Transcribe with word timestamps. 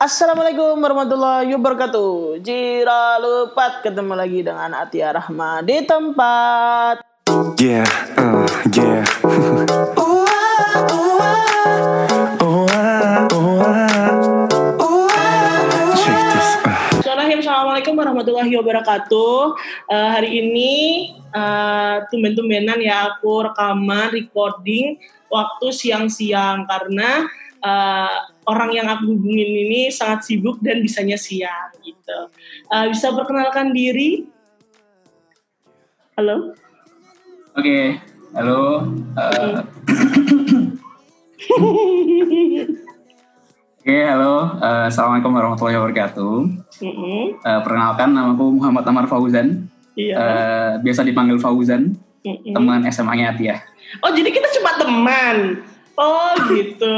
Assalamualaikum 0.00 0.80
warahmatullahi 0.80 1.52
wabarakatuh. 1.60 2.40
Jira 2.40 3.20
lupat 3.20 3.84
ketemu 3.84 4.16
lagi 4.16 4.40
dengan 4.40 4.72
Atia 4.72 5.12
Rahma 5.12 5.60
di 5.60 5.76
tempat. 5.84 7.04
Yeah, 7.60 7.84
uh, 8.16 8.48
yeah. 8.72 9.04
Uh. 10.00 10.20
Assalamualaikum 17.50 17.92
warahmatullahi 17.92 18.56
wabarakatuh. 18.56 19.36
Eh, 19.84 20.08
hari 20.16 20.30
ini 20.40 20.72
uh, 21.28 22.08
tumben-tumbenan 22.08 22.80
ya 22.80 23.12
aku 23.12 23.52
rekaman 23.52 24.16
recording 24.16 24.96
waktu 25.28 25.76
siang-siang 25.76 26.64
karena 26.64 27.28
uh, 27.64 28.16
orang 28.48 28.70
yang 28.74 28.86
aku 28.88 29.16
hubungin 29.16 29.50
ini 29.68 29.92
sangat 29.92 30.26
sibuk 30.26 30.58
dan 30.64 30.80
bisanya 30.82 31.16
siang 31.16 31.70
gitu. 31.84 32.18
Uh, 32.72 32.88
bisa 32.90 33.12
perkenalkan 33.12 33.72
diri? 33.72 34.26
Halo? 36.16 36.52
Oke, 37.56 37.96
halo. 38.36 38.90
Uh, 39.16 39.60
Oke, 43.80 43.96
halo. 44.04 44.60
Uh, 44.60 44.92
Assalamualaikum 44.92 45.32
warahmatullahi 45.32 45.80
wabarakatuh. 45.80 46.36
Mm-mm. 46.84 47.40
Uh, 47.40 47.60
perkenalkan, 47.64 48.12
namaku 48.12 48.60
Muhammad 48.60 48.84
Amar 48.84 49.08
Fauzan. 49.08 49.72
Iya. 49.96 50.14
Uh, 50.20 50.72
biasa 50.84 51.00
dipanggil 51.00 51.40
Fauzan, 51.40 51.96
Mm-mm. 52.20 52.52
teman 52.52 52.84
SMA-nya 52.92 53.32
Atia. 53.32 53.56
Oh 54.04 54.12
jadi 54.14 54.30
kita 54.30 54.46
cuma 54.60 54.78
teman. 54.78 55.66
Oh 56.00 56.32
gitu. 56.48 56.96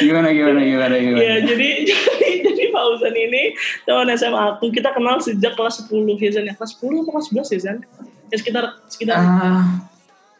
Gimana, 0.00 0.32
gimana, 0.32 0.60
gimana, 0.62 0.94
gimana? 0.96 1.20
Iya 1.20 1.36
jadi 1.44 1.68
jadi 1.88 2.28
jadi 2.42 2.64
Fauzan 2.72 3.12
ini 3.12 3.52
teman 3.84 4.08
SMA 4.10 4.56
aku. 4.56 4.72
Kita 4.72 4.90
kenal 4.90 5.20
sejak 5.20 5.52
kelas 5.52 5.84
10 5.84 5.92
ya 6.16 6.30
Zan. 6.32 6.44
ya. 6.44 6.54
Kelas 6.56 6.72
10 6.74 7.04
atau 7.04 7.12
kelas 7.12 7.26
11 7.28 7.52
ya 7.52 7.60
Zan? 7.60 7.78
Ya 8.26 8.36
sekitar 8.36 8.64
sekitar 8.86 9.16
Ah, 9.16 9.84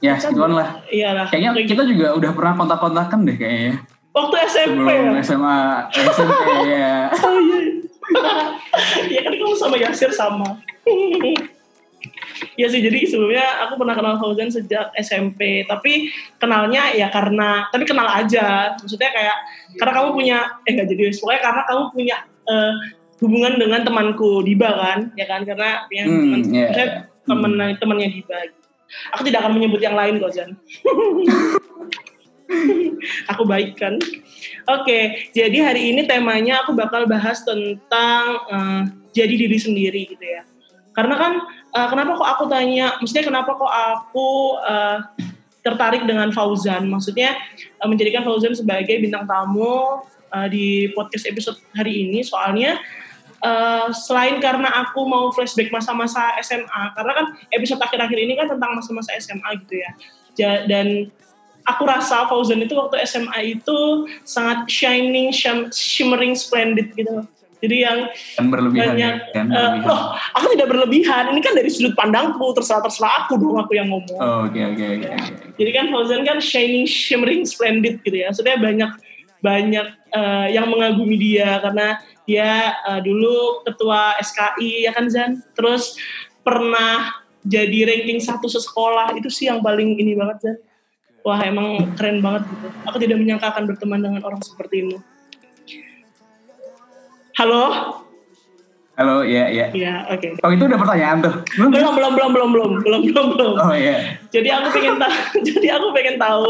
ya, 0.00 0.16
segituan 0.16 0.50
lah. 0.50 0.80
iya 0.88 1.12
lah. 1.12 1.28
Kayaknya 1.28 1.52
Kayak 1.54 1.68
kita 1.68 1.82
juga 1.84 2.06
udah 2.14 2.30
pernah 2.32 2.52
kontak-kontakan 2.56 3.18
deh 3.22 3.36
kayaknya. 3.36 3.74
waktu 4.10 4.36
SMP 4.48 4.88
Sebelum 4.88 5.12
ya. 5.12 5.22
SMA, 5.22 5.58
SMP 5.92 6.40
ya. 6.66 6.90
Oh 7.20 7.36
iya. 7.38 7.60
ya 9.12 9.20
kan 9.20 9.32
kamu 9.34 9.54
sama 9.54 9.76
Yasir 9.76 10.08
sama. 10.08 10.56
Iya 12.56 12.72
sih, 12.72 12.80
jadi 12.80 13.04
sebelumnya 13.04 13.68
aku 13.68 13.76
pernah 13.76 13.92
kenal 13.92 14.16
Fauzan 14.16 14.48
sejak 14.48 14.88
SMP, 14.96 15.68
tapi 15.68 16.08
kenalnya 16.40 16.88
ya 16.96 17.12
karena, 17.12 17.68
tapi 17.68 17.84
kenal 17.84 18.08
aja. 18.08 18.72
Maksudnya 18.80 19.12
kayak, 19.12 19.36
karena 19.76 19.92
kamu 19.92 20.08
punya, 20.16 20.38
eh 20.64 20.72
nggak 20.72 20.88
jadi, 20.88 21.12
pokoknya 21.20 21.42
karena 21.44 21.62
kamu 21.68 21.82
punya 21.92 22.16
eh, 22.48 22.72
hubungan 23.20 23.52
dengan 23.60 23.80
temanku 23.84 24.40
Diba 24.40 24.72
kan, 24.72 25.12
ya 25.20 25.28
kan, 25.28 25.44
karena 25.44 25.84
punya 25.84 26.02
Hmm, 26.08 26.16
teman, 26.16 26.40
iya. 26.48 26.68
temen, 27.28 27.52
temennya 27.76 28.08
Diba. 28.08 28.40
Aku 29.12 29.20
tidak 29.28 29.44
akan 29.44 29.60
menyebut 29.60 29.84
yang 29.84 29.92
lain 29.92 30.16
kok, 30.16 30.32
Zan. 30.32 30.56
aku 33.32 33.42
baik 33.44 33.76
kan. 33.76 34.00
Oke, 34.66 35.30
jadi 35.34 35.58
hari 35.60 35.92
ini 35.92 36.06
temanya 36.06 36.64
aku 36.64 36.72
bakal 36.72 37.04
bahas 37.04 37.42
tentang 37.42 38.24
eh, 38.48 38.82
jadi 39.12 39.34
diri 39.34 39.58
sendiri 39.58 40.00
gitu 40.08 40.24
ya. 40.24 40.42
Karena 40.96 41.14
kan 41.20 41.32
eh, 41.76 41.86
kenapa 41.92 42.16
kok 42.16 42.28
aku 42.32 42.44
tanya, 42.48 42.96
maksudnya 42.96 43.24
kenapa 43.28 43.52
kok 43.52 43.68
aku 43.68 44.28
eh, 44.64 44.98
tertarik 45.60 46.08
dengan 46.08 46.32
Fauzan? 46.32 46.88
Maksudnya 46.88 47.36
eh, 47.60 47.86
menjadikan 47.86 48.24
Fauzan 48.24 48.56
sebagai 48.56 48.96
bintang 48.96 49.28
tamu 49.28 50.00
eh, 50.32 50.48
di 50.48 50.66
podcast 50.96 51.28
episode 51.28 51.60
hari 51.76 52.08
ini 52.08 52.24
soalnya 52.24 52.80
eh, 53.44 53.86
selain 53.92 54.40
karena 54.40 54.72
aku 54.88 55.04
mau 55.04 55.28
flashback 55.36 55.68
masa-masa 55.68 56.32
SMA, 56.40 56.82
karena 56.96 57.12
kan 57.12 57.26
episode 57.52 57.80
akhir-akhir 57.84 58.18
ini 58.18 58.32
kan 58.40 58.48
tentang 58.48 58.72
masa-masa 58.72 59.12
SMA 59.20 59.50
gitu 59.60 59.76
ya. 59.76 59.90
Ja- 60.36 60.64
dan 60.68 61.12
aku 61.66 61.82
rasa 61.84 62.24
Fauzan 62.30 62.62
itu 62.62 62.78
waktu 62.78 63.02
SMA 63.04 63.58
itu 63.58 64.06
sangat 64.22 64.70
shining, 64.70 65.34
shim- 65.34 65.68
shimmering, 65.74 66.38
splendid 66.38 66.94
gitu. 66.94 67.26
Jadi 67.66 67.76
yang 67.82 67.98
Kan 68.38 68.46
berlebihan 68.46 68.94
banyak, 68.94 69.14
ya. 69.26 69.34
Kan 69.34 69.46
eh, 69.50 69.58
berlebihan. 69.58 69.90
oh, 69.90 70.02
aku 70.38 70.46
tidak 70.54 70.68
berlebihan. 70.70 71.24
Ini 71.34 71.40
kan 71.42 71.52
dari 71.58 71.70
sudut 71.74 71.94
pandangku, 71.98 72.46
terserah 72.54 72.78
terserah 72.86 73.26
aku 73.26 73.34
dong 73.34 73.58
aku 73.58 73.74
yang 73.74 73.90
ngomong. 73.90 74.18
Oh, 74.22 74.46
Oke, 74.46 74.62
oke, 74.62 74.84
oke. 75.02 75.06
oke. 75.10 75.34
Jadi 75.58 75.70
kan 75.74 75.90
Fauzan 75.90 76.22
kan 76.22 76.38
shining, 76.38 76.86
shimmering, 76.86 77.42
splendid 77.42 77.98
gitu 78.06 78.22
ya. 78.22 78.30
Maksudnya 78.30 78.54
banyak 78.62 78.90
banyak 79.42 79.86
eh, 80.14 80.46
yang 80.54 80.70
mengagumi 80.70 81.18
dia 81.18 81.58
karena 81.58 81.98
dia 82.22 82.74
eh, 82.86 83.00
dulu 83.02 83.66
ketua 83.66 84.14
SKI 84.22 84.86
ya 84.86 84.94
kan 84.94 85.10
Zan. 85.10 85.42
Terus 85.58 85.98
pernah 86.46 87.10
jadi 87.42 87.90
ranking 87.90 88.22
satu 88.22 88.46
sekolah 88.46 89.14
itu 89.18 89.26
sih 89.26 89.50
yang 89.50 89.58
paling 89.58 89.98
ini 89.98 90.14
banget 90.14 90.38
Zan. 90.46 90.58
Wah 91.26 91.42
emang 91.42 91.90
keren 91.98 92.22
banget 92.22 92.46
gitu. 92.46 92.66
Aku 92.86 92.96
tidak 93.02 93.18
menyangka 93.18 93.50
akan 93.50 93.66
berteman 93.66 93.98
dengan 93.98 94.22
orang 94.22 94.38
sepertimu. 94.38 95.02
Halo? 97.36 97.64
Halo, 98.96 99.20
ya, 99.28 99.52
ya. 99.52 99.68
Iya, 99.76 100.08
oke. 100.08 100.40
Oh, 100.40 100.48
itu 100.48 100.64
udah 100.64 100.80
pertanyaan 100.80 101.20
tuh. 101.20 101.34
Belum? 101.60 101.68
Belum, 101.68 101.92
belum, 101.92 102.12
belum, 102.16 102.30
belum, 102.32 102.50
belum, 102.56 102.70
belum, 102.80 103.00
belum, 103.12 103.26
belum. 103.36 103.54
Oh, 103.60 103.76
iya. 103.76 104.16
jadi 104.32 104.56
aku 104.56 104.72
pengen 104.72 104.96
tahu 104.96 105.12
jadi 105.52 105.66
aku 105.76 105.86
pengen 105.92 106.16
tahu 106.16 106.48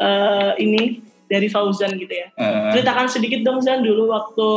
eh, 0.00 0.50
ini 0.64 0.82
dari 1.28 1.48
Fauzan 1.52 1.92
gitu 2.00 2.12
ya 2.12 2.32
Eh, 2.32 2.72
ceritakan 2.76 3.12
sedikit 3.12 3.44
dong 3.44 3.60
Zan 3.60 3.84
dulu 3.84 4.08
waktu 4.08 4.48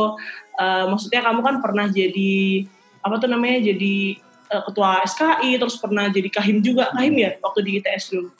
eh, 0.56 0.84
maksudnya 0.88 1.20
kamu 1.28 1.40
kan 1.44 1.56
pernah 1.60 1.86
jadi 1.92 2.64
apa 3.04 3.20
tuh 3.20 3.28
namanya 3.28 3.68
jadi 3.68 3.96
eh, 4.48 4.62
ketua 4.64 5.04
SKI 5.04 5.60
terus 5.60 5.76
pernah 5.76 6.08
jadi 6.08 6.28
kahim 6.32 6.64
juga 6.64 6.88
kahim 6.96 7.20
ya 7.20 7.36
waktu 7.44 7.60
di 7.60 7.70
ITS 7.84 8.16
dulu 8.16 8.32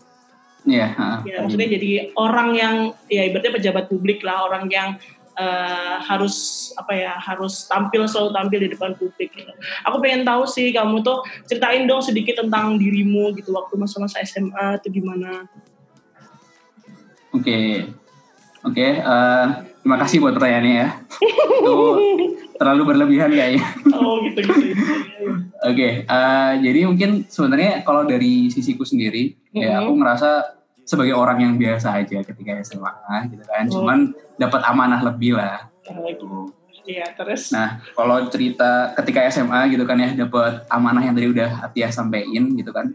Iya, 0.67 0.89
heeh. 0.91 1.19
ya 1.31 1.37
maksudnya 1.47 1.69
jadi 1.79 1.91
orang 2.19 2.49
yang 2.59 2.75
ya 3.07 3.23
ibaratnya 3.23 3.55
pejabat 3.55 3.87
publik 3.87 4.25
lah 4.27 4.51
orang 4.51 4.67
yang 4.67 4.99
eh, 5.37 5.97
harus 6.01 6.37
apa 6.75 6.93
ya 6.93 7.13
harus 7.17 7.65
tampil 7.65 8.05
selalu 8.05 8.31
tampil 8.33 8.59
di 8.65 8.69
depan 8.73 8.91
publik 8.93 9.31
gitu. 9.31 9.53
aku 9.85 9.97
pengen 10.01 10.25
tahu 10.25 10.43
sih 10.45 10.73
kamu 10.73 11.01
tuh 11.01 11.21
ceritain 11.45 11.85
dong 11.85 12.01
sedikit 12.01 12.41
tentang 12.41 12.77
dirimu 12.77 13.37
gitu 13.37 13.53
waktu 13.53 13.77
masa-masa 13.77 14.21
SMA 14.21 14.81
itu 14.81 15.01
gimana 15.01 15.45
Oke, 17.33 17.85
oke. 18.65 18.87
eh, 18.97 19.47
terima 19.83 19.97
kasih 20.01 20.25
buat 20.25 20.33
pertanyaannya 20.33 20.75
ya. 20.81 20.89
Terlalu 22.57 22.83
berlebihan 22.89 23.29
kayaknya. 23.29 23.65
oh 23.93 24.25
gitu 24.25 24.41
gitu, 24.41 24.73
Oke, 25.61 26.09
eh, 26.09 26.53
jadi 26.65 26.81
mungkin 26.89 27.29
sebenarnya 27.29 27.85
kalau 27.85 28.09
dari 28.09 28.49
sisiku 28.49 28.89
sendiri, 28.89 29.37
ya 29.53 29.77
Mhm. 29.77 29.79
aku 29.85 29.93
ngerasa 30.01 30.31
sebagai 30.87 31.19
orang 31.19 31.43
yang 31.43 31.55
biasa 31.59 31.99
aja 31.99 32.23
ketika 32.23 32.63
SMA 32.63 33.35
gitu 33.35 33.43
kan. 33.43 33.67
Oh. 33.69 33.83
Cuman 33.83 34.15
dapat 34.39 34.63
amanah 34.63 35.03
lebih 35.03 35.35
lah. 35.35 35.67
Gitu. 35.83 36.55
Iya 36.87 37.11
terus 37.19 37.51
Nah, 37.51 37.83
kalau 37.99 38.31
cerita 38.31 38.95
ketika 38.95 39.27
SMA 39.27 39.75
gitu 39.75 39.83
kan 39.83 39.99
ya 39.99 40.15
dapat 40.15 40.63
amanah 40.71 41.03
yang 41.03 41.19
tadi 41.19 41.27
udah 41.35 41.67
Atia 41.67 41.91
sampein 41.91 42.55
gitu 42.55 42.71
kan. 42.71 42.95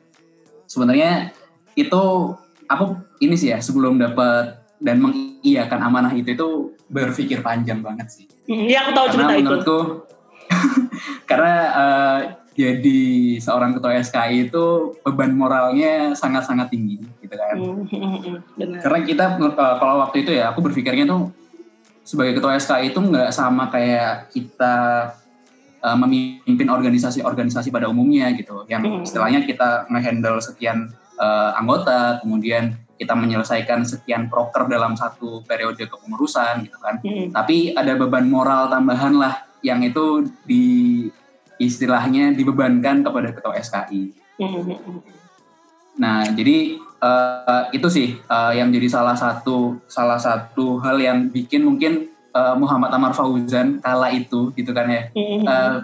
Sebenarnya 0.63 1.35
itu 1.75 2.03
aku 2.72 2.96
ini 3.19 3.35
sih 3.35 3.52
ya 3.52 3.59
sebelum 3.59 4.00
dapat 4.00 4.63
dan 4.79 5.03
mengiyakan 5.03 5.79
amanah 5.84 6.16
itu 6.16 6.31
itu 6.31 6.47
berpikir 6.88 7.44
panjang 7.44 7.84
banget 7.84 8.08
sih. 8.08 8.25
Hmm, 8.47 8.72
Iya 8.72 8.88
aku 8.88 8.91
tahu 8.96 9.06
karena 9.12 9.12
cerita 9.12 9.34
itu. 9.35 9.44
menurutku 9.44 9.79
karena 11.29 11.56
eh, 11.75 12.19
jadi 12.56 13.02
seorang 13.44 13.75
ketua 13.75 14.00
SKI 14.00 14.52
itu 14.52 14.96
beban 15.03 15.35
moralnya 15.35 16.16
sangat-sangat 16.16 16.72
tinggi 16.72 17.00
gitu 17.31 17.39
kan. 17.39 17.55
Hmm, 17.55 17.87
hmm, 17.87 18.17
hmm, 18.19 18.37
Benar. 18.59 18.79
Karena 18.83 18.99
kita 19.07 19.25
eh, 19.39 19.75
kalau 19.79 19.95
waktu 20.03 20.17
itu 20.27 20.31
ya 20.35 20.51
aku 20.51 20.59
berpikirnya 20.59 21.07
tuh 21.07 21.31
sebagai 22.03 22.43
ketua 22.43 22.59
SKI 22.59 22.91
itu 22.91 22.99
nggak 22.99 23.31
sama 23.31 23.72
kayak 23.72 24.35
kita 24.35 24.75
eh, 25.79 25.97
memimpin 25.97 26.67
organisasi-organisasi 26.67 27.72
pada 27.72 27.87
umumnya 27.87 28.28
gitu. 28.35 28.67
Yang 28.67 29.07
istilahnya 29.07 29.47
kita 29.47 29.87
ngehandle 29.87 30.43
sekian 30.43 30.91
eh, 31.16 31.51
anggota, 31.55 32.19
kemudian 32.19 32.75
kita 32.99 33.17
menyelesaikan 33.17 33.81
sekian 33.81 34.29
proker 34.29 34.69
dalam 34.69 34.93
satu 34.93 35.41
periode 35.47 35.87
kepengurusan 35.87 36.67
gitu 36.67 36.77
kan. 36.77 37.01
Hmm, 37.01 37.34
Tapi 37.34 37.73
ada 37.73 37.97
beban 37.97 38.27
moral 38.27 38.69
tambahan 38.69 39.17
lah 39.17 39.47
yang 39.66 39.81
itu 39.81 40.29
di 40.45 41.07
istilahnya 41.57 42.34
dibebankan 42.34 43.05
kepada 43.05 43.29
ketua 43.34 43.53
SKI. 43.57 44.03
hmm. 44.37 45.22
Nah, 46.01 46.23
jadi 46.34 46.81
eh, 47.01 47.63
itu 47.73 47.87
sih 47.89 48.07
eh, 48.17 48.51
yang 48.55 48.69
jadi 48.69 48.87
salah 48.87 49.17
satu 49.17 49.81
salah 49.89 50.21
satu 50.21 50.79
hal 50.79 51.01
yang 51.01 51.27
bikin 51.27 51.65
mungkin 51.65 52.07
eh, 52.31 52.55
Muhammad 52.55 52.93
Amar 52.93 53.11
Fauzan 53.17 53.81
kala 53.81 54.13
itu 54.13 54.53
gitu 54.53 54.71
kan 54.71 54.87
ya. 54.87 55.09
Eh, 55.13 55.77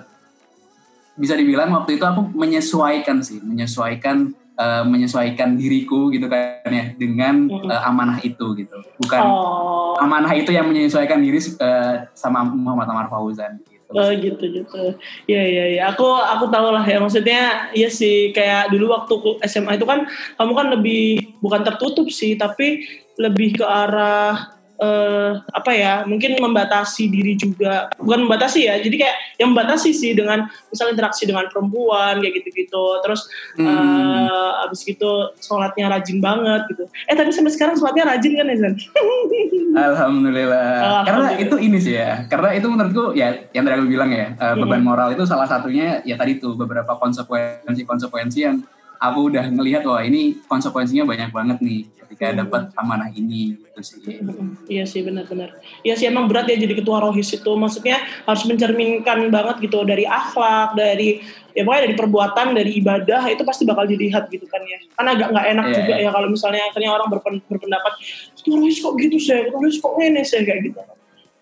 bisa 1.17 1.33
dibilang 1.33 1.73
waktu 1.73 1.97
itu 1.97 2.05
aku 2.05 2.29
menyesuaikan 2.37 3.25
sih, 3.25 3.41
menyesuaikan 3.41 4.37
uh, 4.57 4.83
menyesuaikan 4.83 5.57
diriku 5.57 6.09
gitu 6.13 6.27
kan 6.27 6.69
ya 6.69 6.93
dengan 6.97 7.49
uh, 7.49 7.89
amanah 7.89 8.19
itu 8.25 8.57
gitu. 8.57 8.77
Bukan 9.01 9.21
Oh, 9.21 9.97
amanah 9.97 10.33
itu 10.37 10.53
yang 10.53 10.69
menyesuaikan 10.69 11.21
diri 11.21 11.41
uh, 11.61 12.05
sama 12.13 12.45
Muhammad 12.45 12.89
Amar 12.89 13.07
Fauzan. 13.09 13.61
Oh 13.93 14.09
gitu 14.15 14.43
gitu. 14.51 14.83
Ya 15.29 15.43
ya 15.43 15.65
ya. 15.79 15.81
Aku 15.95 16.03
aku 16.03 16.51
tahu 16.51 16.67
lah 16.75 16.83
ya 16.83 16.99
maksudnya 16.99 17.71
ya 17.71 17.87
sih 17.87 18.35
kayak 18.35 18.73
dulu 18.73 18.91
waktu 18.91 19.15
SMA 19.47 19.79
itu 19.79 19.85
kan 19.87 20.07
kamu 20.35 20.51
kan 20.51 20.67
lebih 20.75 21.03
bukan 21.39 21.61
tertutup 21.63 22.07
sih 22.11 22.35
tapi 22.35 22.83
lebih 23.17 23.61
ke 23.61 23.65
arah 23.65 24.56
eh, 24.77 25.31
apa 25.41 25.71
ya 25.73 26.05
mungkin 26.05 26.37
membatasi 26.37 27.09
diri 27.09 27.33
juga 27.33 27.89
bukan 27.97 28.29
membatasi 28.29 28.69
ya 28.69 28.77
jadi 28.77 28.95
kayak 28.95 29.15
yang 29.41 29.49
membatasi 29.53 29.89
sih 29.91 30.13
dengan 30.13 30.45
misalnya 30.69 30.93
interaksi 30.97 31.25
dengan 31.25 31.45
perempuan 31.49 32.21
kayak 32.21 32.33
gitu-gitu 32.41 32.85
terus 33.01 33.25
Hmm. 33.57 33.65
eh, 33.65 34.51
abis 34.69 34.85
gitu 34.85 35.33
sholatnya 35.41 35.89
rajin 35.89 36.21
banget 36.21 36.61
gitu 36.69 36.85
eh 37.09 37.15
tapi 37.17 37.33
sampai 37.33 37.49
sekarang 37.49 37.73
sholatnya 37.73 38.05
rajin 38.05 38.33
kan 38.37 38.45
ya 38.47 38.55
Zan? 38.61 38.73
Alhamdulillah. 39.77 41.03
Karena 41.05 41.29
Alhamdulillah. 41.29 41.45
itu 41.45 41.55
ini 41.61 41.77
sih 41.77 41.93
ya. 41.97 42.25
Karena 42.25 42.49
itu 42.57 42.67
menurutku 42.69 43.13
ya 43.13 43.33
yang 43.53 43.63
tadi 43.65 43.75
aku 43.77 43.87
bilang 43.89 44.09
ya 44.09 44.33
uh, 44.37 44.53
beban 44.57 44.81
Mm-mm. 44.81 44.87
moral 44.87 45.09
itu 45.13 45.23
salah 45.25 45.45
satunya 45.45 46.01
ya 46.01 46.17
tadi 46.17 46.41
tuh 46.41 46.57
beberapa 46.57 46.97
konsekuensi-konsekuensi 46.97 48.39
yang 48.41 48.61
aku 48.97 49.19
udah 49.27 49.45
ngelihat 49.47 49.83
wah 49.83 50.01
ini 50.01 50.41
konsekuensinya 50.45 51.03
banyak 51.03 51.29
banget 51.29 51.57
nih 51.59 51.79
ketika 51.97 52.25
Hmm. 52.29 52.39
dapat 52.41 52.61
amanah 52.73 53.09
ini 53.09 53.53
gitu 53.53 53.81
sih. 53.83 53.99
Mm-mm. 54.17 54.55
Iya 54.65 54.83
sih 54.83 55.03
benar-benar. 55.03 55.59
Iya 55.81 55.93
sih 55.93 56.05
emang 56.05 56.25
berat 56.25 56.47
ya 56.47 56.55
jadi 56.55 56.73
ketua 56.73 56.97
rohis 56.99 57.29
itu. 57.29 57.51
Maksudnya 57.51 57.97
harus 58.23 58.43
mencerminkan 58.43 59.27
banget 59.27 59.59
gitu 59.61 59.83
dari 59.83 60.03
akhlak, 60.03 60.73
dari 60.73 61.19
ya 61.51 61.61
pokoknya 61.61 61.83
dari 61.83 61.95
perbuatan, 61.95 62.47
dari 62.53 62.71
ibadah 62.79 63.27
itu 63.27 63.43
pasti 63.43 63.63
bakal 63.63 63.83
dilihat 63.83 64.31
gitu 64.31 64.47
kan 64.47 64.63
ya. 64.63 64.79
Kan 64.93 65.05
agak 65.05 65.27
nggak 65.29 65.45
enak 65.51 65.65
Iya, 65.67 65.75
juga 65.75 65.93
iya. 65.99 66.05
ya 66.07 66.09
kalau 66.09 66.27
misalnya 66.27 66.61
akhirnya 66.65 66.91
orang 66.91 67.07
berpen- 67.11 67.43
berpendapat 67.43 67.93
ketua 68.39 68.55
rohis 68.55 68.77
kok 68.79 68.93
gitu 68.95 69.17
sih, 69.19 69.37
ketua 69.43 69.59
rohis 69.59 69.77
kok 69.77 69.93
ngene 69.99 70.21
sih 70.23 70.41
kayak 70.41 70.59
gitu. 70.63 70.79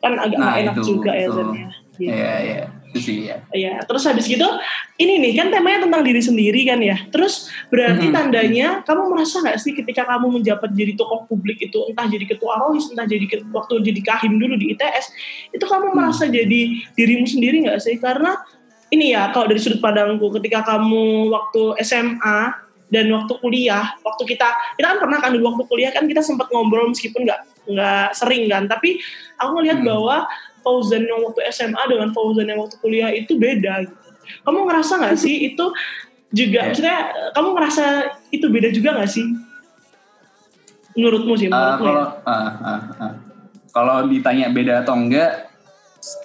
Kan 0.01 0.11
agak 0.17 0.37
nggak 0.37 0.55
Nah, 0.57 0.63
enak 0.65 0.75
itu, 0.75 0.85
juga 0.91 1.11
ya 1.13 1.27
itu. 1.29 1.39
Ya. 1.39 1.45
Gitu. 1.45 1.84
Iya 1.99 2.33
iya 2.43 2.65
itu 2.95 3.11
sih 3.11 3.17
ya. 3.27 3.43
Iya, 3.51 3.83
terus 3.83 4.07
habis 4.07 4.23
gitu, 4.23 4.47
ini 4.95 5.19
nih 5.19 5.35
kan 5.35 5.51
temanya 5.51 5.83
tentang 5.83 5.99
diri 5.99 6.23
sendiri 6.23 6.63
kan 6.63 6.79
ya. 6.79 6.95
Terus 7.11 7.51
berarti 7.67 8.07
Mm-mm. 8.07 8.15
tandanya 8.15 8.67
kamu 8.87 9.11
merasa 9.11 9.43
nggak 9.43 9.59
sih 9.59 9.75
ketika 9.75 10.07
kamu 10.07 10.39
menjabat 10.39 10.71
jadi 10.71 10.95
tokoh 10.95 11.27
publik 11.27 11.59
itu, 11.59 11.75
entah 11.91 12.07
jadi 12.07 12.23
ketua 12.23 12.55
rohis, 12.63 12.87
entah 12.87 13.03
jadi 13.03 13.27
waktu 13.51 13.83
jadi 13.83 13.99
kahim 13.99 14.39
dulu 14.39 14.55
di 14.55 14.71
ITS, 14.71 15.11
itu 15.51 15.65
kamu 15.67 15.91
Hmm. 15.91 15.95
merasa 15.99 16.23
jadi 16.31 16.61
dirimu 16.95 17.27
sendiri 17.27 17.67
nggak 17.67 17.83
sih? 17.83 17.99
Karena 17.99 18.39
ini 18.87 19.11
ya, 19.11 19.27
kalau 19.35 19.51
dari 19.51 19.59
sudut 19.59 19.83
pandangku, 19.83 20.31
ketika 20.39 20.63
kamu 20.63 21.35
waktu 21.35 21.75
SMA 21.83 22.39
dan 22.87 23.11
waktu 23.11 23.33
kuliah, 23.43 23.91
waktu 24.07 24.23
kita 24.23 24.47
kita 24.79 24.85
kan 24.95 24.97
pernah 25.03 25.19
kan 25.19 25.35
dulu 25.35 25.51
waktu 25.51 25.63
kuliah 25.67 25.91
kan 25.91 26.07
kita 26.07 26.23
sempat 26.23 26.47
ngobrol 26.47 26.87
meskipun 26.87 27.27
nggak 27.27 27.43
nggak 27.65 28.13
sering 28.13 28.45
kan, 28.49 28.65
tapi 28.65 29.01
aku 29.37 29.49
ngelihat 29.59 29.81
Hmm. 29.81 29.89
bahwa 29.89 30.15
Fauzan 30.65 31.05
yang 31.05 31.21
waktu 31.21 31.45
SMA 31.53 31.77
dengan 31.85 32.09
Fauzan 32.09 32.49
yang 32.49 32.57
waktu 32.57 32.77
kuliah 32.81 33.13
itu 33.13 33.37
beda 33.37 33.85
gitu. 33.85 33.95
Kamu 34.41 34.65
ngerasa 34.65 34.97
nggak 34.97 35.17
sih 35.21 35.53
itu 35.53 35.65
juga, 36.33 36.65
Ya. 36.65 36.73
maksudnya 36.73 36.97
kamu 37.37 37.49
ngerasa 37.53 37.85
itu 38.33 38.45
beda 38.49 38.69
juga 38.73 38.89
nggak 38.97 39.11
sih? 39.13 39.25
Menurutmu 40.95 41.33
sih, 41.37 41.47
Uh, 41.51 41.53
menurutmu 41.53 41.85
ya? 41.85 41.91
kalau 41.91 42.05
uh, 42.23 42.51
uh, 42.65 42.81
uh. 43.03 43.13
kalau 43.69 43.95
ditanya 44.07 44.47
beda 44.49 44.81
atau 44.81 44.95
enggak, 44.95 45.51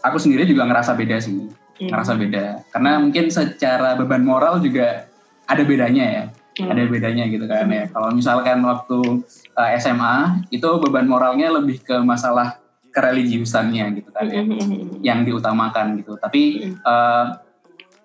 aku 0.00 0.16
sendiri 0.16 0.46
juga 0.46 0.64
ngerasa 0.64 0.94
beda 0.96 1.18
sih. 1.20 1.36
Hmm. 1.80 1.88
ngerasa 1.88 2.12
beda 2.12 2.44
karena 2.76 3.00
mungkin 3.00 3.32
secara 3.32 3.96
beban 3.96 4.20
moral 4.20 4.60
juga 4.60 5.08
ada 5.48 5.64
bedanya 5.64 6.04
ya 6.04 6.24
Hmm. 6.58 6.66
ada 6.66 6.82
bedanya 6.90 7.24
gitu 7.30 7.46
kan 7.46 7.70
ya 7.70 7.86
kalau 7.94 8.10
misalkan 8.10 8.58
waktu 8.66 9.22
uh, 9.54 9.70
SMA 9.78 10.44
itu 10.50 10.66
beban 10.82 11.06
moralnya 11.06 11.46
lebih 11.54 11.78
ke 11.86 11.94
masalah 12.02 12.58
kereligiusannya 12.90 14.02
gitu 14.02 14.10
kan 14.10 14.26
ya 14.26 14.42
Hmm, 14.42 14.58
hmm, 14.58 14.58
hmm, 14.58 14.80
hmm. 14.82 14.98
yang 15.00 15.22
diutamakan 15.22 16.02
gitu 16.02 16.18
tapi 16.18 16.66
Hmm. 16.66 16.74
uh, 16.82 17.26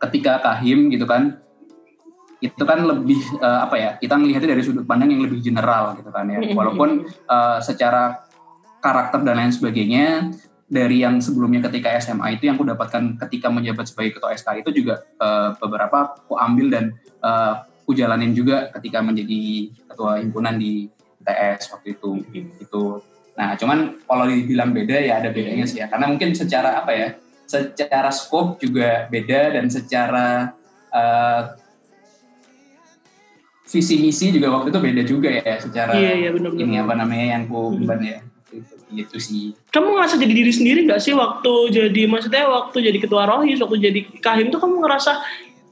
ketika 0.06 0.38
kahim 0.46 0.94
gitu 0.94 1.10
kan 1.10 1.42
itu 2.38 2.64
kan 2.68 2.86
lebih 2.86 3.18
uh, 3.42 3.66
apa 3.66 3.76
ya 3.82 3.90
kita 3.98 4.14
melihatnya 4.14 4.54
dari 4.54 4.62
sudut 4.62 4.86
pandang 4.86 5.10
yang 5.10 5.26
lebih 5.26 5.42
general 5.42 5.98
gitu 5.98 6.14
kan 6.14 6.30
ya 6.30 6.38
Hmm, 6.38 6.54
hmm, 6.54 6.58
walaupun 6.58 6.90
uh, 7.26 7.58
secara 7.66 8.22
karakter 8.78 9.26
dan 9.26 9.42
lain 9.42 9.50
sebagainya 9.50 10.30
dari 10.70 11.02
yang 11.02 11.18
sebelumnya 11.18 11.66
ketika 11.70 11.94
SMA 11.98 12.38
itu 12.38 12.46
yang 12.46 12.58
aku 12.58 12.66
dapatkan 12.66 13.18
ketika 13.26 13.50
menjabat 13.50 13.90
sebagai 13.90 14.18
ketua 14.18 14.38
SK 14.38 14.62
itu 14.62 14.86
juga 14.86 15.02
uh, 15.18 15.58
beberapa 15.58 16.14
aku 16.14 16.38
ambil 16.38 16.68
dan 16.70 16.86
uh, 17.26 17.66
aku 17.86 17.94
jalanin 17.94 18.34
juga 18.34 18.74
ketika 18.74 18.98
menjadi 19.00 19.70
ketua 19.86 20.18
himpunan 20.18 20.58
di 20.58 20.90
TS 21.22 21.70
waktu 21.70 21.94
itu. 21.94 22.18
Itu 22.58 23.06
nah 23.38 23.54
cuman 23.54 24.00
kalau 24.08 24.26
dibilang 24.26 24.74
beda 24.74 24.98
ya 24.98 25.22
ada 25.22 25.30
bedanya 25.30 25.70
sih 25.70 25.78
ya. 25.78 25.86
Karena 25.86 26.10
mungkin 26.10 26.34
secara 26.34 26.82
apa 26.82 26.92
ya 26.92 27.08
secara 27.46 28.10
scope 28.10 28.58
juga 28.58 29.06
beda 29.06 29.54
dan 29.54 29.70
secara 29.70 30.50
uh, 30.90 31.54
visi 33.66 33.98
misi 33.98 34.30
juga 34.30 34.50
waktu 34.50 34.70
itu 34.74 34.80
beda 34.82 35.02
juga 35.04 35.30
ya 35.30 35.58
secara 35.58 35.94
Iya, 35.94 36.12
iya 36.16 36.30
benar-benar. 36.34 36.64
ini 36.66 36.76
apa 36.78 36.94
namanya 36.94 37.26
yang 37.38 37.44
ku 37.46 37.70
Hmm. 37.70 37.82
beban 37.82 38.02
ya. 38.02 38.20
Itu, 38.50 38.74
itu 38.94 39.18
sih. 39.20 39.46
Kamu 39.68 39.94
ngerasa 39.94 40.16
jadi 40.16 40.32
diri 40.32 40.54
sendiri 40.54 40.80
nggak 40.86 41.02
sih 41.02 41.12
waktu 41.12 41.54
jadi, 41.70 42.02
maksudnya 42.08 42.46
waktu 42.48 42.78
jadi 42.82 42.98
ketua 42.98 43.28
rohis, 43.28 43.60
waktu 43.60 43.78
jadi 43.84 44.00
kahim 44.22 44.48
tuh 44.48 44.58
kamu 44.58 44.80
ngerasa 44.80 45.12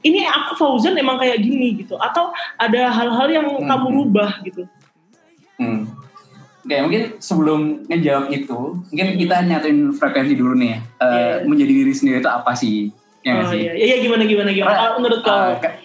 ini 0.04 0.20
aku 0.22 0.52
Fauzan 0.54 0.94
emang 0.94 1.16
kayak 1.16 1.40
gini 1.40 1.74
gitu, 1.74 1.96
atau 1.96 2.28
ada 2.54 2.92
hal-hal 2.92 3.26
yang 3.26 3.46
Hmm. 3.48 3.64
kamu 3.64 3.86
rubah 3.98 4.30
gitu? 4.44 4.68
Hmm. 5.56 5.88
Oke, 6.60 6.76
mungkin 6.80 7.02
sebelum 7.18 7.60
ngejawab 7.84 8.28
itu, 8.30 8.58
mungkin 8.82 9.06
kita 9.16 9.36
nyatuin 9.42 9.92
frekuensi 9.92 10.32
dulu 10.32 10.56
nih 10.56 10.68
ya. 10.70 10.78
Eh, 10.78 10.80
Iya. 11.04 11.34
Menjadi 11.44 11.72
diri 11.74 11.92
sendiri 11.92 12.16
itu 12.18 12.30
apa 12.30 12.52
sih? 12.52 12.88
Ya 13.20 13.40
oh 13.40 13.48
sih? 13.48 13.56
iya, 13.58 13.72
iya 13.74 13.96
gimana 13.98 14.24
gimana 14.24 14.48
gimana? 14.48 14.72
Karena, 14.72 14.84
Ah, 14.86 14.92
menurut 14.94 15.20
eh, 15.20 15.24
kamu? 15.24 15.52
ka- 15.58 15.76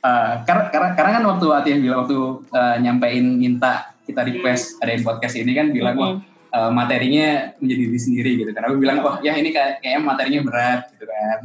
eh, 0.00 0.32
karena, 0.42 0.64
karena, 0.68 0.88
karena 0.94 1.10
kan 1.12 1.24
waktu 1.28 1.46
Atia 1.52 1.74
bilang 1.76 1.98
waktu 2.02 2.18
eh, 2.50 2.76
nyampein 2.80 3.26
minta 3.34 3.72
kita 4.02 4.22
request 4.24 4.78
adain 4.78 5.02
podcast 5.02 5.34
ini 5.34 5.52
kan 5.52 5.70
bilang 5.70 5.94
wah 5.94 6.10
Mm-mm. 6.14 6.54
eh, 6.54 6.70
materinya 6.70 7.26
menjadi 7.58 7.82
diri 7.84 7.98
sendiri 8.00 8.30
gitu 8.36 8.50
kan. 8.50 8.62
Aku 8.64 8.78
bilang 8.78 8.98
wah 9.00 9.18
ya 9.18 9.34
ini 9.34 9.50
kayak 9.50 9.78
kayaknya 9.78 10.00
materinya 10.00 10.40
berat 10.40 10.80
gitu 10.90 11.04
kan. 11.04 11.38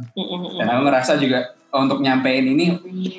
Dan 0.54 0.66
aku 0.70 0.80
ngerasa 0.82 1.12
juga 1.16 1.38
untuk 1.74 1.98
nyampein 1.98 2.46
ini 2.46 2.78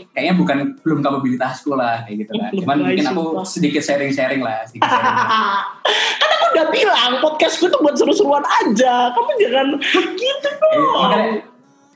kayaknya 0.10 0.34
bukan 0.34 0.58
belum 0.80 1.00
kapabilitasku 1.00 1.76
lah 1.76 2.02
kayak 2.02 2.24
gitu 2.24 2.32
kan. 2.34 2.50
Belum 2.50 2.62
Cuman 2.64 2.78
mungkin 2.82 3.06
aku 3.06 3.22
sumpah. 3.36 3.44
sedikit 3.46 3.82
sharing-sharing 3.82 4.40
lah, 4.40 4.64
sedikit 4.64 4.88
sharing. 4.88 5.18
kan 6.22 6.30
aku 6.32 6.46
udah 6.50 6.68
bilang 6.72 7.12
podcastku 7.20 7.68
tuh 7.68 7.80
buat 7.80 7.94
seru-seruan 7.94 8.42
aja. 8.42 9.12
Kamu 9.12 9.32
jangan 9.38 9.68
gitu 10.16 10.48
Eh, 10.48 10.56
dong. 10.72 10.96
makanya, 10.96 11.28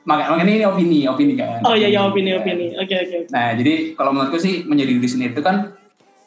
makanya, 0.03 0.29
makanya 0.29 0.51
ini 0.51 0.65
opini, 0.65 0.99
opini 1.05 1.33
kan. 1.33 1.63
Oh 1.63 1.73
iya 1.73 1.87
ya 1.87 2.03
opini 2.03 2.35
opini. 2.35 2.75
Oke 2.75 2.95
oke. 2.97 3.17
Nah, 3.29 3.55
jadi 3.55 3.73
kalau 3.93 4.11
menurutku 4.11 4.35
sih 4.37 4.63
menjadi 4.63 4.91
diri 4.93 5.07
sendiri 5.07 5.31
itu 5.31 5.39
kan 5.39 5.71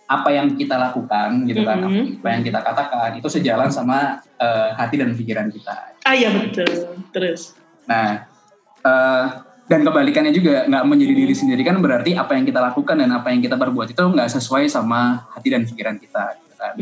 apa 0.05 0.29
yang 0.29 0.53
kita 0.53 0.77
lakukan 0.77 1.45
gitu 1.45 1.61
kan, 1.63 1.81
Mhm. 1.83 2.21
apa 2.21 2.29
yang 2.31 2.43
kita 2.43 2.59
katakan 2.59 3.11
itu 3.15 3.29
sejalan 3.29 3.69
sama 3.69 4.17
eh, 4.35 4.69
hati 4.73 4.97
dan 4.97 5.13
pikiran 5.13 5.47
kita. 5.47 5.93
Ah 6.03 6.13
iya 6.13 6.33
betul. 6.33 6.67
Terus. 7.11 7.53
Nah, 7.85 8.25
eh, 8.83 9.25
dan 9.71 9.87
kebalikannya 9.87 10.33
juga 10.35 10.67
nggak 10.67 10.85
menjadi 10.85 11.15
diri 11.15 11.35
sendiri 11.35 11.63
kan 11.63 11.79
berarti 11.79 12.19
apa 12.19 12.35
yang 12.35 12.45
kita 12.45 12.61
lakukan 12.61 12.97
dan 12.99 13.11
apa 13.15 13.31
yang 13.31 13.41
kita 13.41 13.55
perbuat 13.57 13.95
itu 13.95 14.03
nggak 14.03 14.29
sesuai 14.29 14.69
sama 14.69 15.27
hati 15.33 15.49
dan 15.55 15.63
pikiran 15.65 15.97
kita. 15.97 16.25
Gitu 16.39 16.55
kan. 16.59 16.73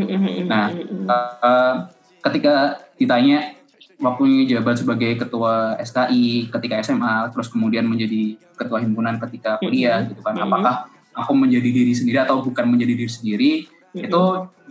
Nah, 0.48 0.66
Eh, 1.10 1.74
ketika 2.20 2.84
ditanya 3.00 3.56
waktu 4.00 4.48
jabat 4.48 4.76
sebagai 4.80 5.12
ketua 5.16 5.76
SKI 5.80 6.48
ketika 6.48 6.80
SMA 6.84 7.28
terus 7.32 7.48
kemudian 7.48 7.84
menjadi 7.84 8.36
ketua 8.56 8.80
himpunan 8.80 9.20
ketika 9.28 9.60
kuliah 9.60 10.04
gitu 10.08 10.20
kan 10.24 10.36
apakah 10.40 10.88
aku 11.16 11.32
menjadi 11.36 11.68
diri 11.68 11.92
sendiri 11.92 12.20
atau 12.20 12.40
bukan 12.40 12.64
menjadi 12.64 12.96
diri 12.96 13.12
sendiri 13.12 13.50
itu 13.92 14.22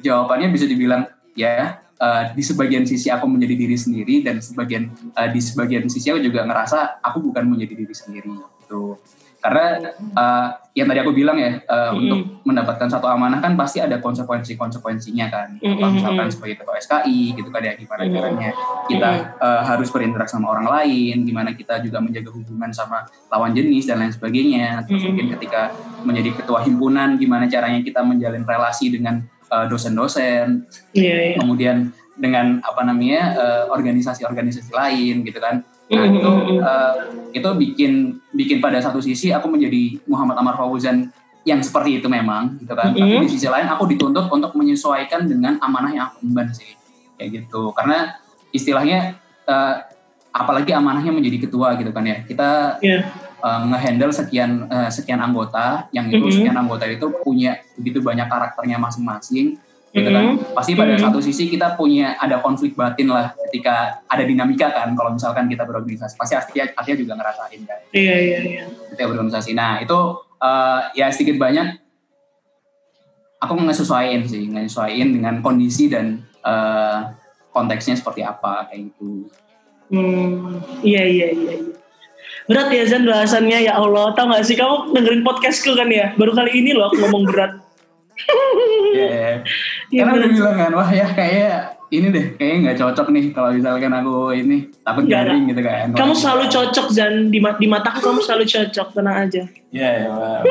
jawabannya 0.02 0.50
bisa 0.50 0.66
dibilang 0.66 1.06
ya 1.38 1.82
eh, 2.00 2.24
di 2.32 2.42
sebagian 2.42 2.84
sisi 2.84 3.08
aku 3.08 3.28
menjadi 3.28 3.56
diri 3.56 3.76
sendiri 3.76 4.24
dan 4.24 4.40
sebagian 4.40 4.88
eh, 5.12 5.30
di 5.30 5.40
sebagian 5.40 5.86
sisi 5.86 6.10
aku 6.10 6.20
juga 6.20 6.44
ngerasa 6.44 7.04
aku 7.04 7.20
bukan 7.22 7.44
menjadi 7.46 7.76
diri 7.76 7.94
sendiri 7.94 8.32
gitu 8.64 8.96
karena 9.40 9.96
eh, 9.96 10.48
yang 10.76 10.88
tadi 10.88 11.00
aku 11.00 11.12
bilang 11.12 11.36
ya 11.36 11.60
eh, 11.60 11.92
Mhm. 11.92 11.96
untuk 11.96 12.20
mendapatkan 12.44 12.88
satu 12.88 13.08
amanah 13.08 13.40
kan 13.40 13.56
pasti 13.56 13.80
ada 13.80 14.00
konsekuensi-konsekuensinya 14.00 15.28
kan 15.28 15.50
Mhm. 15.60 15.76
Kalau 15.76 15.92
misalkan 15.92 16.28
sebagai 16.28 16.56
ketua 16.58 16.76
SKI 16.76 17.36
gitu 17.36 17.48
kan 17.48 17.62
ya 17.62 17.74
gimana 17.76 18.02
Mhm. 18.04 18.12
caranya 18.12 18.50
kita 18.86 19.10
eh, 19.40 19.62
harus 19.64 19.88
berinteraksi 19.90 20.36
sama 20.36 20.52
orang 20.52 20.68
lain 20.68 21.24
gimana 21.24 21.52
kita 21.52 21.80
juga 21.80 22.00
menjaga 22.00 22.32
hubungan 22.32 22.72
sama 22.72 23.04
lawan 23.28 23.52
jenis 23.52 23.86
dan 23.86 24.00
lain 24.00 24.12
sebagainya 24.12 24.84
terus 24.84 25.04
Mhm. 25.04 25.08
mungkin 25.08 25.28
ketika 25.38 25.62
menjadi 26.04 26.30
ketua 26.36 26.60
himpunan 26.64 27.16
gimana 27.16 27.48
caranya 27.48 27.80
kita 27.80 28.00
menjalin 28.02 28.44
relasi 28.44 28.88
dengan 28.90 29.24
eh, 29.50 29.66
dosen-dosen 29.68 30.64
Iya 30.94 31.16
iya. 31.34 31.38
kemudian 31.38 31.90
dengan 32.16 32.60
apa 32.62 32.84
namanya 32.84 33.22
eh, 33.34 33.64
organisasi-organisasi 33.68 34.72
lain 34.72 35.24
gitu 35.24 35.40
kan 35.40 35.62
nah 35.90 36.06
Mhm. 36.06 36.16
itu 36.16 36.32
eh, 36.62 36.94
itu 37.34 37.50
bikin 37.58 37.92
bikin 38.32 38.58
pada 38.60 38.78
satu 38.78 39.02
sisi 39.02 39.30
aku 39.30 39.50
menjadi 39.50 39.98
Muhammad 40.06 40.38
Amar 40.38 40.54
Fauzan 40.54 41.10
yang 41.48 41.64
seperti 41.64 41.98
itu 41.98 42.06
memang 42.06 42.60
gitu 42.60 42.76
kan. 42.76 42.94
Tapi 42.94 43.02
Mhm. 43.16 43.26
di 43.26 43.30
sisi 43.32 43.48
lain 43.48 43.66
aku 43.66 43.90
dituntut 43.90 44.30
untuk 44.30 44.54
menyesuaikan 44.54 45.26
dengan 45.26 45.58
amanah 45.58 45.90
yang 45.90 46.06
aku 46.06 46.22
emban 46.22 46.52
sih. 46.52 46.78
Kayak 47.18 47.30
gitu. 47.42 47.74
Karena 47.74 48.14
istilahnya 48.52 49.18
eh, 49.48 49.76
apalagi 50.30 50.70
amanahnya 50.70 51.10
menjadi 51.10 51.50
ketua 51.50 51.74
gitu 51.74 51.90
kan 51.90 52.06
ya. 52.06 52.22
Kita 52.22 52.78
Iya. 52.86 53.02
Eh, 53.40 53.62
ngehandle 53.66 54.12
sekian 54.12 54.68
eh, 54.68 54.90
sekian 54.90 55.18
anggota 55.18 55.88
yang 55.90 56.08
itu 56.08 56.20
Mhm. 56.22 56.34
sekian 56.34 56.56
anggota 56.56 56.86
itu 56.86 57.08
punya 57.20 57.56
begitu 57.74 58.00
banyak 58.00 58.26
karakternya 58.26 58.76
masing-masing 58.76 59.56
gitu 59.90 60.06
kan 60.06 60.38
Mhm. 60.38 60.54
pasti 60.54 60.78
pada 60.78 60.94
Mhm. 60.94 61.02
satu 61.02 61.18
sisi 61.18 61.50
kita 61.50 61.74
punya 61.74 62.14
ada 62.16 62.38
konflik 62.40 62.78
batin 62.78 63.10
lah 63.10 63.34
ketika 63.48 64.06
ada 64.06 64.22
dinamika 64.22 64.70
kan 64.70 64.94
kalau 64.94 65.10
misalkan 65.10 65.50
kita 65.50 65.66
berorganisasi 65.66 66.14
pasti 66.14 66.38
Atia, 66.38 66.70
Atia 66.72 66.94
juga 66.94 67.18
ngerasain 67.18 67.58
kan 67.66 67.80
Iya, 67.90 68.16
iya, 68.16 68.40
iya. 68.40 68.64
ketika 68.94 69.10
berorganisasi 69.10 69.52
nah 69.52 69.82
itu 69.82 69.98
eh, 70.38 70.80
ya 70.94 71.10
sedikit 71.10 71.42
banyak 71.42 71.82
aku 73.40 73.54
ngesesuaiin 73.58 74.22
sih 74.24 74.46
ngesesuaiin 74.48 75.10
dengan 75.10 75.40
kondisi 75.40 75.88
dan 75.88 76.22
eh, 76.40 77.00
konteksnya 77.50 77.96
seperti 77.96 78.22
apa 78.22 78.70
kayak 78.70 78.94
gitu 78.94 79.26
Hmm, 79.90 80.62
iya, 80.86 81.02
iya, 81.02 81.34
iya. 81.34 81.54
iya. 81.58 81.74
Berat 82.46 82.70
ya 82.70 82.84
Zan 82.84 83.04
bahasannya 83.04 83.60
ya 83.62 83.74
Allah. 83.76 84.14
Tahu 84.14 84.26
gak 84.28 84.44
sih 84.44 84.54
kamu 84.54 84.92
dengerin 84.92 85.22
podcastku 85.22 85.74
kan 85.74 85.88
ya? 85.88 86.14
Baru 86.14 86.32
kali 86.32 86.52
ini 86.56 86.74
loh 86.74 86.88
aku 86.88 87.02
ngomong 87.02 87.24
berat. 87.26 87.54
Iya. 88.90 89.46
Iya, 89.88 90.02
Karena 90.02 90.12
udah 90.18 90.30
bilang 90.30 90.56
kan, 90.58 90.72
wah 90.74 90.90
ya 90.90 91.08
kayaknya 91.08 91.52
ini 91.90 92.08
deh, 92.10 92.26
kayaknya 92.36 92.58
nggak 92.60 92.78
cocok 92.78 93.08
nih 93.10 93.26
kalau 93.32 93.50
misalkan 93.50 93.92
aku 93.92 94.16
ini 94.32 94.58
takut 94.82 95.06
garing 95.06 95.46
gitu 95.48 95.62
kan. 95.62 95.94
Kamu 95.94 96.14
selalu 96.14 96.46
cocok 96.48 96.88
Zan 96.90 97.30
di, 97.30 97.40
ma- 97.40 97.56
di 97.56 97.66
mataku 97.66 98.02
kamu 98.04 98.20
selalu 98.20 98.46
cocok 98.46 98.88
tenang 98.92 99.18
aja. 99.24 99.44
Iya, 99.70 99.90
ya, 99.96 100.08
wow. 100.08 100.42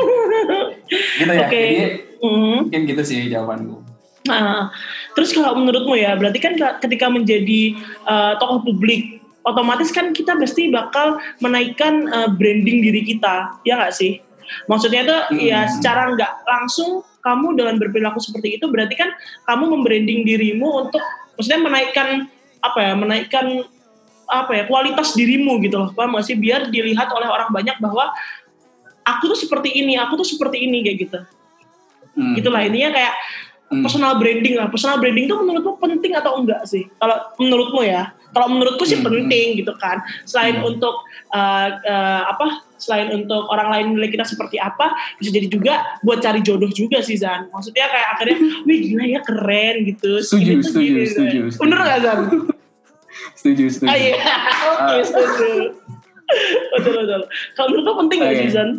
gitu 1.19 1.31
ya. 1.31 1.41
Oke. 1.45 1.61
Jadi 1.61 1.83
Hmm. 2.19 2.67
mungkin 2.67 2.83
gitu 2.83 3.03
sih 3.05 3.31
jawabanku. 3.31 3.79
Nah, 4.27 4.67
terus 5.13 5.31
kalau 5.31 5.55
menurutmu 5.55 5.95
ya, 5.95 6.15
berarti 6.15 6.35
kan 6.35 6.51
ke- 6.51 6.77
ketika 6.83 7.07
menjadi 7.07 7.75
uh, 8.03 8.35
tokoh 8.35 8.59
publik, 8.61 9.18
otomatis 9.43 9.89
kan 9.93 10.11
kita 10.11 10.35
pasti 10.35 10.71
bakal 10.71 11.17
menaikkan 11.39 12.07
uh, 12.11 12.29
branding 12.31 12.83
diri 12.83 13.01
kita, 13.05 13.59
ya 13.63 13.79
nggak 13.79 13.95
sih? 13.95 14.19
Maksudnya 14.65 15.05
itu 15.05 15.17
Hmm. 15.29 15.39
ya 15.39 15.59
secara 15.69 16.09
nggak 16.13 16.31
langsung 16.43 17.05
kamu 17.21 17.53
dengan 17.59 17.75
berperilaku 17.77 18.19
seperti 18.23 18.57
itu, 18.57 18.65
berarti 18.71 18.95
kan 18.97 19.11
kamu 19.45 19.69
membranding 19.75 20.25
dirimu 20.25 20.87
untuk, 20.87 21.03
maksudnya 21.35 21.61
menaikkan 21.61 22.07
apa 22.59 22.79
ya, 22.79 22.93
menaikkan 22.95 23.45
apa 24.29 24.51
ya 24.53 24.63
kualitas 24.69 25.13
dirimu 25.17 25.57
gitu 25.61 25.77
loh, 25.77 25.89
paham 25.93 26.17
nggak 26.17 26.25
sih? 26.25 26.37
Biar 26.37 26.69
dilihat 26.69 27.09
oleh 27.13 27.29
orang 27.29 27.49
banyak 27.49 27.77
bahwa 27.81 28.13
aku 29.05 29.33
tuh 29.33 29.39
seperti 29.39 29.73
ini, 29.73 29.97
aku 29.97 30.21
tuh 30.21 30.27
seperti 30.27 30.65
ini 30.65 30.85
kayak 30.85 30.97
gitu. 31.05 31.19
Hmm. 32.17 32.33
Gitulah 32.37 32.65
intinya 32.65 32.91
kayak 32.93 33.13
Hmm. 33.69 33.85
personal 33.85 34.17
branding 34.17 34.57
lah. 34.57 34.65
Personal 34.73 34.97
branding 34.97 35.29
itu 35.29 35.35
menurutmu 35.37 35.77
penting 35.77 36.17
atau 36.17 36.41
enggak 36.41 36.65
sih? 36.65 36.89
Kalau 36.97 37.37
menurutmu 37.37 37.85
ya. 37.85 38.17
Kalau 38.29 38.47
menurutku 38.47 38.83
sih 38.83 38.95
Hmm. 38.95 39.05
penting 39.05 39.57
gitu 39.57 39.73
kan. 39.75 39.97
Selain 40.23 40.57
Hmm. 40.57 40.69
untuk 40.69 40.95
uh, 41.29 41.69
uh, 41.75 42.21
apa? 42.27 42.63
Selain 42.75 43.11
untuk 43.11 43.43
orang 43.45 43.67
lain 43.69 43.85
nilai 43.91 44.07
kita 44.07 44.23
seperti 44.23 44.55
apa, 44.55 44.89
bisa 45.15 45.29
jadi 45.29 45.45
juga 45.45 45.73
buat 45.99 46.17
cari 46.17 46.39
jodoh 46.39 46.69
juga 46.69 46.99
sih 46.99 47.15
Zan. 47.15 47.49
Maksudnya 47.49 47.85
kayak 47.85 48.07
akhirnya, 48.13 48.37
wih 48.67 48.79
gila 48.85 49.05
ya 49.05 49.19
keren 49.19 49.75
gitu. 49.83 50.19
Setuju, 50.19 50.51
tuh 50.55 50.63
setuju, 50.65 50.85
gini, 50.85 51.03
setuju, 51.03 51.39
setuju. 51.49 51.59
Bener 51.59 51.79
gak 51.81 51.99
Zan? 51.99 52.19
Setuju, 53.35 53.63
setuju. 53.67 53.89
Ah 53.89 53.97
iya, 53.97 54.15
oke 54.71 54.79
Ah. 54.79 55.01
setuju. 55.01 55.51
betul 56.71 56.93
betul. 56.95 57.21
Kalau 57.51 57.67
menurutmu 57.67 57.93
penting 58.05 58.17
gak 58.21 58.31
Oke. 58.31 58.39
sih 58.39 58.49
Zan? 58.53 58.69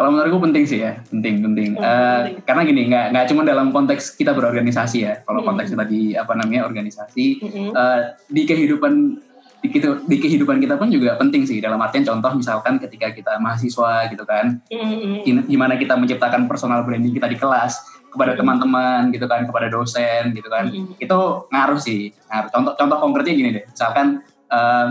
Kalau 0.00 0.16
menurutku 0.16 0.40
penting 0.40 0.64
sih 0.64 0.80
ya, 0.80 0.96
penting, 1.12 1.44
penting. 1.44 1.76
Oh, 1.76 1.84
Eh, 1.84 1.92
penting. 2.24 2.34
Karena 2.48 2.62
gini, 2.64 2.82
nggak 2.88 3.06
nggak 3.12 3.24
cuma 3.28 3.42
dalam 3.44 3.68
konteks 3.68 4.16
kita 4.16 4.32
berorganisasi 4.32 4.98
ya. 5.04 5.20
Kalau 5.20 5.44
Hmm. 5.44 5.52
konteksnya 5.52 5.76
tadi 5.76 6.16
apa 6.16 6.32
namanya 6.32 6.64
organisasi, 6.64 7.26
Mm-mm. 7.36 7.68
eh, 7.76 8.00
di 8.24 8.48
kehidupan 8.48 8.92
di, 9.60 9.68
gitu- 9.68 10.00
di 10.08 10.16
kehidupan 10.16 10.56
kita 10.56 10.80
pun 10.80 10.88
juga 10.88 11.20
penting 11.20 11.44
sih. 11.44 11.60
Dalam 11.60 11.76
artian 11.76 12.00
contoh 12.00 12.32
misalkan 12.32 12.80
ketika 12.80 13.12
kita 13.12 13.36
mahasiswa 13.36 14.08
gitu 14.08 14.24
kan, 14.24 14.56
gim- 15.20 15.44
gimana 15.44 15.76
kita 15.76 16.00
menciptakan 16.00 16.48
personal 16.48 16.80
branding 16.80 17.12
kita 17.12 17.28
di 17.28 17.36
kelas 17.36 17.76
kepada 18.08 18.32
Hmm. 18.32 18.40
teman-teman 18.40 19.12
gitu 19.12 19.28
kan, 19.28 19.44
kepada 19.44 19.68
dosen 19.68 20.32
gitu 20.32 20.48
kan. 20.48 20.64
Mm-mm. 20.64 20.96
Itu 20.96 21.44
ngaruh 21.52 21.76
sih. 21.76 22.08
Ngaruh. 22.24 22.48
Contoh 22.48 22.72
contoh 22.72 22.96
konkretnya 22.96 23.36
gini 23.36 23.50
deh. 23.52 23.64
Misalkan 23.68 24.24
eh, 24.48 24.86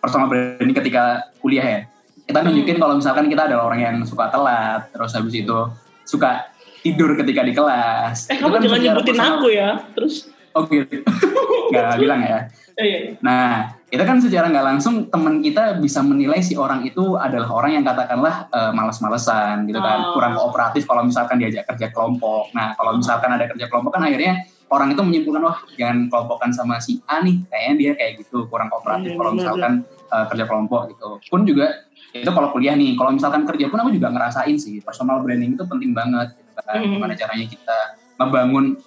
personal 0.00 0.26
branding 0.26 0.72
ketika 0.72 1.28
kuliah 1.44 1.62
ya. 1.68 1.80
Kita 2.24 2.40
Hmm. 2.40 2.46
nunjukin 2.48 2.76
kalau 2.76 2.94
misalkan 2.96 3.28
kita 3.28 3.42
adalah 3.44 3.64
orang 3.66 3.80
yang 3.82 3.96
suka 4.02 4.28
telat, 4.28 4.88
terus 4.90 5.12
habis 5.12 5.34
itu 5.34 5.58
suka 6.02 6.48
tidur 6.80 7.12
ketika 7.14 7.40
di 7.40 7.52
kelas. 7.52 8.28
Eh 8.28 8.36
Itu 8.36 8.42
kamu 8.42 8.50
kan 8.50 8.60
jangan 8.62 8.80
nyebutin 8.82 9.12
personal- 9.14 9.36
aku 9.38 9.48
ya. 9.50 9.70
Terus, 9.92 10.14
Oh 10.52 10.62
gitu. 10.64 10.96
Nggak 11.70 11.98
bilang 11.98 12.20
ya. 12.22 12.38
eh, 12.74 12.84
iya. 12.84 12.98
Nah, 13.20 13.50
itu 13.88 14.00
kan 14.00 14.18
secara 14.18 14.46
nggak 14.48 14.66
langsung 14.68 15.06
teman 15.06 15.38
kita 15.38 15.76
bisa 15.76 15.98
menilai 16.00 16.38
si 16.40 16.54
orang 16.54 16.82
itu 16.82 17.14
adalah 17.14 17.50
orang 17.52 17.70
yang 17.72 17.84
katakanlah 17.84 18.46
eh, 18.48 18.70
malas-malesan 18.70 19.62
gitu 19.64 19.78
kan, 19.78 19.98
Oh. 20.00 20.14
kurang 20.14 20.34
kooperatif 20.34 20.82
kalau 20.82 21.02
misalkan 21.02 21.36
diajak 21.36 21.66
kerja 21.66 21.88
kelompok. 21.88 22.50
Nah, 22.50 22.72
kalau 22.72 22.94
misalkan 22.94 23.30
ada 23.30 23.46
kerja 23.46 23.66
kelompok 23.66 23.92
kan 23.92 24.02
akhirnya 24.04 24.42
orang 24.66 24.90
itu 24.90 25.02
menyimpulkan 25.02 25.42
wah 25.42 25.58
jangan 25.72 26.06
kelompokan 26.08 26.50
sama 26.50 26.78
si 26.78 26.98
A 27.04 27.18
nih, 27.20 27.42
kayaknya 27.44 27.74
dia 27.76 27.92
kayak 27.94 28.12
gitu 28.20 28.46
kurang 28.46 28.66
kooperatif 28.68 29.08
Iya, 29.08 29.16
kalau 29.16 29.30
benar, 29.30 29.38
misalkan 29.40 29.72
eh, 30.08 30.24
kerja 30.28 30.44
kelompok 30.44 30.80
gitu. 30.88 31.08
Pun 31.24 31.40
juga 31.44 31.66
itu 32.14 32.30
kalau 32.30 32.54
kuliah 32.54 32.78
nih, 32.78 32.94
kalau 32.94 33.10
misalkan 33.10 33.42
kerja 33.42 33.66
pun 33.66 33.82
aku 33.82 33.90
juga 33.90 34.06
ngerasain 34.14 34.54
sih 34.54 34.78
personal 34.78 35.18
branding 35.18 35.58
itu 35.58 35.64
penting 35.66 35.90
banget 35.90 36.30
gitu 36.38 36.60
kan. 36.62 36.78
Mhm. 36.78 36.94
Gimana 36.94 37.12
caranya 37.18 37.46
kita 37.50 37.78
membangun 38.18 38.78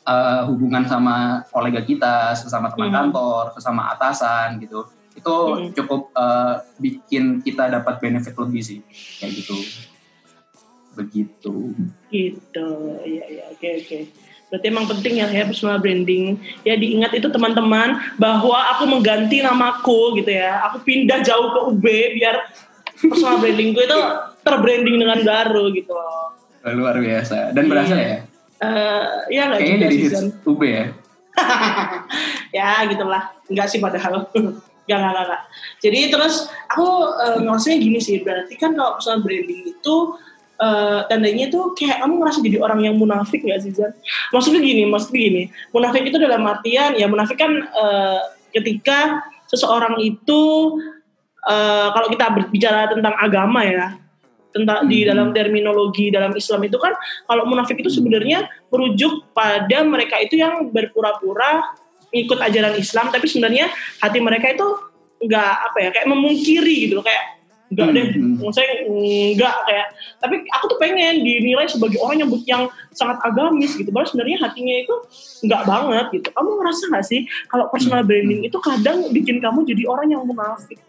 eh, 0.00 0.42
hubungan 0.48 0.88
sama 0.88 1.44
kolega 1.52 1.84
kita, 1.84 2.32
sesama 2.32 2.72
teman 2.72 2.88
Mhm. 2.88 2.96
kantor, 2.96 3.52
sesama 3.52 3.92
atasan 3.92 4.56
gitu. 4.58 4.88
Itu 5.12 5.36
Mhm. 5.54 5.76
cukup 5.76 6.08
eh, 6.16 6.54
bikin 6.80 7.44
kita 7.44 7.68
dapat 7.68 8.00
benefit 8.00 8.32
lebih 8.34 8.64
sih, 8.64 8.80
kayak 9.20 9.44
gitu. 9.44 9.60
Begitu. 10.96 11.54
Gitu, 12.10 12.68
iya 13.06 13.24
iya 13.28 13.44
oke 13.52 13.68
oke. 13.84 13.98
Berarti 14.50 14.66
emang 14.66 14.86
penting 14.90 15.22
ya 15.22 15.30
ya 15.30 15.46
personal 15.46 15.78
branding. 15.78 16.34
Ya 16.66 16.74
diingat 16.74 17.14
itu 17.14 17.30
teman-teman 17.30 18.02
bahwa 18.18 18.58
aku 18.74 18.90
mengganti 18.90 19.38
namaku 19.38 20.18
gitu 20.18 20.34
ya. 20.34 20.58
Aku 20.66 20.82
pindah 20.82 21.22
jauh 21.22 21.54
ke 21.54 21.60
UB 21.70 21.84
biar 22.18 22.50
personal 23.00 23.38
brandingku 23.38 23.80
itu 23.80 23.98
terbranding 24.40 24.96
dengan 24.98 25.20
baru 25.20 25.72
gitu 25.72 25.92
loh. 25.92 26.36
Luar 26.66 26.96
biasa. 26.96 27.56
Dan 27.56 27.68
berhasil 27.68 27.96
Iya. 27.96 28.04
ya? 28.04 28.18
Eh 28.60 29.04
ya 29.32 29.42
nggak 29.48 29.58
Kayaknya 29.64 29.78
dari 29.80 29.96
hits. 29.96 30.20
UB 30.44 30.60
ya? 30.62 30.84
ya 32.56 32.84
gitulah. 32.86 33.22
Enggak 33.48 33.66
sih 33.68 33.80
padahal. 33.80 34.26
Enggak, 34.90 35.06
enggak, 35.06 35.12
enggak, 35.14 35.26
enggak. 35.30 35.42
Jadi 35.78 36.00
terus 36.10 36.34
aku 36.66 36.86
eh, 37.14 37.38
ngerasanya 37.40 37.78
gini 37.78 37.98
sih, 38.02 38.26
berarti 38.26 38.58
kan 38.58 38.74
kalau 38.74 38.98
personal 38.98 39.22
branding 39.22 39.62
itu 39.70 39.96
eh, 40.58 41.00
tandanya 41.06 41.46
tuh 41.46 41.78
kayak 41.78 42.02
kamu 42.02 42.18
ngerasa 42.18 42.38
jadi 42.42 42.58
orang 42.58 42.80
yang 42.82 42.94
munafik 42.98 43.38
gak 43.46 43.62
sih 43.62 43.70
Zan? 43.70 43.94
Maksudnya 44.34 44.58
gini, 44.58 44.82
maksudnya 44.90 45.20
gini, 45.22 45.42
munafik 45.70 46.10
itu 46.10 46.18
dalam 46.18 46.42
artian 46.42 46.98
ya 46.98 47.06
munafik 47.06 47.38
kan 47.38 47.54
eh, 47.62 48.18
ketika 48.50 49.22
seseorang 49.46 49.94
itu 50.02 50.42
eh, 51.40 51.88
kalau 51.92 52.08
kita 52.12 52.26
berbicara 52.32 52.90
tentang 52.90 53.14
agama 53.16 53.64
ya, 53.64 53.96
tentang 54.50 54.90
di 54.90 55.02
Mhm. 55.02 55.06
dalam 55.06 55.28
terminologi 55.30 56.10
dalam 56.10 56.34
Islam 56.34 56.60
itu 56.66 56.74
kan 56.76 56.90
kalau 57.24 57.46
munafik 57.46 57.78
itu 57.78 57.88
sebenarnya 57.88 58.50
merujuk 58.68 59.30
pada 59.30 59.86
mereka 59.86 60.18
itu 60.18 60.42
yang 60.42 60.68
berpura-pura 60.74 61.62
ikut 62.10 62.34
ajaran 62.34 62.74
Islam 62.74 63.14
tapi 63.14 63.30
sebenarnya 63.30 63.70
hati 64.02 64.18
mereka 64.18 64.50
itu 64.50 64.66
nggak 65.22 65.52
apa 65.70 65.78
ya 65.78 65.88
kayak 65.94 66.08
memungkiri 66.10 66.90
gitu 66.90 66.98
loh 66.98 67.06
kayak 67.06 67.38
enggak 67.70 67.88
deh 67.94 68.06
Hmm. 68.10 68.42
maksudnya 68.42 68.70
enggak 68.90 69.56
kayak 69.70 69.86
tapi 70.18 70.34
aku 70.50 70.64
tuh 70.74 70.78
pengen 70.82 71.22
dinilai 71.22 71.70
sebagai 71.70 72.02
orang 72.02 72.26
yang 72.26 72.30
yang 72.42 72.62
sangat 72.90 73.22
agamis 73.22 73.78
gitu 73.78 73.94
padahal 73.94 74.10
sebenarnya 74.10 74.42
hatinya 74.42 74.74
itu 74.82 74.94
enggak 75.46 75.62
banget 75.62 76.06
gitu 76.18 76.28
kamu 76.34 76.48
ngerasa 76.58 76.82
nggak 76.90 77.04
sih 77.06 77.20
kalau 77.46 77.70
personal 77.70 78.02
Hmm. 78.02 78.10
branding 78.10 78.42
itu 78.42 78.58
kadang 78.58 79.06
bikin 79.14 79.38
kamu 79.38 79.62
jadi 79.62 79.86
orang 79.86 80.10
yang 80.10 80.26
munafik 80.26 80.82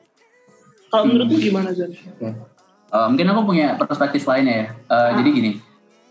kalau 0.92 1.02
Hmm. 1.02 1.10
menurutmu 1.16 1.38
gimana 1.40 1.70
Zan? 1.72 1.92
Eh, 2.92 3.08
mungkin 3.08 3.26
aku 3.26 3.42
punya 3.46 3.80
perspektif 3.80 4.22
lainnya 4.26 4.54
ya. 4.54 4.68
Eh, 4.68 4.92
Ah. 4.92 5.10
Jadi 5.16 5.30
gini, 5.32 5.52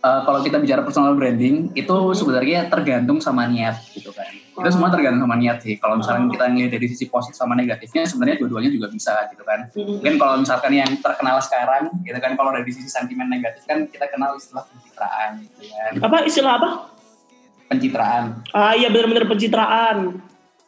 eh, 0.00 0.20
kalau 0.22 0.40
kita 0.40 0.56
bicara 0.56 0.80
personal 0.80 1.12
branding 1.12 1.68
itu 1.74 1.92
Hmm. 1.92 2.16
sebenarnya 2.16 2.66
tergantung 2.66 3.20
sama 3.20 3.44
niat 3.44 3.76
gitu 3.92 4.08
kan. 4.10 4.24
Itu 4.50 4.64
Ah. 4.64 4.72
semua 4.72 4.88
tergantung 4.88 5.20
sama 5.20 5.36
niat 5.36 5.60
sih. 5.60 5.76
Kalau 5.76 5.94
misalnya 5.94 6.24
Ah. 6.24 6.30
kita 6.30 6.44
ngelihat 6.46 6.72
dari 6.72 6.86
sisi 6.86 7.04
positif 7.06 7.36
sama 7.36 7.52
negatifnya, 7.52 8.02
sebenarnya 8.02 8.40
dua-duanya 8.40 8.70
juga 8.70 8.88
bisa 8.88 9.12
gitu 9.28 9.40
kan. 9.42 9.68
Mm-mm. 9.70 10.00
Mungkin 10.00 10.14
kalau 10.16 10.34
misalkan 10.38 10.72
yang 10.72 10.90
terkenal 10.96 11.36
sekarang, 11.38 11.92
gitu 12.00 12.16
kan, 12.16 12.32
kalau 12.34 12.50
dari 12.50 12.68
sisi 12.68 12.88
sentimen 12.88 13.28
negatif 13.28 13.60
kan 13.62 13.84
kita 13.84 14.08
kenal 14.08 14.32
istilah 14.34 14.64
pencitraan 14.64 15.30
gitu 15.42 15.64
kan. 15.66 15.92
apa 16.00 16.16
istilah 16.24 16.52
apa 16.56 16.70
Pencitraan. 17.66 18.24
ah 18.50 18.72
iya 18.72 18.88
benar-benar 18.88 19.24
pencitraan 19.26 20.18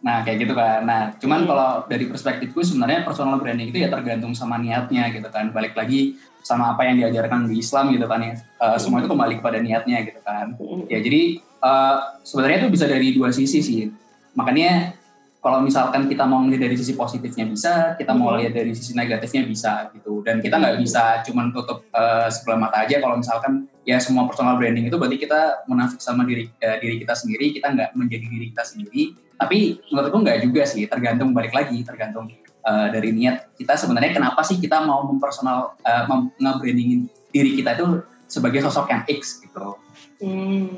Nah 0.03 0.27
kayak 0.27 0.39
gitu 0.47 0.55
kan. 0.55 0.83
Nah 0.83 1.01
cuman 1.17 1.47
Hmm. 1.47 1.49
kalau 1.49 1.69
dari 1.87 2.05
perspektifku 2.11 2.61
sebenarnya 2.61 3.07
personal 3.07 3.39
branding 3.39 3.71
itu 3.71 3.79
ya 3.81 3.89
tergantung 3.89 4.35
sama 4.35 4.59
niatnya 4.59 5.09
gitu 5.15 5.31
kan. 5.31 5.55
Balik 5.55 5.79
lagi 5.79 6.19
sama 6.43 6.75
apa 6.75 6.91
yang 6.91 6.99
diajarkan 6.99 7.47
di 7.47 7.63
Islam 7.63 7.95
gitu 7.95 8.07
kan 8.11 8.19
ya. 8.19 8.35
Eh, 8.35 8.79
semua 8.83 8.99
itu 8.99 9.09
kembali 9.09 9.39
kepada 9.39 9.63
niatnya 9.63 10.03
gitu 10.03 10.21
kan. 10.27 10.59
Mm. 10.59 10.91
Ya 10.91 10.99
jadi 10.99 11.23
eh, 11.39 11.99
sebenarnya 12.27 12.67
itu 12.67 12.69
bisa 12.75 12.85
dari 12.91 13.15
dua 13.15 13.31
sisi 13.31 13.63
sih. 13.63 13.87
Makanya 14.35 14.99
kalau 15.43 15.59
misalkan 15.59 16.07
kita 16.07 16.23
mau 16.23 16.39
ngelihat 16.47 16.71
dari 16.71 16.79
sisi 16.79 16.95
positifnya 16.95 17.43
bisa, 17.51 17.99
kita 17.99 18.15
mau 18.15 18.31
Mhm. 18.31 18.39
lihat 18.39 18.53
dari 18.55 18.71
sisi 18.73 18.95
negatifnya 18.95 19.43
bisa 19.43 19.91
gitu. 19.91 20.23
Dan 20.23 20.39
kita 20.39 20.55
nggak 20.55 20.79
bisa 20.79 21.19
cuman 21.27 21.51
tutup 21.51 21.83
eh, 21.91 22.31
sebelah 22.31 22.63
mata 22.63 22.87
aja 22.87 23.03
kalau 23.03 23.19
misalkan 23.19 23.67
ya 23.83 23.99
semua 23.99 24.31
personal 24.31 24.55
branding 24.55 24.87
itu 24.87 24.95
berarti 24.95 25.19
kita 25.19 25.67
munafik 25.67 25.99
sama 25.99 26.23
diri 26.23 26.47
eh, 26.63 26.79
diri 26.79 27.03
kita 27.03 27.19
sendiri, 27.19 27.51
kita 27.51 27.75
nggak 27.75 27.91
menjadi 27.99 28.25
diri 28.31 28.47
kita 28.55 28.63
sendiri. 28.63 29.03
Tapi 29.35 29.83
menurutku 29.91 30.23
nggak 30.23 30.39
juga 30.47 30.63
sih, 30.63 30.87
tergantung 30.87 31.35
balik 31.35 31.51
lagi, 31.51 31.83
tergantung 31.83 32.31
eh, 32.63 32.87
dari 32.95 33.11
niat 33.11 33.59
kita 33.59 33.75
sebenarnya 33.75 34.15
kenapa 34.15 34.47
sih 34.47 34.63
kita 34.63 34.87
mau 34.87 35.03
mempersonal 35.03 35.75
eh, 35.83 36.07
mem- 36.07 36.31
nge-brandingin 36.39 37.11
diri 37.35 37.59
kita 37.59 37.75
itu 37.75 37.99
sebagai 38.31 38.63
sosok 38.63 38.87
yang 38.95 39.03
X 39.11 39.43
gitu. 39.43 39.75
Hmm, 40.23 40.71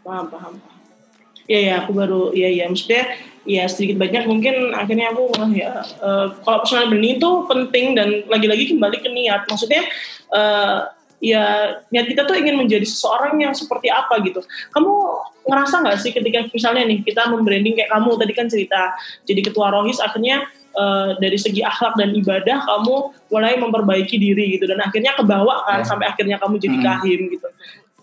paham, 0.00 0.24
paham. 0.32 0.73
Iya, 1.44 1.60
ya, 1.60 1.74
aku 1.84 1.92
baru, 1.92 2.22
iya, 2.32 2.48
iya, 2.48 2.64
maksudnya, 2.72 3.04
ya 3.44 3.68
sedikit 3.68 4.00
banyak 4.00 4.24
mungkin 4.24 4.72
akhirnya 4.72 5.12
aku, 5.12 5.28
wah 5.36 5.50
ya, 5.52 5.84
eh, 5.84 6.26
kalau 6.40 6.58
personal 6.64 6.88
branding 6.88 7.20
itu 7.20 7.30
penting 7.44 7.86
dan 7.92 8.08
lagi-lagi 8.32 8.72
kembali 8.72 8.96
ke 9.04 9.08
niat. 9.12 9.44
Maksudnya, 9.44 9.84
eh, 10.32 10.78
ya 11.20 11.44
niat 11.88 12.06
kita 12.08 12.24
tuh 12.24 12.36
ingin 12.36 12.56
menjadi 12.56 12.84
seseorang 12.84 13.36
yang 13.40 13.52
seperti 13.52 13.88
apa 13.88 14.20
gitu. 14.24 14.40
Kamu 14.72 14.92
ngerasa 15.48 15.84
nggak 15.84 15.96
sih 16.00 16.12
ketika 16.12 16.48
misalnya 16.52 16.84
nih 16.84 17.00
kita 17.00 17.28
membranding 17.28 17.76
kayak 17.76 17.92
kamu 17.92 18.16
tadi 18.16 18.32
kan 18.36 18.46
cerita 18.48 18.92
jadi 19.24 19.40
ketua 19.40 19.72
rohis 19.72 20.00
akhirnya 20.04 20.44
eh, 20.74 21.10
dari 21.16 21.38
segi 21.40 21.64
akhlak 21.64 21.96
dan 21.96 22.12
ibadah 22.12 22.66
kamu 22.66 22.94
mulai 23.32 23.56
memperbaiki 23.56 24.16
diri 24.20 24.58
gitu 24.58 24.68
dan 24.68 24.84
akhirnya 24.84 25.16
kebawa 25.16 25.64
kan 25.64 25.80
Ya. 25.80 25.86
sampai 25.86 26.06
akhirnya 26.12 26.36
kamu 26.36 26.60
jadi 26.60 26.76
Hmm. 26.76 26.84
kahim 26.92 27.20
gitu. 27.30 27.48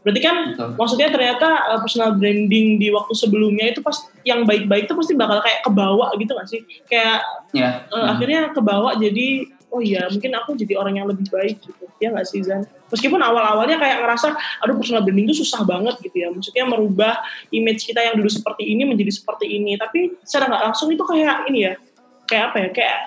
Berarti 0.02 0.20
kan 0.20 0.36
Betul. 0.58 0.70
maksudnya 0.82 1.08
ternyata 1.14 1.48
uh, 1.70 1.80
personal 1.80 2.18
branding 2.18 2.82
di 2.82 2.90
waktu 2.90 3.14
sebelumnya 3.14 3.70
itu 3.70 3.86
pas 3.86 3.94
yang 4.26 4.50
baik-baik 4.50 4.90
itu 4.90 4.98
pasti 4.98 5.14
bakal 5.14 5.46
kayak 5.46 5.62
kebawa 5.62 6.10
gitu 6.18 6.34
gak 6.34 6.50
sih 6.50 6.62
kayak 6.90 7.22
Ya. 7.54 7.86
uh, 7.92 8.02
Hmm. 8.02 8.08
akhirnya 8.18 8.50
kebawa 8.50 8.98
jadi 8.98 9.46
oh 9.70 9.80
iya 9.80 10.10
mungkin 10.10 10.32
aku 10.36 10.58
jadi 10.58 10.74
orang 10.76 11.00
yang 11.00 11.08
lebih 11.08 11.28
baik 11.32 11.64
gitu 11.64 11.88
ya 12.00 12.12
nggak 12.12 12.28
sih 12.28 12.44
Zan 12.44 12.68
meskipun 12.92 13.20
awal-awalnya 13.20 13.80
kayak 13.80 14.04
ngerasa 14.04 14.36
aduh 14.60 14.76
personal 14.76 15.00
branding 15.00 15.32
itu 15.32 15.44
susah 15.48 15.64
banget 15.64 15.96
gitu 16.04 16.18
ya 16.18 16.28
maksudnya 16.28 16.68
merubah 16.68 17.16
image 17.52 17.88
kita 17.88 18.04
yang 18.04 18.20
dulu 18.20 18.28
seperti 18.28 18.68
ini 18.68 18.84
menjadi 18.84 19.16
seperti 19.16 19.48
ini 19.48 19.80
tapi 19.80 20.12
secara 20.28 20.52
nggak 20.52 20.64
langsung 20.72 20.92
itu 20.92 21.04
kayak 21.08 21.48
ini 21.48 21.72
ya 21.72 21.74
kayak 22.28 22.44
apa 22.52 22.58
ya 22.58 22.70
kayak 22.76 22.98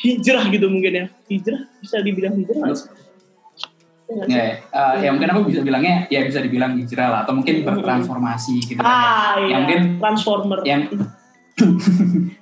hijrah 0.00 0.44
gitu 0.52 0.66
mungkin 0.68 0.92
ya 0.92 1.06
hijrah 1.28 1.60
bisa 1.80 1.96
dibilang 2.00 2.34
hijrah 2.36 2.60
nggak 2.60 2.76
sih? 2.76 2.88
Ya 4.04 4.24
sih? 4.24 4.34
Ya, 4.34 4.44
eh, 4.60 4.94
ya 5.00 5.08
mungkin 5.10 5.30
aku 5.30 5.40
bisa 5.46 5.60
bilangnya 5.60 6.04
ya 6.06 6.20
bisa 6.20 6.38
dibilang 6.38 6.74
hijrah 6.74 7.08
lah 7.08 7.20
atau 7.22 7.32
mungkin 7.32 7.54
Mm-mm. 7.58 7.68
bertransformasi 7.72 8.54
gitu 8.60 8.76
kan 8.76 8.84
ya. 8.84 8.92
ah 8.92 9.32
iya 9.36 9.48
Yang 9.48 9.60
mungkin- 9.62 9.86
transformer 9.98 10.58
yang 10.62 10.80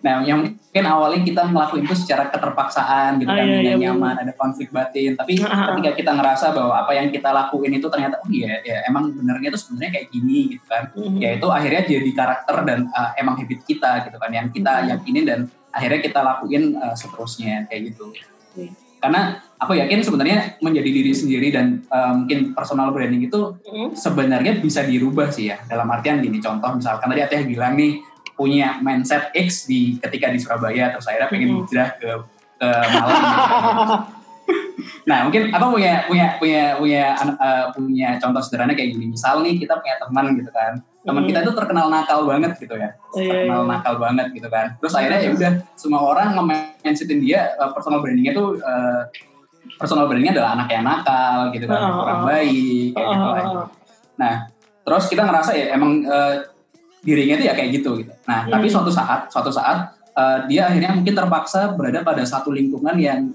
nah 0.00 0.22
yang 0.22 0.38
mungkin 0.40 0.84
awalnya 0.86 1.20
kita 1.20 1.42
ngelakuin 1.44 1.82
itu 1.82 1.96
secara 1.96 2.30
keterpaksaan 2.30 3.18
gitu 3.18 3.26
Ah, 3.26 3.36
kan 3.36 3.44
iya, 3.44 3.58
iya, 3.60 3.74
nyaman 3.76 4.14
ada 4.16 4.32
konflik 4.32 4.70
batin 4.70 5.12
tapi 5.12 5.34
Ah, 5.36 5.44
ah, 5.44 5.50
ah. 5.52 5.66
ketika 5.74 5.90
kita 5.94 6.10
ngerasa 6.14 6.46
bahwa 6.50 6.74
apa 6.76 6.92
yang 6.92 7.10
kita 7.10 7.26
lakuin 7.28 7.72
itu 7.72 7.86
ternyata 7.86 8.16
oh 8.16 8.30
iya 8.30 8.62
ya 8.62 8.86
emang 8.86 9.10
benernya 9.10 9.50
itu 9.50 9.58
sebenarnya 9.58 9.90
kayak 9.92 10.08
gini 10.08 10.54
gitu 10.54 10.64
kan 10.64 10.94
Mhm. 10.94 11.18
ya 11.18 11.30
itu 11.34 11.46
akhirnya 11.48 11.82
jadi 11.84 12.10
karakter 12.12 12.56
dan 12.62 12.80
uh, 12.88 13.10
emang 13.14 13.34
habit 13.36 13.60
kita 13.62 14.06
gitu 14.06 14.16
kan 14.16 14.30
yang 14.30 14.46
kita 14.48 14.72
Mhm. 14.78 14.86
yakinin 14.88 15.24
dan 15.26 15.40
akhirnya 15.70 16.00
kita 16.00 16.20
lakuin 16.20 16.64
uh, 16.76 16.94
seterusnya 16.94 17.66
kayak 17.66 17.90
gitu. 17.90 18.10
Karena 19.00 19.40
aku 19.56 19.76
yakin 19.76 20.00
sebenarnya 20.00 20.60
menjadi 20.60 20.88
diri 20.88 21.12
sendiri 21.12 21.48
dan 21.52 21.84
uh, 21.88 22.16
mungkin 22.16 22.52
personal 22.52 22.92
branding 22.92 23.26
itu 23.26 23.56
Mhm. 23.64 23.96
sebenarnya 23.96 24.60
bisa 24.60 24.84
dirubah 24.84 25.32
sih 25.32 25.48
ya 25.52 25.60
dalam 25.66 25.88
artian 25.88 26.20
gini 26.20 26.38
contoh 26.38 26.76
misalkan 26.76 27.08
tadi 27.08 27.20
Ateh 27.24 27.44
bilang 27.44 27.76
nih 27.76 28.00
punya 28.36 28.80
mindset 28.80 29.32
X 29.36 29.68
di 29.68 30.00
ketika 30.00 30.32
di 30.32 30.40
Surabaya 30.40 30.92
terus 30.92 31.04
akhirnya 31.04 31.28
pengen 31.28 31.48
Mhm. 31.52 31.58
hijrah 31.64 31.88
ke 31.96 32.10
ke 32.60 32.68
Malang 32.68 33.20
nah 35.08 35.24
mungkin 35.24 35.48
apa 35.54 35.66
punya 35.70 35.94
punya 36.06 36.26
punya 36.36 36.64
punya 36.76 37.04
eh, 37.16 37.66
punya 37.72 38.08
contoh 38.20 38.42
sederhana 38.42 38.76
kayak 38.76 38.96
gini 38.96 39.12
misal 39.12 39.40
nih 39.40 39.56
kita 39.56 39.78
punya 39.80 39.96
teman 39.96 40.36
gitu 40.36 40.50
kan 40.52 40.82
teman 41.00 41.24
kita 41.24 41.40
itu 41.40 41.52
terkenal 41.56 41.88
nakal 41.88 42.28
banget 42.28 42.52
gitu 42.60 42.76
ya 42.76 42.92
Iya, 43.16 43.48
terkenal 43.48 43.62
iya. 43.64 43.70
nakal 43.72 43.94
banget 43.96 44.26
gitu 44.36 44.48
kan 44.52 44.66
terus 44.76 44.92
akhirnya 44.92 45.18
ya 45.24 45.30
udah 45.32 45.52
semua 45.72 46.00
orang 46.04 46.28
nge-mentionin 46.36 47.20
dia 47.24 47.40
eh, 47.56 47.70
personal 47.72 48.04
brandingnya 48.04 48.36
tuh 48.36 48.60
eh, 48.60 49.02
personal 49.80 50.04
brandingnya 50.12 50.36
adalah 50.36 50.50
anak 50.60 50.68
yang 50.68 50.84
nakal 50.84 51.36
gitu 51.56 51.64
kan 51.64 51.80
orang 51.80 52.20
baik 52.28 52.92
kayak 52.92 53.08
gitu 53.16 53.24
Ah, 53.24 53.32
lah. 53.32 53.40
ah, 53.40 53.56
ah. 53.64 53.68
Nah, 54.20 54.34
terus 54.84 55.04
kita 55.08 55.22
ngerasa 55.24 55.50
ya 55.56 55.64
emang 55.72 56.04
eh, 56.04 56.34
dirinya 57.00 57.34
itu 57.40 57.44
ya 57.48 57.56
kayak 57.56 57.70
gitu 57.80 57.90
gitu. 58.04 58.12
Nah, 58.28 58.44
tapi 58.44 58.68
suatu 58.68 58.92
saat, 58.92 59.32
suatu 59.32 59.48
saat 59.48 59.96
dia 60.52 60.68
akhirnya 60.68 60.92
mungkin 60.92 61.16
terpaksa 61.16 61.72
berada 61.72 62.04
pada 62.04 62.20
satu 62.28 62.52
lingkungan 62.52 62.92
yang 63.00 63.32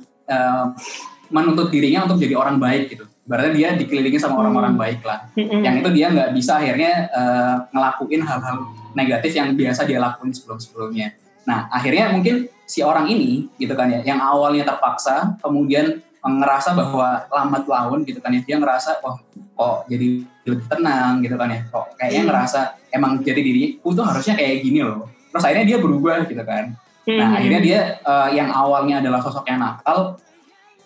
menuntut 1.34 1.73
dirinya 1.73 2.06
untuk 2.06 2.21
jadi 2.21 2.38
orang 2.38 2.62
baik 2.62 2.93
gitu. 2.93 3.10
Berarti 3.26 3.58
dia 3.58 3.74
dikelilingi 3.74 4.22
sama 4.22 4.38
orang-orang 4.38 4.78
Hmm. 4.78 4.82
baik 4.86 5.02
lah. 5.02 5.20
Mhm. 5.34 5.66
Yang 5.66 5.76
itu 5.82 5.90
dia 5.98 6.08
nggak 6.14 6.30
bisa 6.38 6.52
akhirnya 6.62 6.92
eh, 7.10 7.56
ngelakuin 7.74 8.22
hal-hal 8.22 8.56
negatif 8.94 9.32
yang 9.34 9.58
biasa 9.58 9.82
dia 9.84 9.98
lakuin 9.98 10.30
sebelum-sebelumnya. 10.30 11.18
Nah, 11.46 11.66
akhirnya 11.70 12.14
mungkin 12.14 12.46
si 12.66 12.82
orang 12.82 13.06
ini 13.06 13.50
gitu 13.58 13.74
kan 13.74 13.90
ya, 13.90 14.02
yang 14.02 14.18
awalnya 14.18 14.66
terpaksa, 14.66 15.38
kemudian 15.42 16.02
ngerasa 16.26 16.74
bahwa 16.74 17.22
lambat 17.30 17.70
laun 17.70 18.02
gitu 18.02 18.18
kan 18.18 18.34
ya, 18.34 18.42
dia 18.42 18.58
ngerasa 18.58 18.98
wah 19.06 19.14
kok 19.56 19.86
jadi 19.86 20.26
lebih 20.46 20.66
tenang 20.66 21.22
gitu 21.22 21.38
kan 21.38 21.50
ya, 21.54 21.62
kok 21.70 21.86
kayaknya 21.98 22.22
Hmm. 22.26 22.30
ngerasa 22.34 22.60
emang 22.90 23.12
jadi 23.22 23.42
diri, 23.42 23.78
aku 23.78 23.94
tuh 23.94 24.06
harusnya 24.06 24.34
kayak 24.34 24.66
gini 24.66 24.82
loh. 24.82 25.06
Terus 25.30 25.44
akhirnya 25.46 25.66
dia 25.70 25.78
berubah 25.78 26.26
gitu 26.26 26.42
kan. 26.42 26.74
Nah, 27.06 27.38
akhirnya 27.38 27.62
dia 27.62 27.80
eh, 28.02 28.30
yang 28.34 28.50
awalnya 28.50 28.98
adalah 29.06 29.22
sosok 29.22 29.46
yang 29.46 29.62
nakal, 29.62 30.18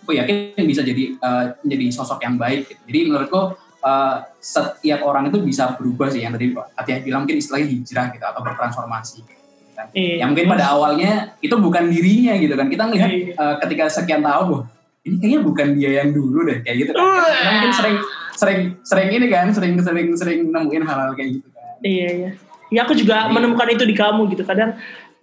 aku 0.09 0.17
yakin 0.17 0.65
bisa 0.65 0.81
jadi 0.81 1.13
eh, 1.13 1.43
menjadi 1.61 1.85
sosok 1.93 2.25
yang 2.25 2.41
baik. 2.41 2.65
Gitu. 2.65 2.81
Jadi 2.89 2.99
menurutku 3.05 3.41
eh, 3.85 4.15
setiap 4.41 5.05
orang 5.05 5.29
itu 5.29 5.37
bisa 5.45 5.77
berubah 5.77 6.09
sih 6.09 6.25
yang 6.25 6.33
tadi 6.33 6.57
Atia 6.73 7.05
bilang 7.05 7.29
mungkin 7.29 7.37
istilahnya 7.37 7.69
hijrah 7.69 8.05
gitu 8.09 8.25
atau 8.25 8.41
bertransformasi. 8.41 9.21
Gitu 9.21 9.33
kan. 9.77 9.85
Iya. 9.93 10.25
Yang 10.25 10.29
mungkin 10.33 10.47
pada 10.49 10.65
awalnya 10.73 11.11
itu 11.39 11.53
bukan 11.53 11.93
dirinya 11.93 12.33
gitu 12.41 12.57
kan. 12.57 12.67
Kita 12.67 12.83
ngelihat 12.89 13.09
Iya. 13.13 13.33
eh, 13.37 13.55
ketika 13.61 13.85
sekian 13.93 14.25
tahun, 14.25 14.65
ini 15.05 15.15
kayaknya 15.21 15.39
bukan 15.45 15.67
dia 15.77 15.91
yang 16.01 16.09
dulu 16.09 16.43
deh 16.49 16.59
kayak 16.65 16.77
gitu 16.83 16.91
kan. 16.97 17.05
Mungkin 17.53 17.71
sering 17.77 17.95
sering 18.33 18.59
sering 18.81 19.09
ini 19.13 19.27
kan, 19.29 19.53
sering 19.53 19.77
sering 19.77 20.17
sering 20.17 20.39
nemuin 20.49 20.83
hal-hal 20.89 21.13
kayak 21.13 21.37
gitu 21.37 21.47
kan. 21.53 21.77
Iya, 21.85 22.09
iya. 22.17 22.29
Ya 22.69 22.85
aku 22.85 22.97
juga 22.97 23.29
Iya. 23.29 23.31
menemukan 23.31 23.69
itu 23.69 23.85
di 23.85 23.93
kamu 23.93 24.29
gitu. 24.33 24.43
Kadang 24.43 24.73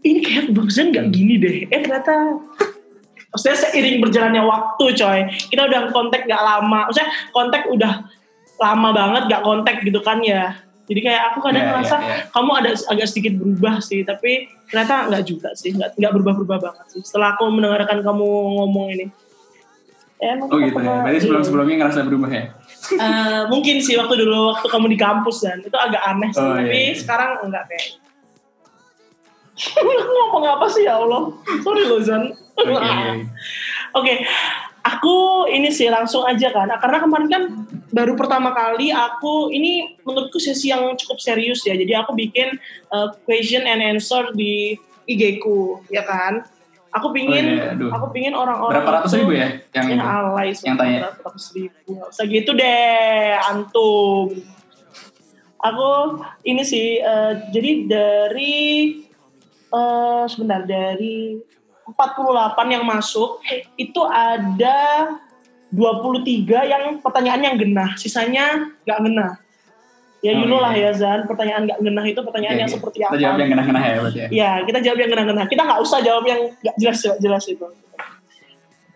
ini 0.03 0.23
kayak 0.23 0.55
Zen 0.71 0.95
gak 0.95 1.11
gini 1.11 1.35
deh. 1.37 1.67
Eh 1.67 1.81
ternyata 1.83 2.39
Maksudnya 3.37 3.59
seiring 3.69 4.01
berjalannya 4.01 4.43
waktu 4.49 4.85
coy. 4.97 5.19
Kita 5.53 5.69
udah 5.69 5.93
kontak 5.93 6.25
gak 6.25 6.41
lama. 6.41 6.89
Maksudnya 6.89 7.13
kontak 7.37 7.69
udah 7.69 7.93
lama 8.57 8.89
banget 8.97 9.23
gak 9.29 9.43
kontak 9.45 9.85
gitu 9.85 10.01
kan 10.01 10.25
ya. 10.25 10.57
Jadi 10.89 11.01
kayak 11.05 11.23
aku 11.35 11.45
kadang 11.45 11.67
Iya, 11.67 11.71
ngerasa 11.77 11.97
iya, 11.99 12.07
iya. 12.09 12.17
kamu 12.33 12.51
ada 12.57 12.71
agak 12.73 13.07
sedikit 13.13 13.33
berubah 13.37 13.75
sih. 13.85 14.01
Tapi 14.09 14.49
ternyata 14.73 15.13
nggak 15.13 15.23
juga 15.29 15.53
sih. 15.53 15.77
Nggak, 15.77 16.01
nggak 16.01 16.13
berubah-berubah 16.17 16.59
banget 16.63 16.87
sih. 16.97 17.01
Setelah 17.05 17.37
aku 17.37 17.51
mendengarkan 17.53 18.01
kamu 18.01 18.27
ngomong 18.57 18.89
ini. 18.97 19.07
Ya, 20.17 20.33
emang 20.33 20.49
Oh 20.49 20.57
gitu 20.57 20.81
ya. 20.81 21.05
Berarti 21.05 21.19
sebelum-sebelumnya 21.29 21.75
ngerasa 21.85 22.01
berubah 22.09 22.31
ya? 22.33 22.45
Eh, 22.87 23.43
mungkin 23.51 23.83
sih 23.83 23.99
waktu 23.99 24.15
dulu 24.15 24.55
waktu 24.55 24.67
kamu 24.71 24.87
di 24.95 24.99
kampus 24.99 25.43
dan 25.43 25.59
itu 25.61 25.75
agak 25.75 26.01
aneh 26.07 26.31
sih 26.31 26.39
Oh, 26.39 26.55
iya, 26.55 26.71
tapi 26.71 26.81
iya. 26.87 26.95
sekarang 26.95 27.31
enggak 27.43 27.67
kayak 27.67 27.87
ngomong 29.57 30.45
apa 30.47 30.67
sih 30.69 30.85
ya 30.85 31.01
Allah 31.01 31.33
sorry 31.65 31.83
loh 31.85 32.01
Zan 32.01 32.33
Oke. 33.97 34.15
Aku 34.81 35.45
ini 35.51 35.67
sih 35.75 35.91
langsung 35.91 36.23
aja 36.23 36.47
kan, 36.55 36.71
karena 36.79 37.03
kemarin 37.03 37.27
kan 37.27 37.43
baru 37.91 38.15
pertama 38.15 38.55
kali 38.55 38.95
aku 38.95 39.51
ini 39.51 39.99
menurutku 40.07 40.39
sesi 40.39 40.71
yang 40.71 40.95
cukup 40.95 41.19
serius 41.19 41.67
ya. 41.67 41.75
Jadi 41.75 41.91
aku 41.91 42.15
bikin 42.15 42.55
uh, 42.89 43.11
question 43.27 43.67
and 43.67 43.83
answer 43.83 44.31
di 44.31 44.79
IG 45.05 45.43
ku, 45.43 45.83
ya 45.91 46.07
kan. 46.07 46.47
Aku 46.95 47.11
pingin, 47.11 47.59
Oh, 47.61 47.83
iya, 47.83 47.93
aku 47.93 48.07
pingin 48.09 48.33
orang-orang 48.33 48.79
Berapa 48.79 48.91
ratus 49.03 49.13
ribu 49.19 49.35
ya 49.35 49.59
yang 49.75 49.87
Ya 49.91 49.97
itu? 49.99 50.07
alay, 50.07 50.49
Yang 50.55 50.77
tanya? 50.79 50.99
berapa 51.03 51.21
ratus 51.29 51.47
ribu. 51.53 51.77
Nggak 51.91 52.09
usah 52.15 52.25
gitu 52.31 52.51
deh, 52.55 53.27
antum. 53.43 54.29
Aku 55.59 55.91
ini 56.41 56.63
sih, 56.63 57.03
eh, 57.03 57.33
jadi 57.51 57.71
dari 57.85 58.55
eh 59.73 60.25
sebentar 60.31 60.63
dari 60.63 61.41
48 61.87 62.75
yang 62.75 62.83
masuk 62.83 63.39
itu 63.79 64.01
ada 64.07 65.07
23 65.71 66.47
yang 66.67 66.85
pertanyaan 67.03 67.43
yang 67.43 67.57
genah, 67.59 67.95
sisanya 67.99 68.71
nggak 68.87 69.01
genah. 69.07 69.33
Ya 70.25 70.33
Oh, 70.35 70.43
you 70.43 70.47
know 70.49 70.59
iya. 70.59 70.67
lah 70.67 70.75
ya 70.75 70.91
Zan, 70.97 71.21
pertanyaan 71.29 71.63
nggak 71.71 71.81
genah 71.87 72.05
itu 72.09 72.21
pertanyaan 72.25 72.55
Oke, 72.57 72.63
yang 72.65 72.71
oke. 72.71 72.77
seperti 72.81 72.99
Kita 72.99 73.09
apa? 73.13 73.21
jawab 73.21 73.37
yang 73.39 73.51
genah-genah 73.53 73.83
ya 73.83 73.95
berarti 74.01 74.19
ya. 74.19 74.29
Ya, 74.33 74.53
kita 74.67 74.79
jawab 74.83 74.99
yang 74.99 75.11
genah-genah. 75.15 75.45
Kita 75.47 75.63
nggak 75.63 75.81
usah 75.87 75.99
jawab 76.03 76.25
yang 76.27 76.41
nggak 76.51 76.77
jelas-jelas 76.81 77.45
itu. 77.47 77.67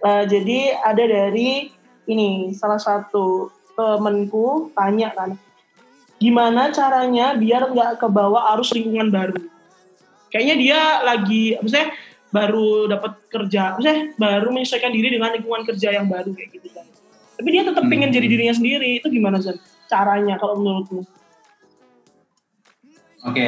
Eh, 0.00 0.24
jadi 0.26 0.58
ada 0.80 1.04
dari 1.04 1.70
ini 2.08 2.50
salah 2.56 2.80
satu 2.80 3.52
temenku 3.76 4.72
tanya 4.74 5.12
kan, 5.14 5.36
gimana 6.18 6.72
caranya 6.72 7.36
biar 7.36 7.68
nggak 7.70 8.00
kebawa 8.02 8.56
arus 8.56 8.72
lingkungan 8.74 9.12
baru? 9.12 9.38
Kayaknya 10.30 10.56
dia 10.56 10.80
lagi, 11.02 11.58
maksudnya 11.58 11.90
baru 12.30 12.86
dapat 12.86 13.12
kerja, 13.26 13.74
maksudnya 13.74 14.14
baru 14.14 14.48
menyesuaikan 14.54 14.94
diri 14.94 15.18
dengan 15.18 15.34
lingkungan 15.34 15.66
kerja 15.66 15.90
yang 15.90 16.06
baru 16.06 16.30
kayak 16.30 16.50
gitu 16.54 16.70
kan. 16.70 16.86
Tapi 17.34 17.48
dia 17.50 17.62
tetap 17.66 17.82
Hmm. 17.82 17.90
pengen 17.90 18.10
jadi 18.14 18.26
dirinya 18.30 18.54
sendiri. 18.54 19.02
Itu 19.02 19.10
gimana 19.10 19.42
Zan? 19.42 19.58
Caranya 19.90 20.38
kalau 20.38 20.62
menurutmu? 20.62 21.02
Oke. 23.26 23.46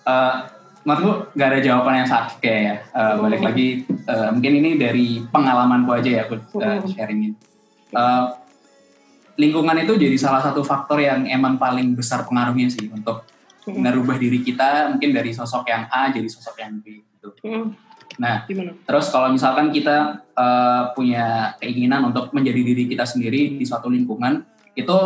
Eh, 0.00 0.36
menurutku 0.82 1.36
nggak 1.36 1.48
ada 1.52 1.60
jawaban 1.60 1.94
yang 2.00 2.08
saat 2.08 2.40
kayak 2.40 2.60
ya. 2.64 2.76
Hmm. 2.96 3.20
balik 3.20 3.42
lagi, 3.44 3.68
eh, 3.84 4.28
mungkin 4.32 4.52
ini 4.64 4.70
dari 4.80 5.06
pengalamanku 5.28 5.90
aja 5.92 6.10
ya 6.10 6.22
aku 6.24 6.40
Hmm. 6.56 6.88
sharingin. 6.88 7.36
Eh, 7.92 8.24
lingkungan 9.36 9.76
itu 9.80 9.96
jadi 9.96 10.16
salah 10.16 10.40
satu 10.40 10.64
faktor 10.64 11.00
yang 11.00 11.28
emang 11.28 11.56
paling 11.56 11.92
besar 11.92 12.24
pengaruhnya 12.24 12.68
sih 12.68 12.88
untuk 12.88 13.24
Ngerubah 13.76 14.16
diri 14.18 14.42
kita 14.42 14.90
mungkin 14.96 15.10
dari 15.14 15.30
sosok 15.30 15.68
yang 15.70 15.86
A 15.90 16.10
jadi 16.10 16.26
sosok 16.26 16.56
yang 16.58 16.80
B 16.82 17.04
gitu. 17.04 17.30
Hmm, 17.44 17.76
Nah, 18.20 18.44
gimana? 18.44 18.76
terus 18.84 19.08
kalau 19.08 19.30
misalkan 19.30 19.70
kita 19.70 20.26
eh, 20.34 20.82
punya 20.92 21.56
keinginan 21.56 22.10
untuk 22.10 22.34
menjadi 22.36 22.60
diri 22.60 22.84
kita 22.90 23.06
sendiri 23.06 23.54
di 23.56 23.64
suatu 23.64 23.88
lingkungan 23.88 24.42
itu 24.74 24.98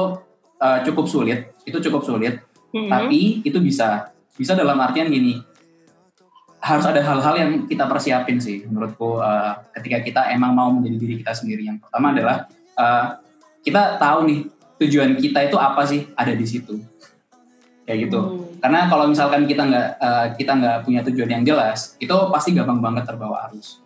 eh, 0.59 0.79
cukup 0.89 1.07
sulit, 1.07 1.53
itu 1.63 1.79
cukup 1.91 2.03
sulit. 2.07 2.41
Hmm. 2.75 2.91
tapi 2.91 3.39
itu 3.47 3.55
bisa. 3.63 4.11
Bisa 4.35 4.59
dalam 4.59 4.75
artian 4.83 5.07
gini. 5.07 5.39
Harus 6.59 6.91
ada 6.91 6.99
hal-hal 6.99 7.35
yang 7.39 7.51
kita 7.71 7.87
persiapin 7.87 8.43
sih 8.43 8.67
menurutku 8.67 9.23
eh, 9.23 9.53
ketika 9.79 10.03
kita 10.03 10.21
emang 10.35 10.59
mau 10.59 10.75
menjadi 10.75 10.97
diri 10.99 11.15
kita 11.23 11.39
sendiri. 11.39 11.71
Yang 11.71 11.87
pertama 11.87 12.11
adalah 12.11 12.51
eh, 12.75 13.07
kita 13.63 14.03
tahu 14.03 14.19
nih 14.27 14.41
tujuan 14.83 15.15
kita 15.23 15.47
itu 15.47 15.55
apa 15.55 15.87
sih 15.87 16.11
ada 16.19 16.35
di 16.35 16.43
situ 16.43 16.83
kayak 17.85 18.09
gitu. 18.09 18.21
Hmm. 18.21 18.43
karena 18.65 18.89
kalau 18.89 19.05
misalkan 19.13 19.45
kita 19.45 19.63
nggak 19.69 19.89
eh, 20.01 20.27
kita 20.41 20.53
nggak 20.57 20.77
punya 20.89 21.01
tujuan 21.05 21.31
yang 21.37 21.45
jelas 21.45 22.01
itu 22.01 22.15
pasti 22.33 22.57
gampang 22.57 22.81
banget 22.81 23.05
terbawa 23.05 23.49
arus. 23.49 23.81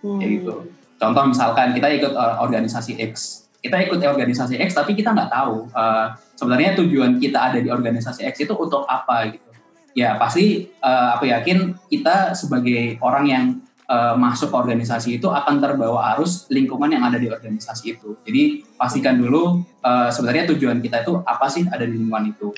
Hmm. 0.00 0.16
kayak 0.16 0.30
gitu. 0.40 0.54
Contoh 0.96 1.24
misalkan 1.28 1.74
kita 1.74 1.88
ikut 1.90 2.12
eh, 2.14 2.36
organisasi 2.40 2.96
X. 3.10 3.44
Kita 3.60 3.76
ikut 3.76 4.00
organisasi 4.00 4.56
X 4.56 4.72
tapi 4.72 4.94
kita 4.96 5.12
nggak 5.12 5.30
tahu 5.34 5.66
eh, 5.68 6.06
sebenarnya 6.38 6.78
tujuan 6.78 7.18
kita 7.18 7.52
ada 7.52 7.58
di 7.58 7.68
organisasi 7.68 8.24
X 8.30 8.46
itu 8.46 8.54
untuk 8.54 8.86
apa 8.86 9.34
gitu. 9.34 9.50
Ya 9.98 10.14
pasti 10.14 10.70
eh, 10.70 11.08
aku 11.18 11.26
yakin 11.26 11.74
kita 11.90 12.38
sebagai 12.38 13.02
orang 13.02 13.24
yang 13.26 13.44
eh, 13.90 14.14
masuk 14.14 14.54
organisasi 14.54 15.18
itu 15.18 15.26
akan 15.26 15.58
terbawa 15.58 16.14
arus 16.14 16.46
lingkungan 16.54 16.94
yang 16.94 17.02
ada 17.02 17.18
di 17.18 17.26
organisasi 17.26 17.98
itu. 17.98 18.14
Jadi 18.22 18.62
pastikan 18.78 19.18
dulu 19.18 19.58
eh, 19.82 20.08
sebenarnya 20.14 20.54
tujuan 20.54 20.78
kita 20.78 21.02
itu 21.02 21.18
apa 21.26 21.50
sih 21.50 21.66
ada 21.66 21.82
di 21.82 21.98
lingkungan 21.98 22.30
itu 22.30 22.54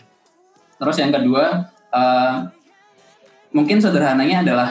terus 0.82 0.98
yang 0.98 1.14
kedua 1.14 1.44
eh, 1.88 2.34
mungkin 3.52 3.78
sederhananya 3.78 4.42
adalah 4.42 4.68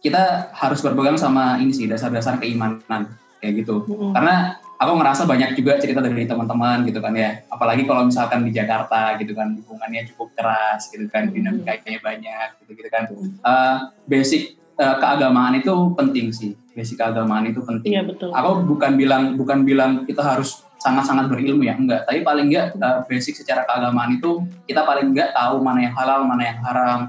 kita 0.00 0.50
harus 0.52 0.82
berpegang 0.82 1.14
sama 1.14 1.56
ini 1.56 1.70
sih 1.70 1.86
dasar-dasar 1.86 2.36
keimanan 2.36 3.14
kayak 3.38 3.62
gitu 3.62 3.86
Hmm. 3.86 4.10
karena 4.10 4.34
aku 4.74 4.92
ngerasa 4.98 5.22
banyak 5.24 5.54
juga 5.54 5.78
cerita 5.78 6.02
dari 6.02 6.26
teman-teman 6.26 6.82
gitu 6.82 6.98
kan 6.98 7.14
ya 7.14 7.46
apalagi 7.46 7.86
kalau 7.86 8.04
misalkan 8.04 8.42
di 8.42 8.50
Jakarta 8.50 9.14
gitu 9.16 9.32
kan 9.32 9.54
lingkungannya 9.54 10.02
cukup 10.10 10.34
keras 10.34 10.90
gitu 10.90 11.06
kan 11.06 11.30
Hmm. 11.30 11.32
dinamikanya 11.32 12.00
banyak 12.02 12.48
gitu 12.60 12.70
gitu 12.74 12.88
kan. 12.90 13.06
Eh, 13.06 13.76
basic 14.04 14.42
eh, 14.74 14.96
keagamaan 14.98 15.54
itu 15.54 15.70
penting 15.94 16.34
sih 16.34 16.52
basic 16.74 16.98
keagamaan 16.98 17.46
itu 17.46 17.62
penting 17.62 17.94
Iya 17.94 18.02
betul. 18.02 18.34
aku 18.34 18.66
bukan 18.66 18.98
bilang 18.98 19.38
bukan 19.38 19.62
bilang 19.62 20.02
kita 20.02 20.20
harus 20.20 20.63
sangat-sangat 20.84 21.32
berilmu 21.32 21.64
ya. 21.64 21.72
Enggak 21.80 22.04
tapi 22.04 22.20
paling 22.20 22.52
enggak 22.52 22.76
eh, 22.76 22.98
basic 23.08 23.40
secara 23.40 23.64
keagamaan 23.64 24.20
itu 24.20 24.44
kita 24.68 24.84
paling 24.84 25.16
enggak 25.16 25.32
tahu 25.32 25.64
mana 25.64 25.88
yang 25.88 25.94
halal 25.96 26.28
mana 26.28 26.42
yang 26.44 26.60
haram. 26.60 27.00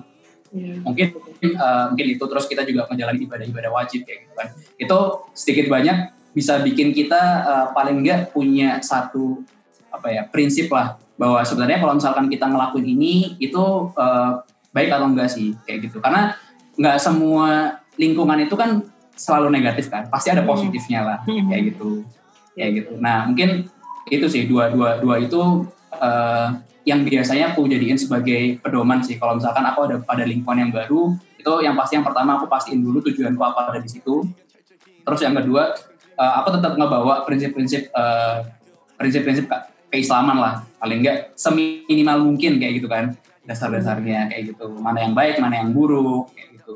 Iya. 0.56 0.80
mungkin 0.88 1.08
eh, 1.44 1.84
mungkin 1.92 2.06
itu. 2.16 2.24
Terus 2.24 2.46
kita 2.48 2.64
juga 2.64 2.88
menjalani 2.88 3.28
ibadah-ibadah 3.28 3.72
wajib 3.76 4.08
kayak 4.08 4.24
gitu 4.24 4.34
kan. 4.40 4.48
Itu 4.80 4.98
sedikit 5.36 5.68
banyak 5.68 5.98
bisa 6.32 6.64
bikin 6.64 6.96
kita 6.96 7.22
eh, 7.44 7.66
paling 7.76 8.00
enggak 8.00 8.32
punya 8.32 8.80
satu 8.80 9.44
apa 9.92 10.08
ya 10.12 10.24
prinsip 10.28 10.72
lah 10.72 10.96
bahwa 11.16 11.40
sebenarnya 11.44 11.80
kalau 11.80 11.96
misalkan 11.96 12.28
kita 12.32 12.48
ngelakuin 12.48 12.88
ini 12.88 13.36
itu 13.44 13.64
eh, 14.00 14.32
baik 14.72 14.90
atau 14.96 15.12
enggak 15.12 15.28
sih 15.28 15.52
kayak 15.68 15.92
gitu. 15.92 16.00
Karena 16.00 16.32
nggak 16.80 16.98
semua 17.04 17.80
lingkungan 18.00 18.40
itu 18.40 18.56
kan 18.56 18.84
selalu 19.16 19.48
negatif 19.52 19.92
kan. 19.92 20.08
Pasti 20.08 20.32
ada 20.32 20.44
Hmm. 20.44 20.52
positifnya 20.56 21.00
lah 21.04 21.18
kayak 21.28 21.76
gitu 21.76 22.04
kayak 22.56 22.72
gitu. 22.82 22.92
Nah 22.98 23.28
mungkin 23.30 23.68
itu 24.10 24.26
sih 24.32 24.48
dua 24.48 24.72
dua 24.72 24.98
dua 25.04 25.22
itu 25.22 25.68
eh, 25.92 26.48
yang 26.86 27.02
biasanya 27.02 27.54
aku 27.54 27.66
jadiin 27.66 27.98
sebagai 28.00 28.62
pedoman 28.62 29.02
sih. 29.04 29.18
Kalau 29.18 29.38
misalkan 29.38 29.66
aku 29.66 29.90
ada 29.90 29.96
pada 30.02 30.24
lingkungan 30.24 30.70
yang 30.70 30.72
baru 30.72 31.14
itu 31.38 31.52
yang 31.62 31.78
pasti 31.78 32.00
yang 32.00 32.06
pertama 32.06 32.42
aku 32.42 32.50
pastiin 32.50 32.82
dulu 32.82 33.04
tujuanku 33.04 33.42
apa 33.44 33.76
ada 33.76 33.80
di 33.84 33.90
situ. 33.92 34.26
Terus 35.06 35.20
yang 35.22 35.36
kedua 35.38 35.76
eh, 36.16 36.34
aku 36.42 36.56
tetap 36.56 36.80
ngebawa 36.80 37.28
prinsip-prinsip 37.28 37.92
eh, 37.92 38.38
prinsip-prinsip 38.96 39.46
ke- 39.52 39.66
keislaman 39.92 40.38
lah. 40.40 40.56
Paling 40.80 41.04
enggak 41.04 41.36
seminimal 41.36 42.24
mungkin 42.24 42.58
kayak 42.58 42.74
gitu 42.82 42.88
kan 42.88 43.18
dasar-dasarnya 43.46 44.30
kayak 44.32 44.56
gitu. 44.56 44.70
Mana 44.80 45.06
yang 45.06 45.14
baik 45.14 45.42
mana 45.42 45.62
yang 45.62 45.74
buruk 45.74 46.32
kayak 46.34 46.62
gitu. 46.62 46.74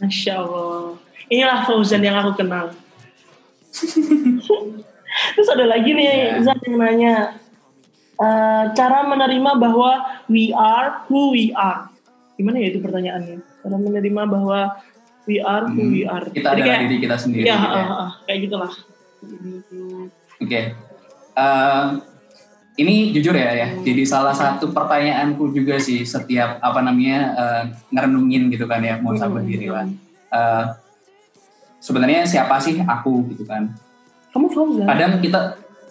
Masya 0.00 0.44
Allah. 0.44 0.96
Inilah 1.26 1.66
Fauzan 1.66 2.00
yang 2.04 2.16
aku 2.16 2.38
kenal. 2.38 2.72
Terus 5.32 5.48
ada 5.48 5.64
lagi 5.66 5.90
nih 5.90 6.06
Ya. 6.06 6.42
Zan 6.42 6.58
yang 6.62 6.76
nanya. 6.76 7.14
eh, 8.16 8.64
cara 8.72 9.04
menerima 9.04 9.50
bahwa 9.54 9.90
we 10.26 10.48
are 10.48 11.04
who 11.06 11.30
we 11.30 11.52
are. 11.52 11.92
Gimana 12.34 12.56
ya 12.58 12.68
itu 12.68 12.80
pertanyaannya? 12.80 13.44
Cara 13.60 13.76
menerima 13.76 14.22
bahwa 14.24 14.72
we 15.24 15.36
are 15.36 15.64
who 15.66 15.82
Hmm, 15.82 15.92
we 15.92 16.02
are. 16.02 16.24
kita 16.26 16.48
Jadi 16.48 16.60
adalah 16.60 16.66
kayak, 16.66 16.80
diri 16.82 16.96
kita 16.98 17.16
sendiri 17.16 17.44
ya, 17.44 17.56
gitu 17.58 17.76
ya. 17.76 17.84
ah, 17.84 17.92
ah, 17.98 18.10
kayak 18.24 18.38
gitulah. 18.44 18.72
Oke. 20.38 20.60
Eh, 21.36 21.86
ini 22.76 22.94
jujur 23.10 23.32
ya 23.32 23.52
ya. 23.52 23.68
Jadi 23.78 24.02
salah 24.04 24.32
satu 24.32 24.68
pertanyaanku 24.70 25.48
juga 25.50 25.76
sih 25.76 26.00
setiap 26.02 26.56
apa 26.58 26.80
namanya 26.80 27.18
eh, 27.32 27.62
ngerenungin 27.90 28.48
gitu 28.48 28.64
kan 28.64 28.80
ya 28.80 28.96
mau 28.96 29.12
sabar 29.12 29.40
Hmm. 29.40 29.48
diri 29.50 29.68
lah. 29.68 29.84
Eh, 30.30 30.64
sebenarnya 31.78 32.24
siapa 32.24 32.56
sih 32.58 32.78
aku 32.78 33.28
gitu 33.28 33.44
kan? 33.44 33.76
Kamu 34.36 34.46
Fauzan? 34.52 34.84
Kadang 34.84 35.12
kita 35.24 35.40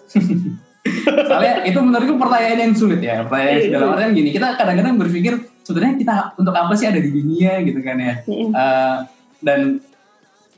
Soalnya 1.26 1.66
itu 1.66 1.78
menurutku 1.82 2.14
pertanyaan 2.14 2.70
yang 2.70 2.74
sulit 2.78 3.02
ya. 3.02 3.26
Pertanyaan 3.26 3.58
Iya, 3.58 3.74
dalam 3.74 3.88
artian 3.98 4.14
gini, 4.14 4.30
kita 4.30 4.54
kadang-kadang 4.54 4.94
berpikir 5.02 5.34
sebenarnya 5.66 5.98
kita 5.98 6.14
untuk 6.38 6.54
apa 6.54 6.70
sih 6.78 6.86
ada 6.86 7.02
di 7.02 7.10
dunia 7.10 7.58
gitu 7.66 7.82
kan 7.82 7.98
ya. 7.98 8.14
Eh, 8.30 8.96
dan 9.42 9.82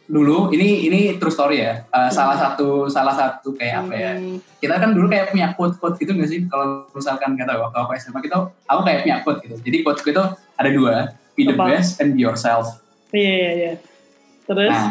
dulu 0.05 0.53
ini 0.53 0.85
ini 0.85 1.01
true 1.17 1.33
story 1.33 1.65
ya. 1.65 1.81
Eh, 1.89 2.11
salah 2.13 2.37
satu 2.37 2.93
salah 2.93 3.17
satu 3.17 3.57
kayak 3.57 3.89
apa 3.89 3.93
ya? 3.97 4.13
Kita 4.61 4.77
kan 4.77 4.93
dulu 4.93 5.09
kayak 5.09 5.33
punya 5.33 5.57
quote-quote 5.57 5.97
gitu 5.97 6.13
nggak 6.13 6.29
sih 6.29 6.45
kalau 6.45 6.85
misalkan 6.93 7.33
kata 7.33 7.57
waktu 7.57 7.77
aku 7.81 7.91
SMA 7.97 8.21
gitu 8.21 8.53
aku 8.69 8.81
kayak 8.85 9.01
punya 9.09 9.17
quote 9.25 9.41
gitu 9.41 9.57
jadi 9.65 9.77
quote 9.81 10.05
itu 10.05 10.25
ada 10.61 10.71
dua 10.75 10.95
be 11.33 11.47
the 11.47 11.57
Apa? 11.57 11.73
best 11.73 12.05
and 12.05 12.13
be 12.13 12.21
yourself 12.21 12.85
Iya, 13.09 13.33
iya, 13.33 13.51
iya. 13.57 13.73
Terus? 14.45 14.73
nah 14.77 14.89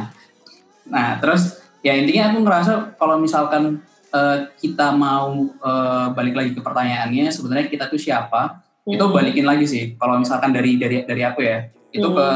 nah 0.87 1.07
terus 1.19 1.59
ya 1.87 1.95
intinya 1.95 2.23
aku 2.29 2.43
ngerasa 2.43 2.71
kalau 2.99 3.15
misalkan 3.15 3.79
eh, 4.09 4.37
kita 4.59 4.91
mau 4.91 5.31
eh, 5.47 6.07
balik 6.11 6.35
lagi 6.35 6.51
ke 6.51 6.59
pertanyaannya 6.59 7.31
sebenarnya 7.31 7.67
kita 7.67 7.87
tuh 7.87 7.95
siapa 7.97 8.59
itu 8.83 8.99
Hmm. 8.99 9.11
balikin 9.13 9.43
lagi 9.43 9.63
sih 9.63 9.83
kalau 9.95 10.15
misalkan 10.15 10.51
dari 10.51 10.75
dari 10.75 11.03
dari 11.03 11.21
aku 11.21 11.39
ya 11.41 11.63
itu 11.89 12.03
Hmm. 12.03 12.15
ke 12.15 12.27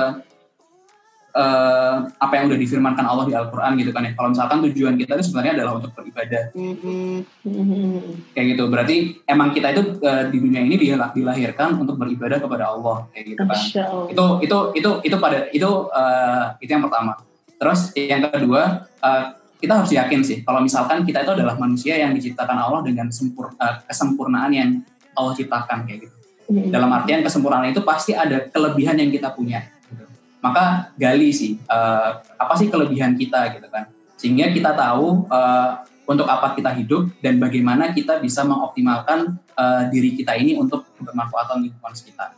eh, 1.32 1.96
apa 2.12 2.34
yang 2.36 2.52
udah 2.52 2.60
difirmankan 2.60 3.08
Allah 3.08 3.24
di 3.24 3.32
Al-Quran 3.32 3.80
gitu 3.80 3.96
kan 3.96 4.04
ya 4.04 4.12
kalau 4.12 4.36
misalkan 4.36 4.60
tujuan 4.68 5.00
kita 5.00 5.16
itu 5.16 5.32
sebenarnya 5.32 5.54
adalah 5.56 5.80
untuk 5.80 5.96
beribadah 5.96 6.52
Hmm. 6.52 7.24
Hmm. 7.40 8.04
kayak 8.36 8.48
gitu 8.52 8.64
berarti 8.68 8.96
emang 9.24 9.56
kita 9.56 9.72
itu 9.72 9.82
eh, 9.98 10.24
di 10.28 10.38
dunia 10.38 10.60
ini 10.60 10.76
dilah- 10.76 11.16
dilahirkan 11.16 11.80
untuk 11.80 11.96
beribadah 11.96 12.36
kepada 12.36 12.68
Allah 12.68 13.08
kayak 13.12 13.26
gitu 13.32 13.42
kan 13.48 13.60
itu 14.12 14.26
itu 14.44 14.58
itu 14.76 14.90
itu 15.08 15.16
pada 15.16 15.48
itu 15.50 15.70
eh, 15.88 16.46
itu 16.60 16.68
yang 16.70 16.84
pertama 16.84 17.16
terus 17.56 17.96
yang 17.96 18.28
kedua 18.28 18.62
eh, 19.00 19.24
kita 19.62 19.78
harus 19.78 19.91
yakin 19.93 20.19
sih 20.26 20.41
kalau 20.41 20.60
misalkan 20.65 21.06
kita 21.06 21.21
itu 21.21 21.32
adalah 21.38 21.56
manusia 21.56 21.95
yang 21.95 22.12
diciptakan 22.17 22.58
Allah 22.58 22.82
dengan 22.82 23.08
sempur, 23.13 23.54
eh, 23.56 23.76
kesempurnaan 23.86 24.52
yang 24.52 24.69
Allah 25.13 25.34
ciptakan 25.38 25.86
kayak 25.86 26.10
gitu 26.10 26.15
Hmm. 26.52 26.67
dalam 26.67 26.91
artian 26.91 27.24
kesempurnaan 27.24 27.71
itu 27.71 27.80
pasti 27.80 28.12
ada 28.12 28.43
kelebihan 28.52 29.00
yang 29.00 29.08
kita 29.08 29.32
punya 29.32 29.71
gitu. 29.88 30.04
maka 30.43 30.91
gali 31.00 31.32
sih 31.32 31.56
eh, 31.56 32.10
apa 32.19 32.54
sih 32.60 32.67
kelebihan 32.67 33.15
kita 33.15 33.56
gitu 33.56 33.71
kan 33.71 33.88
sehingga 34.19 34.52
kita 34.52 34.76
tahu 34.76 35.32
eh, 35.32 35.71
untuk 36.12 36.28
apa 36.28 36.52
kita 36.60 36.76
hidup 36.76 37.08
dan 37.24 37.39
bagaimana 37.39 37.95
kita 37.95 38.19
bisa 38.19 38.43
mengoptimalkan 38.43 39.39
uh, 39.56 39.88
diri 39.88 40.17
kita 40.19 40.36
ini 40.36 40.60
untuk 40.60 40.84
bermanfaat 41.00 41.56
lingkungan 41.56 41.95
sekitar. 41.95 42.36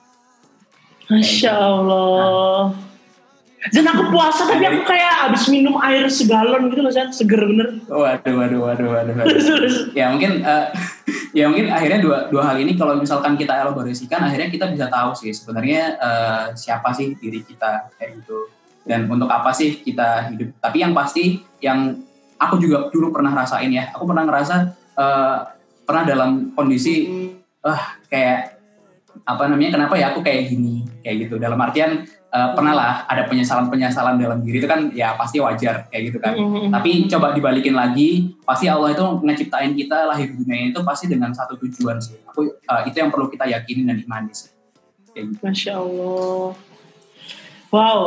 Masya 1.10 1.54
Allah. 1.58 2.78
Dan 3.72 3.88
aku 3.88 4.12
puasa 4.12 4.44
tapi 4.44 4.68
aku 4.68 4.84
kayak 4.84 5.32
abis 5.32 5.48
minum 5.48 5.80
air 5.80 6.04
segalon 6.12 6.68
gitu 6.68 6.84
loh, 6.84 6.92
San. 6.92 7.08
Seger 7.16 7.48
bener. 7.48 7.80
Waduh, 7.88 8.34
waduh, 8.36 8.60
waduh, 8.60 8.88
waduh. 8.92 9.14
waduh. 9.16 9.72
ya 9.96 10.12
mungkin, 10.12 10.44
uh, 10.44 10.68
ya 11.32 11.48
mungkin 11.48 11.72
akhirnya 11.72 12.04
dua, 12.04 12.18
dua 12.28 12.52
hal 12.52 12.60
ini 12.60 12.76
kalau 12.76 13.00
misalkan 13.00 13.40
kita 13.40 13.56
elaborasikan, 13.64 14.20
akhirnya 14.28 14.52
kita 14.52 14.68
bisa 14.68 14.92
tahu 14.92 15.16
sih 15.16 15.32
sebenarnya 15.32 15.96
uh, 15.96 16.46
siapa 16.60 16.92
sih 16.92 17.16
diri 17.16 17.40
kita 17.48 17.96
kayak 17.96 18.20
gitu. 18.20 18.52
Dan 18.84 19.08
untuk 19.08 19.32
apa 19.32 19.56
sih 19.56 19.80
kita 19.80 20.36
hidup. 20.36 20.60
Tapi 20.60 20.84
yang 20.84 20.92
pasti, 20.92 21.40
yang 21.64 22.04
aku 22.36 22.60
juga 22.60 22.92
dulu 22.92 23.16
pernah 23.16 23.32
rasain 23.32 23.72
ya, 23.72 23.96
aku 23.96 24.04
pernah 24.04 24.28
ngerasa, 24.28 24.56
uh, 25.00 25.40
pernah 25.88 26.04
dalam 26.04 26.52
kondisi, 26.52 27.08
uh, 27.64 27.84
kayak, 28.12 28.60
apa 29.24 29.48
namanya, 29.48 29.80
kenapa 29.80 29.96
ya 29.96 30.12
aku 30.12 30.20
kayak 30.20 30.52
gini, 30.52 30.84
kayak 31.00 31.28
gitu. 31.28 31.40
Dalam 31.40 31.56
artian, 31.64 32.04
uh, 32.34 32.50
pernah 32.58 32.74
lah 32.74 32.94
ada 33.06 33.30
penyesalan-penyesalan 33.30 34.18
dalam 34.18 34.42
diri 34.42 34.58
itu 34.58 34.68
kan 34.68 34.90
ya 34.92 35.14
pasti 35.14 35.38
wajar 35.38 35.88
kayak 35.94 36.04
gitu 36.10 36.18
kan. 36.18 36.34
Mm-hmm. 36.34 36.74
Tapi 36.74 36.92
coba 37.08 37.38
dibalikin 37.38 37.78
lagi, 37.78 38.34
pasti 38.42 38.66
Allah 38.66 38.92
itu 38.92 39.06
ngeciptain 39.22 39.78
kita 39.78 40.10
lahir 40.10 40.34
di 40.34 40.42
dunia 40.42 40.74
itu 40.74 40.82
pasti 40.82 41.06
dengan 41.06 41.32
satu 41.32 41.56
tujuan 41.62 42.02
sih. 42.02 42.18
Aku 42.34 42.50
uh, 42.50 42.82
itu 42.90 42.98
yang 42.98 43.14
perlu 43.14 43.30
kita 43.30 43.46
yakini 43.46 43.86
dan 43.86 44.02
imani 44.02 44.34
sih. 44.34 44.50
Kayak 45.14 45.38
gitu. 45.38 45.42
Masya 45.46 45.74
Allah. 45.78 46.48
Wow. 47.70 48.02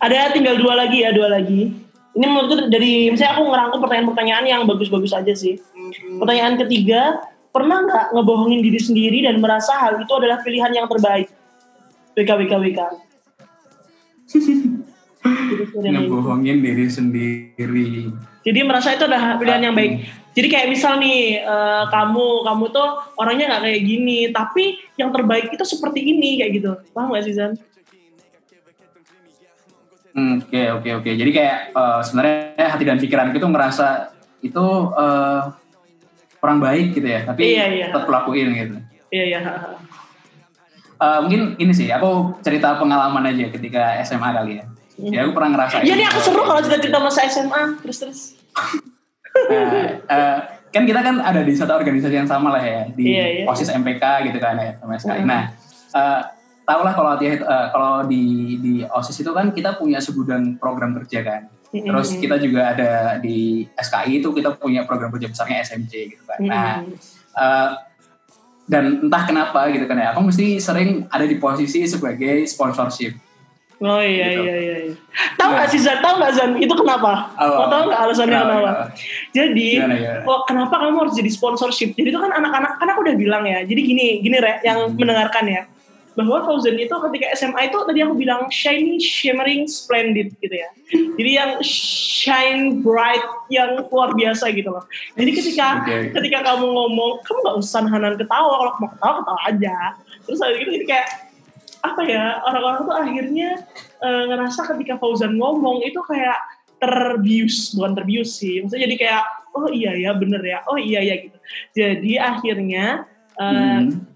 Ada 0.00 0.32
tinggal 0.32 0.56
dua 0.56 0.80
lagi 0.80 1.04
ya, 1.04 1.12
dua 1.12 1.28
lagi. 1.28 1.76
Ini 2.10 2.26
menurutku 2.26 2.72
dari, 2.72 3.06
misalnya 3.12 3.38
aku 3.38 3.52
ngerangkum 3.52 3.78
pertanyaan-pertanyaan 3.84 4.44
yang 4.48 4.62
bagus-bagus 4.66 5.12
aja 5.14 5.30
sih. 5.30 5.60
Pertanyaan 6.18 6.58
ketiga, 6.58 7.22
pernah 7.54 7.86
nggak 7.86 8.16
ngebohongin 8.16 8.64
diri 8.64 8.80
sendiri 8.80 9.18
dan 9.22 9.38
merasa 9.38 9.76
hal 9.78 10.00
itu 10.00 10.10
adalah 10.10 10.42
pilihan 10.42 10.72
yang 10.74 10.86
terbaik? 10.90 11.30
WKWKWK. 12.18 13.09
ngebohongin 15.80 16.64
diri 16.64 16.86
sendiri. 16.88 18.08
Jadi 18.40 18.60
merasa 18.64 18.96
itu 18.96 19.04
adalah 19.04 19.36
pilihan 19.36 19.70
yang 19.70 19.76
baik. 19.76 20.08
Jadi 20.30 20.46
kayak 20.46 20.70
misal 20.70 20.96
nih 21.02 21.42
uh, 21.42 21.90
kamu 21.90 22.46
kamu 22.46 22.64
tuh 22.70 22.88
orangnya 23.18 23.50
nggak 23.50 23.62
kayak 23.66 23.82
gini, 23.82 24.18
tapi 24.30 24.78
yang 24.96 25.10
terbaik 25.10 25.50
itu 25.50 25.64
seperti 25.66 26.00
ini 26.06 26.40
kayak 26.40 26.52
gitu. 26.56 26.70
Paham 26.94 27.12
gak 27.12 27.26
sih 27.26 27.34
Zan? 27.34 27.58
Hmm, 30.14 30.42
oke 30.42 30.62
oke 30.80 30.90
oke. 31.02 31.10
Jadi 31.10 31.30
kayak 31.34 31.74
uh, 31.74 32.00
sebenarnya 32.02 32.66
hati 32.66 32.84
dan 32.86 32.98
pikiran 32.98 33.34
itu 33.34 33.46
ngerasa 33.46 34.14
itu 34.40 34.66
uh, 34.94 35.52
orang 36.40 36.58
baik 36.62 36.96
gitu 36.96 37.04
ya, 37.10 37.20
tapi 37.28 37.42
iya, 37.44 37.66
iya. 37.68 37.86
tetap 37.92 38.08
lakuin 38.08 38.48
gitu. 38.56 38.76
Iya 39.12 39.24
iya. 39.36 39.40
Uh, 41.00 41.24
mungkin 41.24 41.56
ini 41.56 41.72
sih, 41.72 41.88
aku 41.88 42.36
cerita 42.44 42.76
pengalaman 42.76 43.24
aja 43.24 43.48
ketika 43.48 43.96
SMA 44.04 44.30
kali 44.36 44.52
ya. 44.60 44.64
Ya 45.00 45.20
aku 45.24 45.32
pernah 45.32 45.56
ngerasain. 45.56 45.88
Iya 45.88 45.94
nih 45.96 46.06
aku 46.12 46.18
seru 46.20 46.44
kalau 46.44 46.60
cerita-cerita 46.60 47.00
masa 47.00 47.24
SMA, 47.24 47.62
terus-terus. 47.80 48.36
nah, 49.48 49.96
uh, 50.12 50.36
kan 50.68 50.84
kita 50.84 51.00
kan 51.00 51.24
ada 51.24 51.40
di 51.40 51.56
satu 51.56 51.72
organisasi 51.72 52.14
yang 52.20 52.28
sama 52.28 52.52
lah 52.52 52.60
ya, 52.60 52.82
di 52.92 53.16
iya, 53.16 53.26
iya. 53.40 53.44
OSIS 53.48 53.72
MPK 53.72 54.28
gitu 54.28 54.38
kan 54.38 54.60
ya, 54.60 54.76
sama 54.76 54.92
SKI. 55.00 55.24
Nah, 55.24 55.56
uh, 55.96 56.20
tau 56.68 56.80
lah 56.84 56.92
kalau 56.92 57.16
uh, 57.16 57.66
kalau 57.72 57.94
di 58.04 58.56
di 58.60 58.74
OSIS 58.84 59.24
itu 59.24 59.32
kan 59.32 59.56
kita 59.56 59.80
punya 59.80 60.04
segudang 60.04 60.60
program 60.60 60.92
kerja 61.00 61.24
kan. 61.24 61.42
Terus 61.70 62.18
kita 62.18 62.36
juga 62.42 62.74
ada 62.74 63.22
di 63.22 63.62
SKI 63.78 64.20
itu 64.20 64.34
kita 64.34 64.58
punya 64.58 64.82
program 64.84 65.14
kerja 65.14 65.30
besarnya 65.30 65.62
SMC 65.62 65.92
gitu 66.12 66.22
kan. 66.26 66.38
Nah, 66.42 66.82
uh, 67.38 67.70
dan 68.70 69.02
entah 69.02 69.26
kenapa 69.26 69.66
gitu 69.74 69.82
kan 69.90 69.98
ya 69.98 70.14
aku 70.14 70.30
mesti 70.30 70.62
sering 70.62 71.10
ada 71.10 71.26
di 71.26 71.34
posisi 71.42 71.82
sebagai 71.90 72.46
sponsorship 72.46 73.18
oh 73.82 73.98
iya 73.98 74.26
gitu. 74.30 74.42
iya 74.46 74.54
iya, 74.54 74.76
iya. 74.86 74.94
tahu 75.34 75.50
nggak 75.50 75.66
nah. 75.66 75.72
sih 75.74 75.80
Zan 75.82 75.98
tahu 75.98 76.14
nggak 76.22 76.32
Zan 76.38 76.50
itu 76.62 76.74
kenapa 76.78 77.34
oh, 77.34 77.66
tahu 77.66 77.82
nggak 77.90 78.00
alasannya 78.06 78.38
kenapa, 78.38 78.54
kenapa? 78.54 78.84
jadi 79.34 79.68
gimana, 79.74 79.94
gimana? 79.98 80.22
oh 80.30 80.38
kenapa 80.46 80.74
kamu 80.86 80.96
harus 81.02 81.14
jadi 81.18 81.30
sponsorship 81.34 81.90
jadi 81.98 82.08
itu 82.14 82.20
kan 82.22 82.30
anak-anak 82.30 82.78
kan 82.78 82.88
aku 82.94 83.00
udah 83.02 83.16
bilang 83.18 83.42
ya 83.42 83.66
jadi 83.66 83.80
gini 83.82 84.06
gini 84.22 84.36
re 84.38 84.62
yang 84.62 84.86
hmm. 84.86 84.94
mendengarkan 84.94 85.44
ya 85.50 85.62
bahwa 86.18 86.42
Fauzan 86.42 86.74
itu 86.74 86.90
ketika 86.90 87.26
SMA 87.38 87.70
itu 87.70 87.78
tadi 87.86 88.00
aku 88.02 88.14
bilang 88.18 88.50
shiny, 88.50 88.98
shimmering, 88.98 89.70
splendid 89.70 90.34
gitu 90.42 90.54
ya. 90.54 90.70
Jadi 90.90 91.30
yang 91.30 91.52
shine 91.62 92.82
bright 92.82 93.22
yang 93.48 93.86
luar 93.88 94.10
biasa 94.14 94.50
gitu 94.50 94.74
loh. 94.74 94.84
Jadi 95.14 95.30
ketika 95.30 95.86
okay. 95.86 96.10
ketika 96.10 96.38
kamu 96.42 96.66
ngomong, 96.66 97.22
kamu 97.22 97.38
gak 97.46 97.56
usah 97.62 97.80
nahan 97.86 98.18
ketawa. 98.18 98.52
Kalau 98.58 98.72
mau 98.82 98.90
ketawa 98.90 99.14
ketawa 99.22 99.40
aja. 99.46 99.76
Terus 100.26 100.38
habis 100.42 100.56
gitu 100.66 100.70
jadi 100.82 100.86
kayak 100.86 101.08
apa 101.80 102.02
ya 102.04 102.24
orang-orang 102.44 102.80
tuh 102.84 102.96
akhirnya 102.96 103.50
uh, 104.04 104.22
ngerasa 104.28 104.68
ketika 104.76 105.00
Fauzan 105.00 105.40
ngomong 105.40 105.80
itu 105.80 105.96
kayak 106.04 106.36
terbius 106.80 107.72
bukan 107.72 107.92
terbius 107.96 108.36
sih 108.36 108.60
maksudnya 108.60 108.84
jadi 108.84 108.96
kayak 109.00 109.22
oh 109.56 109.68
iya 109.68 109.92
ya 109.96 110.10
bener 110.12 110.44
ya 110.44 110.60
oh 110.68 110.76
iya 110.76 111.00
ya 111.00 111.24
gitu 111.24 111.38
jadi 111.72 112.12
akhirnya 112.36 113.08
uh, 113.40 113.48
hmm 113.48 114.09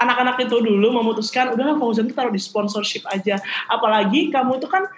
anak-anak 0.00 0.40
itu 0.48 0.56
dulu 0.64 0.88
memutuskan 0.96 1.52
udah 1.52 1.76
Fauzan 1.76 2.08
tuh 2.08 2.16
taruh 2.16 2.32
di 2.32 2.40
sponsorship 2.40 3.04
aja. 3.12 3.36
Apalagi 3.68 4.32
kamu 4.32 4.56
itu 4.56 4.66
kan 4.66 4.88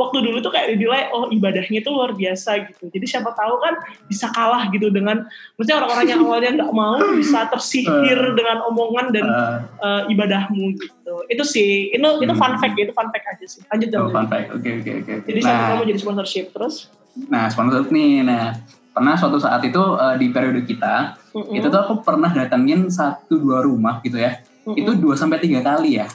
waktu 0.00 0.16
dulu 0.24 0.40
tuh 0.40 0.48
kayak 0.48 0.72
dinilai 0.76 1.12
oh 1.12 1.28
ibadahnya 1.28 1.84
tuh 1.84 1.92
luar 1.92 2.16
biasa 2.16 2.68
gitu. 2.68 2.88
Jadi 2.88 3.04
siapa 3.04 3.36
tahu 3.36 3.60
kan 3.60 3.76
bisa 4.08 4.32
kalah 4.32 4.68
gitu 4.72 4.88
dengan 4.88 5.28
maksudnya 5.60 5.84
orang-orang 5.84 6.06
yang 6.08 6.20
awalnya 6.24 6.50
nggak 6.64 6.72
mau 6.72 6.96
bisa 7.20 7.44
tersihir 7.52 8.16
uh, 8.16 8.32
dengan 8.38 8.64
omongan 8.68 9.06
dan 9.12 9.26
uh, 9.28 9.56
uh, 9.80 10.02
ibadahmu 10.08 10.76
gitu. 10.76 11.14
Itu 11.28 11.44
sih 11.44 11.92
itu 11.92 12.08
itu 12.20 12.34
fun 12.36 12.56
fact 12.56 12.76
itu 12.80 12.92
fun 12.96 13.12
fact 13.12 13.26
aja 13.28 13.44
sih. 13.44 13.60
Lanjut 13.68 13.88
oh, 14.00 14.08
fun 14.08 14.26
fact. 14.28 14.46
Oke 14.56 14.80
oke 14.80 14.90
oke 15.04 15.12
jadi 15.28 15.40
nah, 15.44 15.76
kamu 15.76 15.82
jadi 15.92 16.00
sponsorship 16.00 16.46
terus? 16.56 16.88
Nah 17.28 17.52
sponsorship 17.52 17.92
nih. 17.92 18.24
Nah 18.24 18.56
pernah 18.90 19.14
suatu 19.14 19.38
saat 19.38 19.62
itu 19.62 19.78
uh, 19.78 20.16
di 20.18 20.32
periode 20.34 20.66
kita 20.66 21.14
mm 21.30 21.40
-hmm. 21.46 21.56
itu 21.62 21.66
tuh 21.70 21.78
aku 21.78 21.94
pernah 22.02 22.26
datengin 22.34 22.90
satu 22.90 23.38
dua 23.38 23.62
rumah 23.62 24.02
gitu 24.02 24.18
ya 24.18 24.42
mm 24.70 24.74
-hmm. 24.76 24.80
itu 24.80 24.90
dua 24.98 25.14
sampai 25.18 25.38
tiga 25.42 25.60
kali 25.60 25.98
ya 25.98 26.06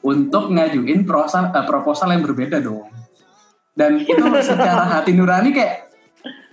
untuk 0.00 0.48
ngajuin 0.52 1.04
proposal 1.04 1.52
uh, 1.52 1.64
proposal 1.68 2.08
yang 2.12 2.24
berbeda 2.24 2.58
dong 2.60 2.88
dan 3.76 4.00
itu 4.00 4.24
secara 4.48 4.88
hati 4.88 5.12
nurani 5.12 5.52
kayak 5.52 5.90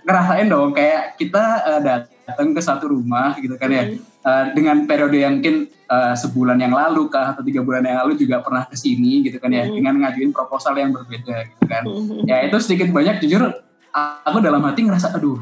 ngerasain 0.08 0.48
dong 0.48 0.72
kayak 0.72 1.20
kita 1.20 1.44
uh, 1.68 1.80
datang 1.84 2.56
ke 2.56 2.60
satu 2.64 2.88
rumah 2.92 3.36
gitu 3.36 3.60
kan 3.60 3.68
ya 3.68 3.84
mm. 3.92 4.24
uh, 4.24 4.44
dengan 4.56 4.88
periode 4.88 5.20
yang 5.20 5.40
mungkin 5.40 5.68
uh, 5.88 6.16
sebulan 6.16 6.56
yang 6.56 6.72
lalu 6.72 7.12
kah 7.12 7.36
atau 7.36 7.44
tiga 7.44 7.60
bulan 7.60 7.84
yang 7.84 8.00
lalu 8.04 8.16
juga 8.16 8.40
pernah 8.40 8.64
ke 8.64 8.76
sini 8.76 9.24
gitu 9.28 9.36
kan 9.36 9.52
ya 9.52 9.68
mm. 9.68 9.76
dengan 9.76 9.94
ngajuin 10.00 10.32
proposal 10.32 10.72
yang 10.80 10.96
berbeda 10.96 11.52
gitu 11.52 11.64
kan 11.68 11.84
mm. 11.84 12.24
ya 12.24 12.44
itu 12.48 12.56
sedikit 12.64 12.88
banyak 12.88 13.20
jujur 13.20 13.52
aku 13.92 14.40
dalam 14.40 14.64
hati 14.64 14.88
ngerasa 14.88 15.12
aduh 15.16 15.36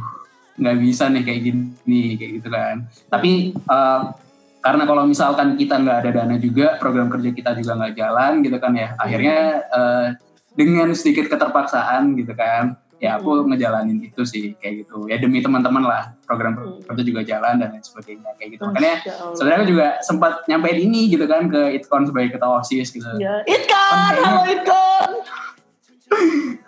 nggak 0.57 0.77
bisa 0.83 1.13
nih 1.13 1.23
kayak 1.23 1.41
gini 1.47 2.03
kayak 2.17 2.31
gitu 2.43 2.49
kan 2.49 2.77
tapi 3.13 3.55
uh, 3.69 4.11
karena 4.67 4.83
kalau 4.83 5.07
misalkan 5.07 5.55
kita 5.55 5.79
nggak 5.79 5.99
ada 6.03 6.11
dana 6.11 6.35
juga 6.43 6.75
program 6.83 7.07
kerja 7.07 7.31
kita 7.31 7.55
juga 7.55 7.79
nggak 7.79 7.95
jalan 7.95 8.33
gitu 8.43 8.59
kan 8.59 8.75
ya. 8.75 8.99
Akhirnya 8.99 9.39
uh, 9.71 10.07
dengan 10.59 10.91
sedikit 10.91 11.31
keterpaksaan 11.31 12.19
gitu 12.19 12.35
kan 12.35 12.75
ya 12.97 13.21
aku 13.21 13.45
hmm. 13.45 13.55
ngejalanin 13.55 14.03
itu 14.03 14.27
sih 14.27 14.59
kayak 14.59 14.83
gitu. 14.83 15.07
Ya 15.07 15.23
demi 15.23 15.39
teman-teman 15.39 15.87
lah 15.87 16.19
program 16.27 16.59
hmm. 16.59 16.83
kerja 16.83 17.03
juga 17.07 17.23
jalan 17.23 17.63
dan 17.63 17.79
lain 17.79 17.85
sebagainya 17.87 18.35
kayak 18.35 18.59
gitu. 18.59 18.63
Makanya 18.67 18.97
sebenarnya 19.39 19.67
juga 19.71 19.87
sempat 20.03 20.43
nyampein 20.51 20.83
ini 20.83 21.15
gitu 21.15 21.31
kan 21.31 21.47
ke 21.47 21.79
Itkon 21.79 22.11
sebagai 22.11 22.35
ketua 22.35 22.59
osis 22.59 22.91
gitu. 22.91 23.07
Ya 23.23 23.47
Itkon! 23.47 24.19
Halo 24.19 24.43
Itkon 24.51 25.06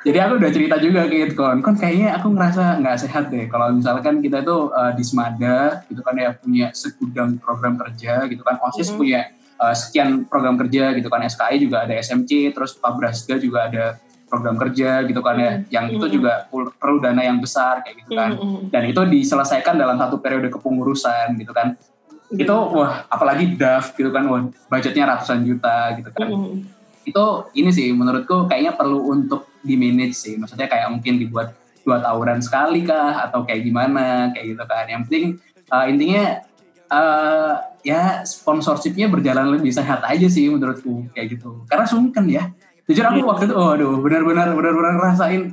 jadi 0.03 0.19
aku 0.27 0.43
udah 0.43 0.51
cerita 0.51 0.77
juga 0.83 1.07
ke 1.07 1.31
Itkon, 1.31 1.63
kon 1.63 1.75
kayaknya 1.79 2.19
aku 2.19 2.35
ngerasa 2.35 2.83
nggak 2.83 2.97
sehat 2.99 3.25
deh 3.31 3.47
kalau 3.47 3.71
misalkan 3.71 4.19
kita 4.19 4.43
tuh 4.43 4.71
uh, 4.75 4.91
di 4.95 5.03
Semada 5.07 5.83
gitu 5.87 6.03
kan 6.03 6.15
ya 6.19 6.35
punya 6.35 6.75
segudang 6.75 7.39
program 7.39 7.79
kerja 7.79 8.27
gitu 8.27 8.43
kan, 8.43 8.59
OSIS 8.59 8.91
mm 8.91 8.91
-hmm. 8.95 8.99
punya 8.99 9.21
uh, 9.63 9.75
sekian 9.75 10.27
program 10.27 10.59
kerja 10.59 10.95
gitu 10.95 11.07
kan, 11.07 11.23
SKI 11.23 11.57
juga 11.63 11.87
ada 11.87 11.95
SMC, 11.99 12.51
terus 12.51 12.75
Pabrasga 12.79 13.39
juga 13.39 13.71
ada 13.71 13.85
program 14.27 14.59
kerja 14.59 15.07
gitu 15.07 15.21
kan 15.23 15.37
ya, 15.39 15.53
yang 15.71 15.87
mm 15.87 15.91
-hmm. 15.95 15.99
itu 16.03 16.07
juga 16.19 16.33
perlu 16.79 16.99
dana 16.99 17.23
yang 17.23 17.39
besar 17.39 17.87
kayak 17.87 18.07
gitu 18.07 18.13
kan, 18.19 18.31
mm 18.35 18.43
-hmm. 18.43 18.63
dan 18.75 18.83
itu 18.91 19.01
diselesaikan 19.07 19.79
dalam 19.79 19.99
satu 19.99 20.19
periode 20.19 20.51
kepengurusan 20.51 21.39
gitu 21.39 21.55
kan, 21.55 21.75
mm 21.75 22.35
-hmm. 22.35 22.43
itu 22.43 22.55
wah 22.55 23.07
apalagi 23.07 23.55
DAF 23.55 23.95
gitu 23.95 24.11
kan, 24.11 24.27
wah 24.27 24.47
budgetnya 24.67 25.15
ratusan 25.15 25.47
juta 25.47 25.95
gitu 25.95 26.11
kan. 26.11 26.27
Mm 26.27 26.39
-hmm 26.43 26.78
itu 27.09 27.27
ini 27.57 27.71
sih 27.73 27.89
menurutku 27.91 28.47
kayaknya 28.47 28.77
perlu 28.77 29.09
untuk 29.09 29.49
di 29.65 29.75
manage 29.75 30.17
sih. 30.17 30.35
Maksudnya 30.37 30.69
kayak 30.69 30.93
mungkin 30.93 31.17
dibuat 31.17 31.57
dua 31.83 32.05
tahunan 32.05 32.45
sekali 32.45 32.85
kah 32.85 33.25
atau 33.29 33.43
kayak 33.49 33.65
gimana 33.65 34.31
kayak 34.37 34.57
gitu 34.57 34.65
kan. 34.69 34.85
Yang 34.87 35.01
penting 35.09 35.25
uh, 35.73 35.85
intinya 35.89 36.25
uh, 36.93 37.53
ya 37.81 38.23
sponsorshipnya 38.23 39.09
berjalan 39.09 39.57
lebih 39.57 39.73
sehat 39.73 40.05
aja 40.05 40.29
sih 40.29 40.49
menurutku 40.53 41.09
kayak 41.17 41.39
gitu. 41.39 41.65
Karena 41.67 41.85
sungkan 41.89 42.29
ya. 42.29 42.53
Jujur 42.89 43.05
aku 43.05 43.21
waktu 43.29 43.45
itu 43.53 43.55
oh 43.57 43.77
aduh 43.77 44.01
benar-benar 44.01 44.57
benar-benar 44.57 44.97
ngerasain 44.97 45.53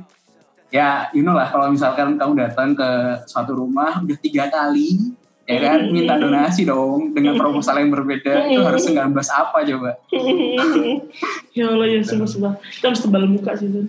ya 0.72 1.12
you 1.14 1.22
know 1.22 1.36
lah 1.36 1.46
kalau 1.52 1.70
misalkan 1.70 2.18
kamu 2.18 2.32
datang 2.48 2.74
ke 2.74 2.88
suatu 3.28 3.54
rumah 3.54 4.02
udah 4.02 4.18
tiga 4.18 4.50
kali 4.50 5.14
ya 5.46 5.58
kan? 5.62 5.78
Minta 5.88 6.14
donasi 6.18 6.66
dong 6.66 7.14
dengan 7.14 7.38
proposal 7.38 7.78
yang 7.80 7.90
berbeda. 7.94 8.50
Itu 8.50 8.62
harus 8.66 8.84
ngambas 8.86 9.30
apa 9.30 9.62
coba? 9.62 9.96
Ya 11.56 11.70
Allah 11.72 11.86
ya 11.88 12.02
sumpah 12.04 12.28
sumpah 12.28 12.52
kita 12.60 12.84
harus 12.92 13.00
tebal 13.00 13.24
muka 13.24 13.56
sih 13.56 13.70
Zan 13.70 13.86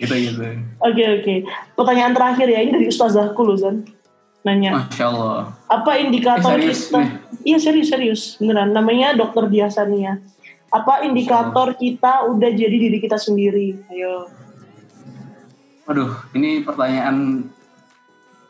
gitu 0.00 0.14
gitu. 0.14 0.42
Oke 0.82 1.04
oke. 1.20 1.34
Pertanyaan 1.76 2.16
terakhir 2.16 2.46
ya 2.48 2.64
ini 2.64 2.70
dari 2.72 2.86
ustazahku 2.88 3.40
loh 3.44 3.58
Zan 3.58 3.84
nanya. 4.40 4.88
Masya 4.88 5.04
Allah. 5.12 5.52
Apa 5.68 6.00
indikator 6.00 6.56
Eh, 6.56 6.72
serius 6.72 6.88
kita 6.88 6.98
nih? 6.98 7.10
iya 7.44 7.58
serius 7.60 7.88
serius. 7.92 8.22
Beneran. 8.40 8.72
Namanya 8.72 9.12
dokter 9.12 9.46
Diasania 9.52 10.18
apa 10.70 11.02
indikator 11.02 11.74
kita 11.74 12.30
udah 12.30 12.50
jadi 12.54 12.76
diri 12.78 13.02
kita 13.02 13.18
sendiri? 13.18 13.74
Ayo. 13.90 14.30
Waduh, 15.82 16.14
ini 16.38 16.62
pertanyaan 16.62 17.50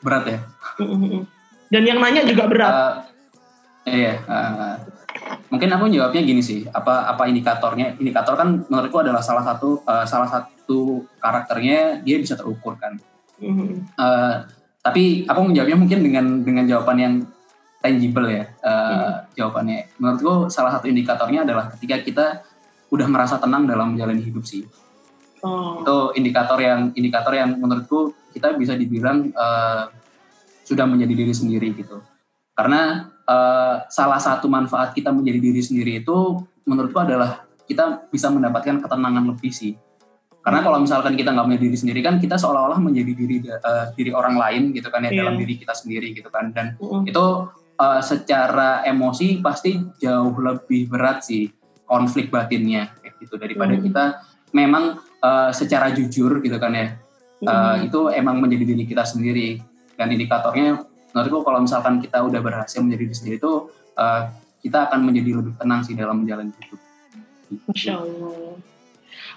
berat 0.01 0.25
ya. 0.27 0.39
dan 1.73 1.83
yang 1.87 1.99
nanya 2.01 2.25
juga 2.27 2.45
berat 2.51 2.75
Eh, 3.81 3.97
iya, 3.97 4.21
eh, 4.21 4.77
mungkin 5.49 5.73
aku 5.73 5.89
jawabnya 5.89 6.21
gini 6.21 6.45
sih. 6.45 6.69
Apa 6.69 7.09
apa 7.09 7.25
indikatornya? 7.25 7.97
Indikator 7.97 8.37
kan 8.37 8.61
menurutku 8.69 9.01
adalah 9.01 9.25
salah 9.25 9.41
satu 9.41 9.81
eh, 9.89 10.05
salah 10.05 10.29
satu 10.29 11.01
karakternya 11.17 12.05
dia 12.05 12.21
bisa 12.21 12.37
terukur 12.37 12.77
kan. 12.77 13.01
Eh, 13.41 14.35
tapi 14.85 15.25
aku 15.25 15.41
menjawabnya 15.49 15.81
mungkin 15.81 16.05
dengan 16.05 16.27
dengan 16.45 16.65
jawaban 16.69 16.99
yang 17.01 17.15
tangible 17.81 18.29
ya. 18.29 18.45
eh, 18.61 19.13
Jawabannya, 19.41 19.97
menurutku 19.97 20.53
salah 20.53 20.77
satu 20.77 20.85
indikatornya 20.85 21.49
adalah 21.49 21.73
ketika 21.73 21.97
kita 22.05 22.27
udah 22.93 23.09
merasa 23.09 23.41
tenang 23.41 23.65
dalam 23.65 23.97
menjalani 23.97 24.21
hidup 24.21 24.45
sih. 24.45 24.69
oh. 25.41 25.81
itu 25.81 26.21
indikator 26.21 26.61
yang 26.61 26.93
indikator 26.93 27.33
yang 27.33 27.57
menurutku 27.57 28.13
kita 28.31 28.55
bisa 28.55 28.75
dibilang 28.75 29.29
eh, 29.29 29.85
sudah 30.65 30.87
menjadi 30.87 31.15
diri 31.15 31.35
sendiri 31.35 31.75
gitu 31.75 31.99
karena 32.55 33.11
eh, 33.25 33.77
salah 33.91 34.19
satu 34.19 34.47
manfaat 34.47 34.95
kita 34.95 35.11
menjadi 35.11 35.39
diri 35.39 35.61
sendiri 35.61 35.93
itu 36.01 36.39
menurutku 36.67 36.99
adalah 36.99 37.47
kita 37.67 38.11
bisa 38.11 38.31
mendapatkan 38.31 38.83
ketenangan 38.83 39.25
lebih 39.31 39.51
sih 39.51 39.75
karena 40.41 40.65
kalau 40.65 40.81
misalkan 40.81 41.15
kita 41.15 41.37
nggak 41.37 41.47
menjadi 41.47 41.65
diri 41.69 41.79
sendiri 41.79 42.01
kan 42.01 42.15
kita 42.17 42.41
seolah-olah 42.41 42.81
menjadi 42.81 43.13
diri 43.13 43.37
eh, 43.45 43.87
diri 43.93 44.11
orang 44.11 44.35
lain 44.35 44.63
gitu 44.73 44.89
kan 44.89 45.05
ya 45.05 45.13
Iya. 45.13 45.21
dalam 45.27 45.35
diri 45.37 45.55
kita 45.59 45.75
sendiri 45.77 46.17
gitu 46.17 46.33
kan 46.33 46.51
dan 46.51 46.81
Mhm. 46.81 47.07
itu 47.11 47.25
eh, 47.77 48.01
secara 48.01 48.81
emosi 48.85 49.41
pasti 49.41 49.77
jauh 49.99 50.33
lebih 50.37 50.89
berat 50.89 51.25
sih 51.25 51.49
konflik 51.85 52.31
batinnya 52.31 52.95
kayak 53.03 53.15
gitu 53.21 53.35
daripada 53.37 53.75
Mhm. 53.77 53.83
kita 53.85 54.05
memang 54.53 54.85
eh, 55.21 55.51
secara 55.53 55.93
jujur 55.93 56.41
gitu 56.41 56.57
kan 56.57 56.73
ya 56.73 56.97
eh, 57.41 57.49
Mhm. 57.49 57.87
itu 57.89 58.01
emang 58.13 58.37
menjadi 58.39 58.65
diri 58.69 58.85
kita 58.85 59.03
sendiri 59.03 59.61
dan 59.95 60.09
indikatornya 60.09 60.85
menurutku 61.11 61.41
kalau 61.43 61.61
misalkan 61.61 61.99
kita 61.99 62.21
udah 62.21 62.41
berhasil 62.41 62.79
menjadi 62.79 63.03
diri 63.05 63.15
sendiri 63.15 63.37
itu 63.37 63.53
eh, 63.97 64.23
kita 64.61 64.89
akan 64.89 65.01
menjadi 65.03 65.41
lebih 65.41 65.57
tenang 65.57 65.81
sih 65.81 65.97
dalam 65.97 66.21
menjalani 66.21 66.53
hidup. 66.53 66.81
Masya 67.67 67.97
Allah. 67.97 68.55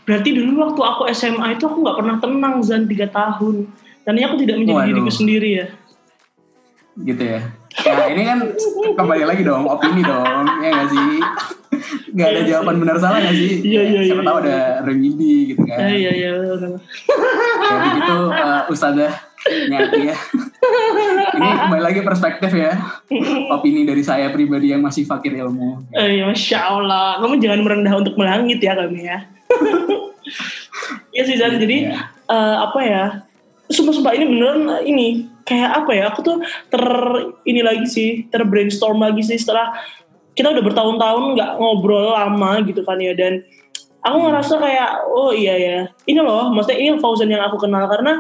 Berarti 0.03 0.29
dulu 0.31 0.51
waktu 0.59 0.81
aku 0.83 1.01
SMA 1.09 1.55
itu 1.55 1.63
aku 1.63 1.79
nggak 1.79 1.97
pernah 1.97 2.15
tenang 2.19 2.55
Zan 2.59 2.83
tiga 2.85 3.07
tahun. 3.07 3.71
Dan 4.03 4.19
ini 4.19 4.23
aku 4.27 4.35
tidak 4.35 4.55
menjadi 4.59 4.75
Waduh. 4.83 4.89
diriku 4.91 5.11
sendiri 5.11 5.49
ya. 5.57 5.67
gitu 6.93 7.23
ya. 7.25 7.41
Nah 7.89 8.05
ini 8.05 8.21
kan 8.21 8.37
kembali 8.93 9.25
lagi 9.25 9.41
dong 9.41 9.65
opini 9.65 10.05
dong, 10.05 10.45
ya 10.61 10.69
nggak 10.69 10.89
sih? 10.93 11.11
Gak 12.13 12.27
ada 12.29 12.39
Iya 12.43 12.49
jawaban 12.55 12.75
benar 12.81 12.97
salah 12.99 13.19
nggak 13.19 13.35
sih? 13.35 13.53
Iya, 13.63 13.81
iya, 13.87 13.99
Siapa 14.07 14.21
iya. 14.23 14.29
tahu 14.29 14.37
ada 14.45 14.57
remedi 14.85 15.35
gitu 15.53 15.61
kan. 15.65 15.77
Eh, 15.83 15.95
iya 16.05 16.11
iya. 16.11 16.29
benar. 16.37 16.71
Ya 17.63 17.75
begitu 17.79 18.15
uh, 18.29 18.61
Ustazah 18.71 19.13
Nyati 19.43 20.01
ya. 20.07 20.15
Ini 21.35 21.49
kembali 21.67 21.83
lagi 21.83 21.99
perspektif 21.99 22.51
ya. 22.55 22.79
Opini 23.51 23.83
dari 23.83 23.99
saya 23.99 24.31
pribadi 24.31 24.71
yang 24.71 24.79
masih 24.79 25.03
fakir 25.03 25.35
ilmu. 25.35 25.83
Eh, 25.91 26.19
iya, 26.19 26.23
Masya 26.31 26.59
Allah. 26.63 27.19
Kamu 27.19 27.35
jangan 27.43 27.59
merendah 27.59 27.93
untuk 27.99 28.15
melangit 28.15 28.63
ya 28.63 28.73
kami 28.75 29.07
ya. 29.07 29.19
Iya 31.13 31.23
sih 31.29 31.35
Zan. 31.37 31.59
Jadi 31.59 31.91
Iya. 31.91 32.09
eh, 32.09 32.55
apa 32.57 32.79
ya? 32.81 33.03
Sumpah-sumpah 33.69 34.15
ini 34.17 34.25
beneran 34.27 34.65
eh, 34.79 34.81
ini 34.89 35.07
kayak 35.43 35.83
apa 35.83 35.91
ya? 35.93 36.03
Aku 36.09 36.25
tuh 36.25 36.37
ter 36.71 36.83
ini 37.45 37.61
lagi 37.61 37.85
sih, 37.85 38.25
ter 38.31 38.41
brainstorm 38.47 38.97
lagi 39.03 39.21
sih 39.21 39.37
setelah 39.37 39.75
kita 40.33 40.49
udah 40.49 40.63
bertahun-tahun 40.65 41.23
nggak 41.37 41.51
ngobrol 41.61 42.13
lama 42.13 42.61
gitu 42.65 42.81
kan 42.81 42.97
ya 42.97 43.13
dan 43.13 43.45
aku 44.03 44.17
ngerasa 44.27 44.53
kayak 44.59 44.89
oh 45.07 45.31
iya 45.31 45.55
ya 45.55 45.79
ini 46.09 46.19
loh 46.19 46.51
maksudnya 46.51 46.77
ini 46.81 46.89
Fauzan 46.99 47.29
yang 47.31 47.45
aku 47.45 47.61
kenal 47.61 47.85
karena 47.87 48.19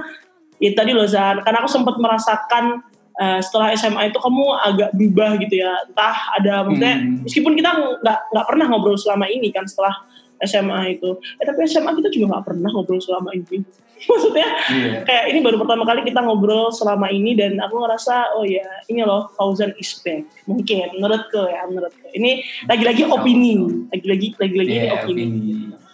ya 0.61 0.71
tadi 0.77 0.95
loh 0.95 1.09
Zan 1.09 1.41
karena 1.43 1.59
aku 1.59 1.69
sempat 1.73 1.99
merasakan 1.99 2.85
eh, 3.19 3.39
setelah 3.43 3.73
SMA 3.75 4.13
itu 4.13 4.17
kamu 4.21 4.45
agak 4.63 4.89
berubah 4.95 5.35
gitu 5.41 5.59
ya 5.59 5.73
entah 5.89 6.17
ada 6.39 6.63
maksudnya 6.63 6.95
Hmm. 7.03 7.19
meskipun 7.25 7.53
kita 7.57 7.69
nggak 7.99 8.19
nggak 8.31 8.45
pernah 8.47 8.65
ngobrol 8.71 8.95
selama 8.95 9.25
ini 9.27 9.49
kan 9.51 9.65
setelah 9.67 10.05
SMA 10.43 11.01
itu 11.01 11.09
eh 11.41 11.45
tapi 11.45 11.67
SMA 11.67 11.91
kita 11.99 12.09
juga 12.13 12.37
nggak 12.37 12.45
pernah 12.47 12.69
ngobrol 12.71 13.01
selama 13.03 13.35
ini 13.35 13.65
maksudnya 14.09 14.47
Iya. 14.65 14.99
kayak 15.03 15.23
ini 15.29 15.39
baru 15.39 15.57
pertama 15.57 15.83
kali 15.83 16.01
kita 16.03 16.19
ngobrol 16.19 16.69
selama 16.69 17.07
ini 17.07 17.33
dan 17.33 17.55
aku 17.57 17.77
ngerasa 17.77 18.33
oh 18.33 18.43
ya 18.43 18.63
ini 18.85 19.01
loh 19.01 19.31
Fauzan 19.33 19.71
is 19.75 19.95
back 19.99 20.23
mungkin 20.43 20.91
menurutku 20.93 21.41
ya 21.43 21.63
menurutku 21.63 22.07
ini 22.11 22.39
lagi-lagi 22.63 23.03
opini 23.05 23.53
lagi-lagi 23.89 24.27
lagi-lagi 24.35 24.69
ini 24.69 24.81
Iya, 24.81 24.93
opini 24.95 25.21
opini. 25.23 25.53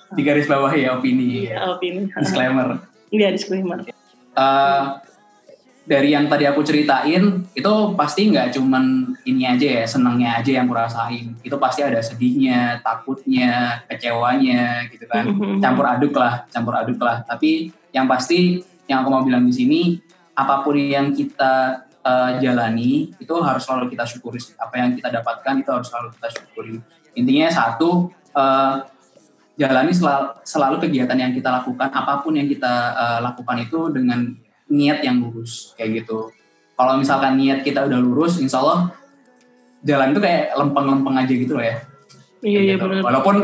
Di 0.09 0.21
garis 0.23 0.45
bawah 0.45 0.73
ya 0.73 0.97
opini. 0.97 1.45
Iya, 1.45 1.69
opini 1.69 2.09
Disclaimer. 2.11 2.81
iya 3.09 3.29
disclaimer 3.29 3.77
Eh, 4.31 4.83
dari 5.89 6.13
yang 6.13 6.29
tadi 6.29 6.45
aku 6.45 6.61
ceritain 6.61 7.49
itu 7.49 7.73
pasti 7.97 8.29
nggak 8.29 8.53
cuman 8.53 9.09
ini 9.25 9.49
aja 9.49 9.81
ya 9.81 9.85
senangnya 9.89 10.37
aja 10.37 10.61
yang 10.61 10.69
kurasain 10.69 11.33
itu 11.41 11.57
pasti 11.57 11.81
ada 11.81 11.97
sedihnya 11.97 12.77
takutnya 12.85 13.81
kecewanya 13.89 14.85
gitu 14.93 15.09
kan. 15.09 15.25
Mhm. 15.25 15.57
campur 15.57 15.89
aduk 15.89 16.13
lah 16.13 16.45
campur 16.53 16.77
aduk 16.77 17.01
lah. 17.01 17.25
Tapi 17.25 17.73
yang 17.89 18.05
pasti 18.05 18.61
yang 18.85 19.01
aku 19.01 19.09
mau 19.09 19.25
bilang 19.25 19.49
di 19.49 19.53
sini 19.57 19.81
apa 20.37 20.61
pun 20.61 20.77
yang 20.77 21.09
kita 21.09 21.81
eh, 22.05 22.31
jalani 22.37 23.09
itu 23.17 23.33
harus 23.41 23.65
selalu 23.65 23.89
kita 23.89 24.05
syukuri 24.05 24.37
apa 24.61 24.75
yang 24.77 24.93
kita 24.93 25.09
dapatkan 25.09 25.53
itu 25.57 25.69
harus 25.73 25.89
selalu 25.89 26.13
kita 26.21 26.27
syukuri. 26.37 26.77
Intinya 27.17 27.49
satu 27.49 28.13
eh, 28.37 28.75
jalani 29.57 29.89
selalu, 29.89 30.37
selalu 30.45 30.75
kegiatan 30.85 31.17
yang 31.17 31.33
kita 31.33 31.49
lakukan 31.49 31.89
apa 31.89 32.21
pun 32.21 32.37
yang 32.37 32.45
kita 32.45 32.93
eh, 32.93 33.19
lakukan 33.25 33.57
itu 33.57 33.89
dengan 33.89 34.37
niat 34.69 35.01
yang 35.01 35.19
lurus 35.19 35.73
kayak 35.73 36.03
gitu 36.03 36.29
kalau 36.73 36.95
misalkan 36.95 37.35
niat 37.35 37.61
kita 37.61 37.83
udah 37.83 37.99
lurus 37.99 38.37
insya 38.37 38.61
Allah 38.61 38.93
jalan 39.81 40.11
itu 40.11 40.19
kayak 40.19 40.53
lempeng-lempeng 40.55 41.15
aja 41.17 41.33
gitu 41.33 41.53
loh 41.55 41.63
ya 41.63 41.77
iya 42.39 42.59
iya 42.63 42.73
Gitu. 42.75 42.85
benar 42.87 43.03
walaupun 43.03 43.35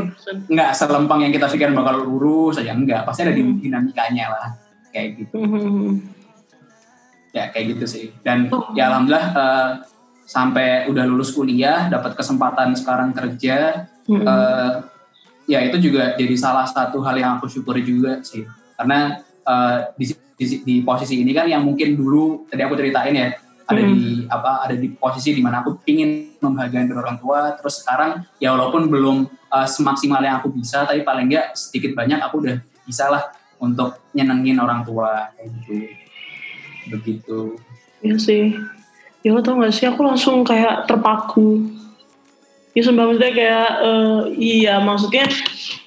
nggak 0.48 0.70
selempang 0.72 1.20
yang 1.20 1.34
kita 1.34 1.48
pikir 1.48 1.72
bakal 1.72 2.00
lurus 2.00 2.60
aja 2.60 2.72
enggak 2.72 3.04
pasti 3.04 3.24
ada 3.24 3.34
Hmm. 3.34 3.60
dinamikanya 3.60 4.26
lah 4.32 4.48
kayak 4.90 5.20
gitu 5.20 5.36
Mhm. 5.36 5.90
ya 7.32 7.52
kayak 7.52 7.66
gitu 7.76 7.86
sih 7.86 8.06
dan 8.24 8.48
Oh. 8.48 8.72
ya 8.72 8.88
alhamdulillah 8.88 9.28
eh, 9.34 9.70
sampai 10.26 10.88
udah 10.88 11.04
lulus 11.04 11.30
kuliah 11.30 11.86
dapat 11.86 12.16
kesempatan 12.16 12.72
sekarang 12.74 13.12
kerja 13.12 13.84
Mhm. 14.08 14.24
eh, 14.24 14.72
ya 15.46 15.60
itu 15.62 15.78
juga 15.82 16.16
jadi 16.16 16.34
salah 16.34 16.66
satu 16.66 17.04
hal 17.04 17.16
yang 17.16 17.38
aku 17.38 17.46
syukuri 17.46 17.84
juga 17.84 18.24
sih 18.24 18.48
karena 18.76 19.20
eh, 19.44 19.78
di, 19.94 20.06
di, 20.36 20.46
di 20.64 20.76
posisi 20.84 21.24
ini 21.24 21.32
kan 21.32 21.48
yang 21.48 21.64
mungkin 21.64 21.96
dulu 21.96 22.44
tadi 22.48 22.62
aku 22.62 22.76
ceritain 22.76 23.16
ya 23.16 23.28
ada 23.66 23.82
Hmm. 23.82 23.98
di 23.98 24.30
apa 24.30 24.62
ada 24.62 24.76
di 24.78 24.94
posisi 24.94 25.34
di 25.34 25.42
mana 25.42 25.66
aku 25.66 25.82
pingin 25.82 26.38
membahagiakan 26.38 26.86
kedua 26.86 27.02
orang 27.02 27.18
tua 27.18 27.40
terus 27.58 27.82
sekarang 27.82 28.22
ya 28.38 28.54
walaupun 28.54 28.86
belum 28.94 29.26
eh, 29.26 29.68
semaksimal 29.68 30.22
yang 30.22 30.38
aku 30.38 30.54
bisa 30.54 30.86
tapi 30.86 31.02
paling 31.02 31.34
enggak 31.34 31.58
sedikit 31.58 31.98
banyak 31.98 32.22
aku 32.22 32.46
udah 32.46 32.62
bisa 32.86 33.10
lah 33.10 33.26
untuk 33.58 34.06
nyenengin 34.14 34.62
orang 34.62 34.86
tua 34.86 35.34
kayak 35.34 35.50
gitu 35.66 35.76
begitu 36.94 37.40
Iya 38.06 38.22
sih. 38.22 38.54
Ya 39.26 39.34
lo 39.34 39.42
tau 39.42 39.58
gak 39.58 39.74
sih, 39.74 39.90
aku 39.90 40.06
langsung 40.06 40.46
kayak 40.46 40.86
terpaku. 40.86 41.66
Ya 42.76 42.82
sumpah 42.84 43.08
maksudnya 43.08 43.32
kayak, 43.32 43.70
eh, 43.88 44.20
iya 44.36 44.76
maksudnya 44.84 45.24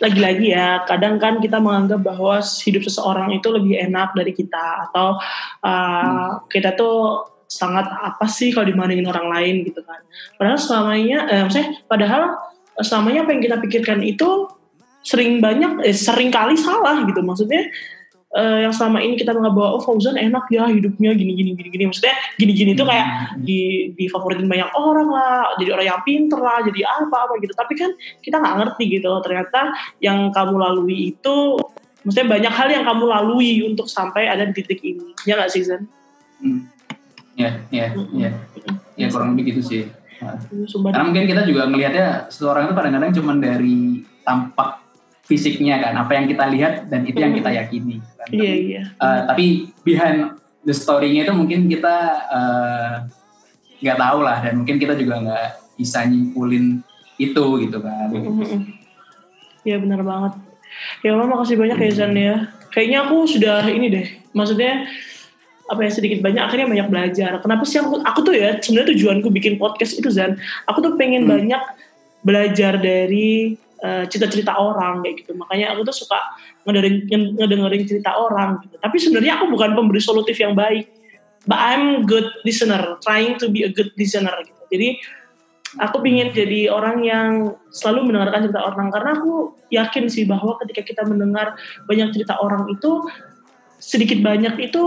lagi-lagi 0.00 0.56
ya, 0.56 0.88
kadang 0.88 1.20
kan 1.20 1.36
kita 1.36 1.60
menganggap 1.60 2.00
bahwa 2.00 2.40
hidup 2.40 2.82
seseorang 2.88 3.28
itu 3.36 3.52
lebih 3.52 3.76
enak 3.76 4.16
dari 4.16 4.32
kita. 4.32 4.88
Atau 4.88 5.20
eh, 5.68 6.30
kita 6.48 6.72
tuh 6.80 7.28
sangat 7.48 7.88
apa 7.88 8.28
sih 8.28 8.52
kalau 8.52 8.68
dibandingin 8.68 9.08
orang 9.08 9.28
lain 9.28 9.54
gitu 9.68 9.80
kan. 9.84 10.00
Padahal 10.40 10.56
selamanya, 10.60 11.18
eh, 11.28 11.40
maksudnya 11.44 11.68
padahal 11.84 12.22
selamanya 12.80 13.28
apa 13.28 13.30
yang 13.36 13.42
kita 13.44 13.56
pikirkan 13.60 14.00
itu 14.04 14.48
sering 15.04 15.44
banyak, 15.44 15.84
eh, 15.84 15.96
sering 15.96 16.32
kali 16.32 16.56
salah 16.56 17.04
gitu. 17.04 17.20
Maksudnya 17.24 17.68
eh, 18.36 18.58
yang 18.68 18.72
selama 18.74 18.98
ini 19.00 19.16
kita 19.16 19.32
menganggap 19.32 19.54
bahwa 19.56 19.70
oh 19.78 19.82
Fauzan 19.82 20.16
enak 20.20 20.44
ya 20.52 20.68
hidupnya 20.68 21.16
gini 21.16 21.32
gini 21.32 21.50
gini 21.56 21.68
gini. 21.72 21.84
Maksudnya 21.88 22.16
gini 22.36 22.52
gini 22.52 22.70
tuh 22.76 22.84
kayak 22.84 23.38
di 23.40 23.92
difavoritin 23.96 24.48
banyak 24.48 24.70
orang 24.76 25.08
lah 25.08 25.56
jadi 25.56 25.70
orang 25.78 25.86
yang 25.88 26.02
pinter 26.04 26.38
lah 26.40 26.58
jadi 26.60 26.80
apa 26.84 27.16
apa 27.28 27.32
gitu. 27.40 27.52
Tapi 27.56 27.72
kan 27.78 27.90
kita 28.20 28.36
nggak 28.36 28.54
ngerti 28.60 28.84
gitu 29.00 29.10
ternyata 29.24 29.60
yang 30.04 30.28
kamu 30.34 30.54
lalui 30.60 31.16
itu 31.16 31.56
maksudnya 32.04 32.28
banyak 32.28 32.52
hal 32.52 32.68
yang 32.68 32.84
kamu 32.84 33.04
lalui 33.04 33.50
untuk 33.64 33.88
sampai 33.88 34.28
ada 34.28 34.44
di 34.44 34.52
titik 34.52 34.80
ini. 34.84 35.16
Ya 35.24 35.40
nggak 35.40 35.50
sih 35.52 35.64
Zan? 35.64 35.88
Hmm. 36.38 36.68
Ya, 37.38 37.54
ya, 37.70 37.94
ya, 38.18 38.34
ya 38.98 39.06
kurang 39.14 39.38
lebih 39.38 39.54
gitu 39.54 39.62
sih. 39.62 39.82
Nah, 40.18 40.34
Karena 40.90 41.06
mungkin 41.06 41.30
kita 41.30 41.46
juga 41.46 41.70
ngelihatnya 41.70 42.26
seseorang 42.26 42.66
itu 42.66 42.74
kadang-kadang 42.74 43.10
cuma 43.14 43.32
dari 43.38 44.02
tampak 44.26 44.87
fisiknya 45.28 45.76
kan, 45.78 45.92
apa 45.94 46.16
yang 46.16 46.24
kita 46.24 46.48
lihat 46.48 46.88
dan 46.88 47.04
itu 47.04 47.20
yang 47.20 47.36
kita 47.36 47.52
yakini. 47.52 48.00
Kan. 48.16 48.26
iya 48.32 48.52
iya 48.56 48.82
Eh, 48.88 49.20
tapi 49.28 49.44
behind 49.84 50.32
the 50.64 50.72
story-nya 50.72 51.22
itu 51.22 51.32
mungkin 51.32 51.68
kita 51.68 51.96
eh, 52.28 52.94
nggak 53.78 53.98
tahu 53.98 54.18
lah 54.24 54.40
dan 54.40 54.58
mungkin 54.58 54.76
kita 54.76 54.96
juga 54.96 55.20
nggak 55.20 55.46
bisa 55.76 56.02
nyimpulin 56.02 56.80
itu 57.16 57.44
gitu 57.60 57.78
kan. 57.78 58.08
Iya 59.62 59.76
benar 59.78 60.00
banget. 60.02 60.32
Ya 61.02 61.12
Allah 61.12 61.28
makasih 61.28 61.56
banyak 61.56 61.78
ya 61.78 61.90
Zan 61.92 62.14
ya. 62.14 62.34
Kayaknya 62.70 62.98
aku 63.04 63.16
sudah 63.26 63.64
ini 63.66 63.86
deh. 63.88 64.06
Maksudnya 64.32 64.86
apa 65.68 65.84
ya 65.84 65.90
sedikit 65.92 66.24
banyak 66.24 66.40
akhirnya 66.40 66.66
banyak 66.68 66.88
belajar. 66.88 67.30
Kenapa 67.38 67.62
sih 67.68 67.76
aku 67.76 68.00
aku 68.00 68.20
tuh 68.24 68.34
ya 68.34 68.56
sebenarnya 68.56 68.96
tujuanku 68.96 69.28
bikin 69.28 69.60
podcast 69.60 69.94
itu 69.94 70.08
Zan. 70.08 70.40
Aku 70.64 70.80
tuh 70.80 70.96
pengen 70.96 71.28
Hmm. 71.28 71.32
banyak 71.36 71.62
belajar 72.18 72.76
dari 72.78 73.54
eh, 73.82 74.04
cerita-cerita 74.10 74.58
orang 74.58 75.02
kayak 75.06 75.22
gitu. 75.24 75.34
Makanya 75.38 75.74
aku 75.74 75.86
tuh 75.86 75.96
suka 76.06 76.18
ngedengerin, 76.66 77.38
ngedengerin 77.38 77.82
cerita 77.86 78.18
orang 78.18 78.58
gitu. 78.66 78.76
Tapi 78.78 78.96
sebenarnya 78.98 79.32
aku 79.38 79.44
bukan 79.50 79.74
pemberi 79.78 80.02
solutif 80.02 80.36
yang 80.38 80.52
baik. 80.58 80.90
But 81.48 81.58
I'm 81.58 82.04
good 82.04 82.28
listener, 82.44 83.00
trying 83.00 83.40
to 83.40 83.48
be 83.48 83.64
a 83.64 83.70
good 83.72 83.94
listener 83.96 84.34
gitu. 84.44 84.62
Jadi 84.68 84.88
aku 85.76 86.00
pingin 86.00 86.32
jadi 86.32 86.72
orang 86.72 87.04
yang 87.04 87.56
selalu 87.68 88.08
mendengarkan 88.08 88.48
cerita 88.48 88.64
orang 88.64 88.88
karena 88.88 89.10
aku 89.20 89.52
yakin 89.68 90.08
sih 90.08 90.24
bahwa 90.24 90.56
ketika 90.64 90.80
kita 90.80 91.02
mendengar 91.04 91.56
banyak 91.84 92.08
cerita 92.16 92.40
orang 92.40 92.64
itu 92.72 93.04
sedikit 93.78 94.18
banyak 94.24 94.58
itu 94.58 94.82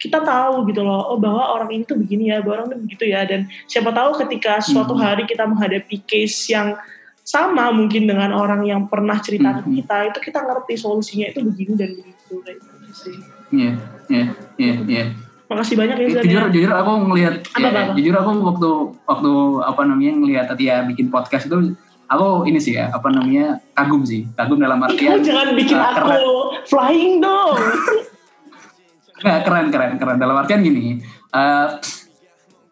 kita 0.00 0.18
tahu 0.24 0.66
gitu 0.66 0.82
loh 0.82 1.14
oh 1.14 1.18
bahwa 1.20 1.52
orang 1.54 1.70
ini 1.78 1.82
tuh 1.86 1.94
begini 1.94 2.34
ya 2.34 2.42
bahwa 2.42 2.64
orang 2.64 2.74
itu 2.74 2.78
begitu 2.90 3.04
ya 3.12 3.22
dan 3.22 3.46
siapa 3.70 3.94
tahu 3.94 4.18
ketika 4.26 4.58
suatu 4.58 4.98
Mhm. 4.98 5.02
hari 5.04 5.22
kita 5.30 5.46
menghadapi 5.46 6.02
case 6.02 6.50
yang 6.50 6.74
sama 7.22 7.70
mungkin 7.70 8.04
dengan 8.04 8.30
orang 8.30 8.62
yang 8.62 8.84
pernah 8.84 9.14
cerita 9.16 9.56
ke 9.56 9.64
Mhm. 9.64 9.74
kita 9.78 9.96
itu 10.08 10.18
kita 10.20 10.38
ngerti 10.40 10.74
solusinya 10.74 11.26
itu 11.28 11.40
begini 11.40 11.72
dan 11.72 11.90
begitu 11.94 12.34
kayak 12.40 12.58
gitu 12.58 12.92
sih 12.92 13.16
Iya, 13.52 13.72
iya, 14.08 14.24
iya, 14.56 14.74
iya. 14.82 15.04
makasih 15.44 15.76
banyak 15.76 15.96
ya 15.98 16.06
Zan 16.10 16.22
jujur 16.22 16.42
ya. 16.42 16.48
jujur 16.50 16.72
aku 16.72 16.90
ngelihat 17.06 17.34
ya, 17.52 17.68
apa, 17.68 17.80
jujur 17.92 18.14
aku 18.16 18.30
waktu 18.42 18.70
waktu 19.04 19.32
apa 19.62 19.80
namanya 19.84 20.12
ngelihat 20.16 20.46
Atia 20.48 20.80
bikin 20.82 21.06
podcast 21.06 21.44
itu 21.44 21.76
aku 22.06 22.28
ini 22.42 22.56
sih 22.56 22.74
ya 22.74 22.88
apa 22.88 23.06
namanya 23.06 23.60
kagum 23.72 24.00
sih 24.02 24.24
kagum 24.32 24.56
dalam 24.56 24.80
artian 24.80 25.14
kamu 25.14 25.22
jangan 25.22 25.48
bikin 25.52 25.76
eh, 25.76 25.84
aku 25.86 25.96
keren. 26.00 26.20
flying 26.64 27.14
dong 27.18 27.56
Nggak, 29.22 29.38
keren 29.44 29.66
keren 29.68 29.92
keren 29.96 30.18
dalam 30.18 30.34
artian 30.34 30.60
gini 30.60 30.98
eh, 31.30 31.68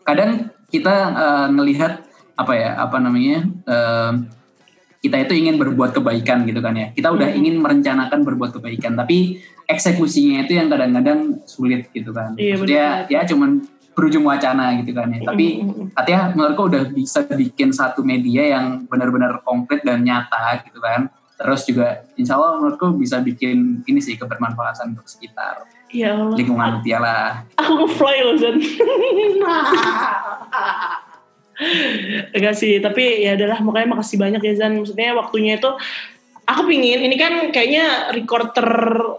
kadang 0.03 0.31
kita 0.67 0.95
eh, 1.13 1.47
ngelihat 1.51 1.93
apa 2.35 2.53
ya 2.53 2.71
apa 2.75 2.97
namanya 2.99 3.39
eh, 3.63 4.11
kita 5.01 5.17
itu 5.19 5.33
ingin 5.35 5.57
berbuat 5.57 5.91
kebaikan 5.93 6.45
gitu 6.45 6.59
kan 6.59 6.73
ya. 6.73 6.87
Kita 6.91 7.09
udah 7.09 7.27
Hmm. 7.27 7.37
ingin 7.37 7.55
merencanakan 7.57 8.21
berbuat 8.21 8.51
kebaikan 8.53 8.95
tapi 8.95 9.41
eksekusinya 9.65 10.45
itu 10.45 10.55
yang 10.55 10.69
kadang-kadang 10.69 11.41
sulit 11.45 11.89
gitu 11.89 12.11
kan. 12.11 12.35
Iya, 12.35 12.55
maksudnya 12.55 12.87
ya 13.07 13.21
cuman 13.25 13.51
berujung 13.91 14.23
wacana 14.23 14.71
gitu 14.77 14.91
kan 14.93 15.07
ya. 15.11 15.19
Tapi 15.23 15.47
Mm, 15.57 15.63
mm, 15.63 15.75
mm. 15.75 15.87
artinya 15.95 16.21
menurutku 16.31 16.63
udah 16.67 16.83
bisa 16.87 17.19
bikin 17.27 17.71
satu 17.71 18.03
media 18.03 18.51
yang 18.51 18.85
benar-benar 18.85 19.41
konkret 19.41 19.81
dan 19.81 20.01
nyata 20.01 20.61
gitu 20.63 20.79
kan? 20.79 21.07
Terus 21.35 21.61
juga 21.65 21.87
insya 22.15 22.35
Allah 22.35 22.55
menurutku 22.55 22.95
bisa 22.95 23.19
bikin 23.19 23.81
ini 23.83 23.99
sih 23.99 24.15
kebermanfaatan 24.15 24.93
untuk 24.93 25.07
sekitar 25.07 25.65
ya 25.89 26.13
Allah. 26.13 26.35
lingkungan 26.35 26.71
dia 26.81 26.99
lah. 26.99 27.45
Aku 27.57 27.73
nge-fly 27.81 28.17
loh 28.21 28.35
Zan 28.37 28.57
enggak 32.37 32.55
sih 32.57 32.81
tapi 32.81 33.25
ya 33.25 33.37
adalah 33.37 33.61
makanya 33.61 33.99
makasih 33.99 34.17
banyak 34.17 34.41
ya 34.41 34.55
Zan. 34.57 34.81
Maksudnya 34.81 35.13
waktunya 35.17 35.61
itu 35.61 35.71
aku 36.49 36.63
pingin 36.67 37.01
ini 37.07 37.17
kan 37.21 37.33
kayaknya 37.55 38.11
record 38.11 38.51
ter 38.57 38.69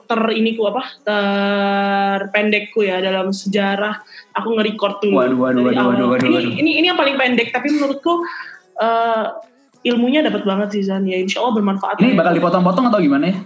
ter 0.10 0.22
ini 0.36 0.58
ku 0.58 0.68
apa 0.68 0.84
terpendekku 1.06 2.84
ya 2.84 3.00
dalam 3.00 3.32
sejarah. 3.32 4.02
Aku 4.36 4.58
nge-record 4.58 5.04
tuh. 5.04 5.12
Waduh, 5.14 5.38
waduh, 5.38 5.62
waduh, 5.68 5.86
waduh, 5.92 6.08
waduh, 6.18 6.28
ini, 6.28 6.36
waduh. 6.36 6.54
ini 6.56 6.72
ini 6.82 6.86
yang 6.90 7.00
paling 7.00 7.16
pendek 7.16 7.52
tapi 7.54 7.72
menurutku 7.72 8.24
eh, 8.80 9.26
ilmunya 9.82 10.22
dapat 10.26 10.44
banget 10.44 10.68
sih 10.78 10.84
Zan. 10.86 11.06
Ya 11.06 11.22
insya 11.22 11.42
Allah 11.46 11.58
bermanfaat. 11.58 12.02
Ini 12.02 12.14
ya. 12.14 12.18
bakal 12.18 12.34
dipotong-potong 12.38 12.86
atau 12.92 13.00
gimana 13.00 13.32
ya 13.32 13.38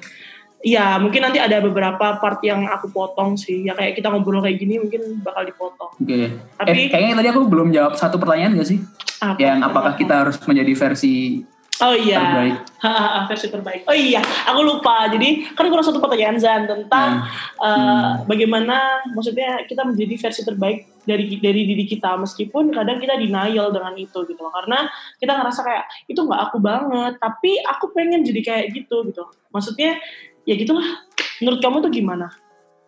Iya, 0.66 0.98
mungkin 0.98 1.22
nanti 1.22 1.38
ada 1.38 1.62
beberapa 1.62 2.18
part 2.18 2.42
yang 2.42 2.66
aku 2.66 2.90
potong 2.90 3.38
sih. 3.38 3.62
Ya 3.62 3.72
kayak 3.72 3.94
kita 3.94 4.10
ngobrol 4.10 4.42
kayak 4.42 4.58
gini 4.58 4.82
mungkin 4.82 5.22
bakal 5.22 5.46
dipotong. 5.46 5.94
oke 5.94 6.18
Tapi- 6.58 6.74
eh 6.74 6.88
kayaknya 6.90 7.22
tadi 7.22 7.30
aku 7.30 7.42
belum 7.46 7.70
jawab 7.70 7.94
satu 7.94 8.18
pertanyaan 8.18 8.58
gak 8.58 8.68
sih 8.68 8.80
Apa? 9.22 9.38
yang 9.38 9.62
apakah 9.62 9.94
kita 9.94 10.26
harus 10.26 10.42
menjadi 10.42 10.74
versi 10.76 11.46
Oh 11.76 11.92
iya, 11.92 12.16
terbaik? 12.18 12.56
Versi 13.30 13.48
terbaik. 13.52 13.82
Oh 13.84 13.92
iya, 13.92 14.24
aku 14.24 14.64
lupa. 14.64 15.12
Jadi 15.12 15.44
kan 15.52 15.68
kurang 15.68 15.84
satu 15.84 16.00
pertanyaan 16.00 16.40
Zan 16.40 16.64
tentang 16.64 17.20
Hmm. 17.60 17.68
eh, 17.68 18.12
bagaimana 18.26 18.80
maksudnya 19.12 19.60
kita 19.68 19.84
menjadi 19.84 20.16
versi 20.18 20.42
terbaik 20.42 21.04
dari 21.04 21.36
dari 21.36 21.68
diri 21.68 21.84
kita 21.84 22.16
meskipun 22.16 22.72
kadang 22.72 22.96
kita 22.96 23.20
denial 23.20 23.70
dengan 23.70 23.92
itu 23.94 24.24
gitu 24.24 24.40
loh. 24.40 24.56
Karena 24.56 24.88
kita 25.16 25.36
ngerasa 25.36 25.62
kayak 25.62 25.84
itu 26.08 26.16
nggak 26.18 26.42
aku 26.48 26.58
banget, 26.58 27.20
tapi 27.20 27.60
aku 27.60 27.92
pengen 27.92 28.24
jadi 28.24 28.40
kayak 28.42 28.66
gitu 28.72 29.04
gitu. 29.06 29.28
Maksudnya 29.52 30.00
ya 30.46 30.56
gitulah. 30.56 31.04
Menurut 31.42 31.60
kamu 31.60 31.84
tuh 31.84 31.92
gimana? 31.92 32.32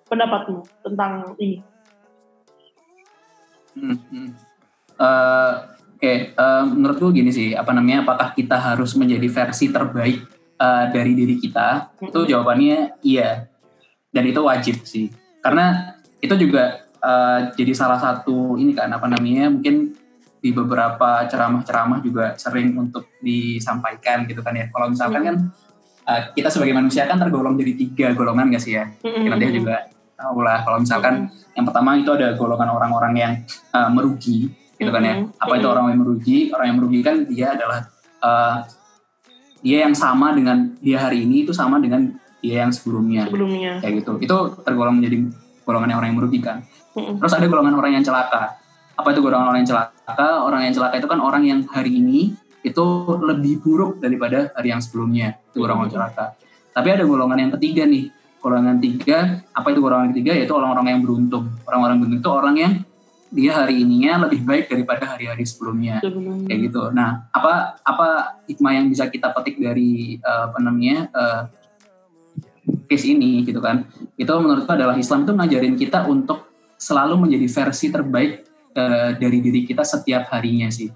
Pendapatmu 0.07 0.63
tentang 0.87 1.35
ini? 1.41 1.59
Hmm, 3.75 3.97
hmm. 3.97 4.29
Eh, 4.97 5.55
Oke, 5.97 6.29
eh, 6.29 6.63
menurutku 6.69 7.09
gini 7.09 7.33
sih, 7.33 7.57
apa 7.57 7.73
namanya? 7.73 8.05
Apakah 8.05 8.37
kita 8.37 8.53
harus 8.53 8.93
menjadi 8.93 9.25
versi 9.33 9.73
terbaik 9.73 10.29
eh, 10.61 10.85
dari 10.93 11.17
diri 11.17 11.41
kita? 11.41 11.89
Itu 11.97 12.21
Mm-mm. 12.21 12.29
jawabannya 12.29 13.01
iya, 13.01 13.49
dan 14.13 14.23
itu 14.29 14.37
wajib 14.45 14.85
sih, 14.85 15.09
karena 15.41 15.97
itu 16.21 16.37
juga 16.37 16.85
eh, 17.01 17.49
jadi 17.57 17.73
salah 17.73 17.97
satu 17.97 18.61
ini 18.61 18.77
kan 18.77 18.93
apa 18.93 19.09
namanya? 19.09 19.49
Mungkin 19.49 19.97
di 20.37 20.53
beberapa 20.53 21.25
ceramah-ceramah 21.25 21.97
juga 22.05 22.37
sering 22.37 22.77
untuk 22.77 23.09
disampaikan 23.17 24.29
gitu 24.29 24.45
kan 24.45 24.53
ya. 24.53 24.69
Kalau 24.69 24.93
misalkan 24.93 25.21
kan 25.25 25.35
eh, 26.07 26.21
kita 26.33 26.47
sebagai 26.47 26.73
manusia 26.73 27.03
kan 27.05 27.19
tergolong 27.19 27.59
dari 27.59 27.75
tiga 27.75 28.15
golongan 28.15 28.47
gak 28.55 28.63
sih 28.63 28.79
ya? 28.79 28.87
Mungkin 29.03 29.31
nanti 29.31 29.59
juga 29.59 29.91
tahu 30.17 30.41
lah. 30.41 30.63
Kalau 30.63 30.79
misalkan 30.81 31.29
yang 31.53 31.65
pertama 31.67 31.99
itu 31.99 32.09
ada 32.15 32.33
golongan 32.33 32.69
orang-orang 32.73 33.13
yang 33.13 33.33
eh, 33.47 33.89
merugi 33.91 34.47
gitu 34.77 34.89
kan 34.93 35.03
ya. 35.03 35.15
Mm-mm. 35.19 35.41
Apa 35.41 35.53
itu 35.59 35.67
orang 35.67 35.83
yang 35.91 35.99
merugi? 36.01 36.37
Orang 36.53 36.65
yang 36.71 36.77
merugi 36.79 36.99
kan 37.03 37.15
dia 37.27 37.47
adalah 37.53 37.79
eh, 38.23 38.57
dia 39.61 39.77
yang 39.89 39.95
sama 39.97 40.31
dengan 40.31 40.77
dia 40.79 41.01
hari 41.01 41.25
ini 41.25 41.43
itu 41.43 41.51
sama 41.51 41.81
dengan 41.81 42.13
dia 42.37 42.63
yang 42.63 42.71
sebelumnya 42.71 43.25
sebelumnya. 43.27 43.81
kayak 43.81 44.05
gitu. 44.05 44.21
Itu 44.21 44.35
tergolong 44.61 45.01
menjadi 45.01 45.27
golongan 45.67 45.97
orang 45.97 46.09
yang 46.13 46.17
merugikan. 46.17 46.57
Mm-mm. 46.95 47.19
Terus 47.19 47.33
ada 47.35 47.45
golongan 47.45 47.75
orang 47.75 47.91
yang 47.99 48.05
celaka. 48.05 48.57
Apa 48.97 49.13
itu 49.13 49.21
golongan 49.21 49.53
orang 49.53 49.61
yang 49.61 49.69
celaka? 49.69 50.29
Orang 50.41 50.61
yang 50.65 50.73
celaka 50.73 50.95
itu 50.97 51.07
kan 51.09 51.19
orang 51.21 51.43
yang 51.45 51.59
hari 51.69 51.93
ini 51.93 52.33
itu 52.67 52.85
lebih 53.23 53.63
buruk 53.63 54.03
daripada 54.03 54.51
hari 54.51 54.75
yang 54.75 54.83
sebelumnya. 54.83 55.39
Itu 55.51 55.63
orang-orang 55.63 55.91
celaka. 55.91 56.25
Tapi 56.75 56.87
ada 56.93 57.03
golongan 57.07 57.39
yang 57.47 57.51
ketiga 57.55 57.87
nih. 57.87 58.11
Golongan 58.37 58.77
tiga, 58.77 59.41
apa 59.49 59.67
itu 59.73 59.79
golongan 59.81 60.13
ketiga? 60.13 60.31
Yaitu 60.37 60.53
orang-orang 60.53 60.93
yang 60.93 61.01
beruntung. 61.01 61.45
Orang-orang 61.65 61.95
beruntung 62.03 62.21
itu 62.21 62.31
orang 62.31 62.55
yang 62.59 62.73
dia 63.27 63.51
hari 63.59 63.83
ininya 63.83 64.23
lebih 64.27 64.47
baik 64.47 64.71
daripada 64.71 65.03
hari-hari 65.03 65.43
sebelumnya 65.43 65.99
Sebelumnya. 65.99 66.47
kayak 66.47 66.59
gitu. 66.71 66.81
Nah, 66.95 67.27
apa 67.35 67.75
apa 67.83 68.07
hikmah 68.47 68.71
yang 68.71 68.87
bisa 68.87 69.11
kita 69.11 69.35
petik 69.35 69.59
dari 69.59 70.15
eh, 70.15 70.43
apa 70.47 70.57
namanya 70.63 71.11
eh, 71.11 71.41
case 72.87 73.11
ini 73.11 73.43
gitu 73.43 73.59
kan? 73.59 73.83
Itu 74.15 74.31
menurutku 74.39 74.71
adalah 74.71 74.95
Islam 74.95 75.27
itu 75.27 75.33
ngajarin 75.35 75.75
kita 75.75 76.07
untuk 76.07 76.47
selalu 76.79 77.27
menjadi 77.27 77.47
versi 77.51 77.91
terbaik 77.91 78.31
eh, 78.71 79.09
dari 79.19 79.37
diri 79.43 79.67
kita 79.67 79.83
setiap 79.83 80.31
harinya 80.31 80.71
sih. 80.71 80.87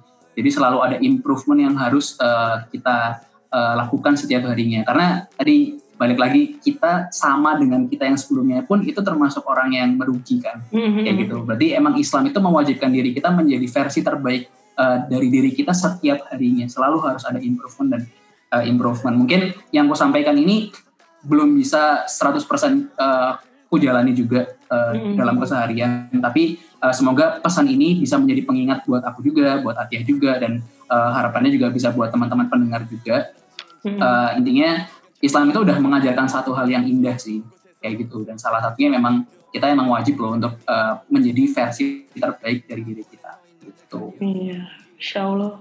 Jadi 0.42 0.50
selalu 0.50 0.78
ada 0.82 0.98
improvement 0.98 1.62
yang 1.62 1.76
harus 1.78 2.18
eh, 2.18 2.66
kita 2.74 3.22
eh, 3.54 3.74
lakukan 3.78 4.18
setiap 4.18 4.50
harinya. 4.50 4.82
Karena 4.82 5.30
tadi 5.30 5.78
balik 6.02 6.18
lagi 6.18 6.58
kita 6.58 7.14
sama 7.14 7.54
dengan 7.62 7.86
kita 7.86 8.10
yang 8.10 8.18
sebelumnya 8.18 8.66
pun 8.66 8.82
itu 8.82 9.06
termasuk 9.06 9.46
orang 9.46 9.78
yang 9.78 9.94
merugikan 9.94 10.66
Mm-mm. 10.74 11.06
kayak 11.06 11.30
gitu. 11.30 11.46
Berarti 11.46 11.78
emang 11.78 11.94
Islam 12.02 12.26
itu 12.26 12.42
mewajibkan 12.42 12.90
diri 12.90 13.14
kita 13.14 13.30
menjadi 13.30 13.70
versi 13.70 14.02
terbaik 14.02 14.50
uh, 14.82 15.06
dari 15.06 15.30
diri 15.30 15.54
kita 15.54 15.78
setiap 15.78 16.26
harinya. 16.34 16.66
Selalu 16.66 16.98
harus 17.06 17.22
ada 17.22 17.38
improvement 17.38 17.90
dan 17.94 18.02
uh, 18.50 18.66
improvement. 18.66 19.14
Mungkin 19.14 19.54
yang 19.70 19.86
aku 19.86 19.94
sampaikan 19.94 20.34
ini 20.42 20.74
belum 21.22 21.54
bisa 21.54 22.10
100% 22.10 22.50
uh, 22.98 23.38
aku 23.70 23.78
jalani 23.78 24.18
juga 24.18 24.58
uh, 24.72 24.96
Mm. 24.96 25.20
dalam 25.20 25.36
keseharian. 25.36 26.08
Tapi 26.16 26.58
uh, 26.80 26.96
semoga 26.96 27.44
pesan 27.44 27.68
ini 27.68 28.00
bisa 28.00 28.16
menjadi 28.16 28.48
pengingat 28.48 28.88
buat 28.88 29.04
aku 29.04 29.20
juga, 29.22 29.60
buat 29.60 29.76
Atia 29.76 30.02
juga, 30.08 30.40
dan 30.40 30.64
uh, 30.88 31.12
harapannya 31.12 31.52
juga 31.52 31.68
bisa 31.70 31.92
buat 31.92 32.08
teman-teman 32.10 32.48
pendengar 32.48 32.88
juga. 32.88 33.36
Mm-mm. 33.84 34.00
Uh, 34.00 34.30
intinya 34.40 34.88
Islam 35.22 35.54
itu 35.54 35.60
udah 35.62 35.78
mengajarkan 35.78 36.26
satu 36.26 36.56
hal 36.56 36.66
yang 36.72 36.86
indah 36.86 37.18
sih 37.18 37.46
kayak 37.82 38.06
gitu 38.06 38.22
dan 38.22 38.38
salah 38.38 38.62
satunya 38.62 38.94
memang 38.94 39.26
kita 39.50 39.68
emang 39.74 39.90
wajib 39.90 40.22
loh 40.22 40.38
untuk 40.38 40.54
uh, 40.70 41.02
menjadi 41.10 41.44
versi 41.50 42.08
terbaik 42.14 42.70
dari 42.70 42.82
diri 42.86 43.04
kita 43.04 43.42
gitu. 43.66 44.16
Iya, 44.22 44.70
insya 44.96 45.28
Allah. 45.28 45.60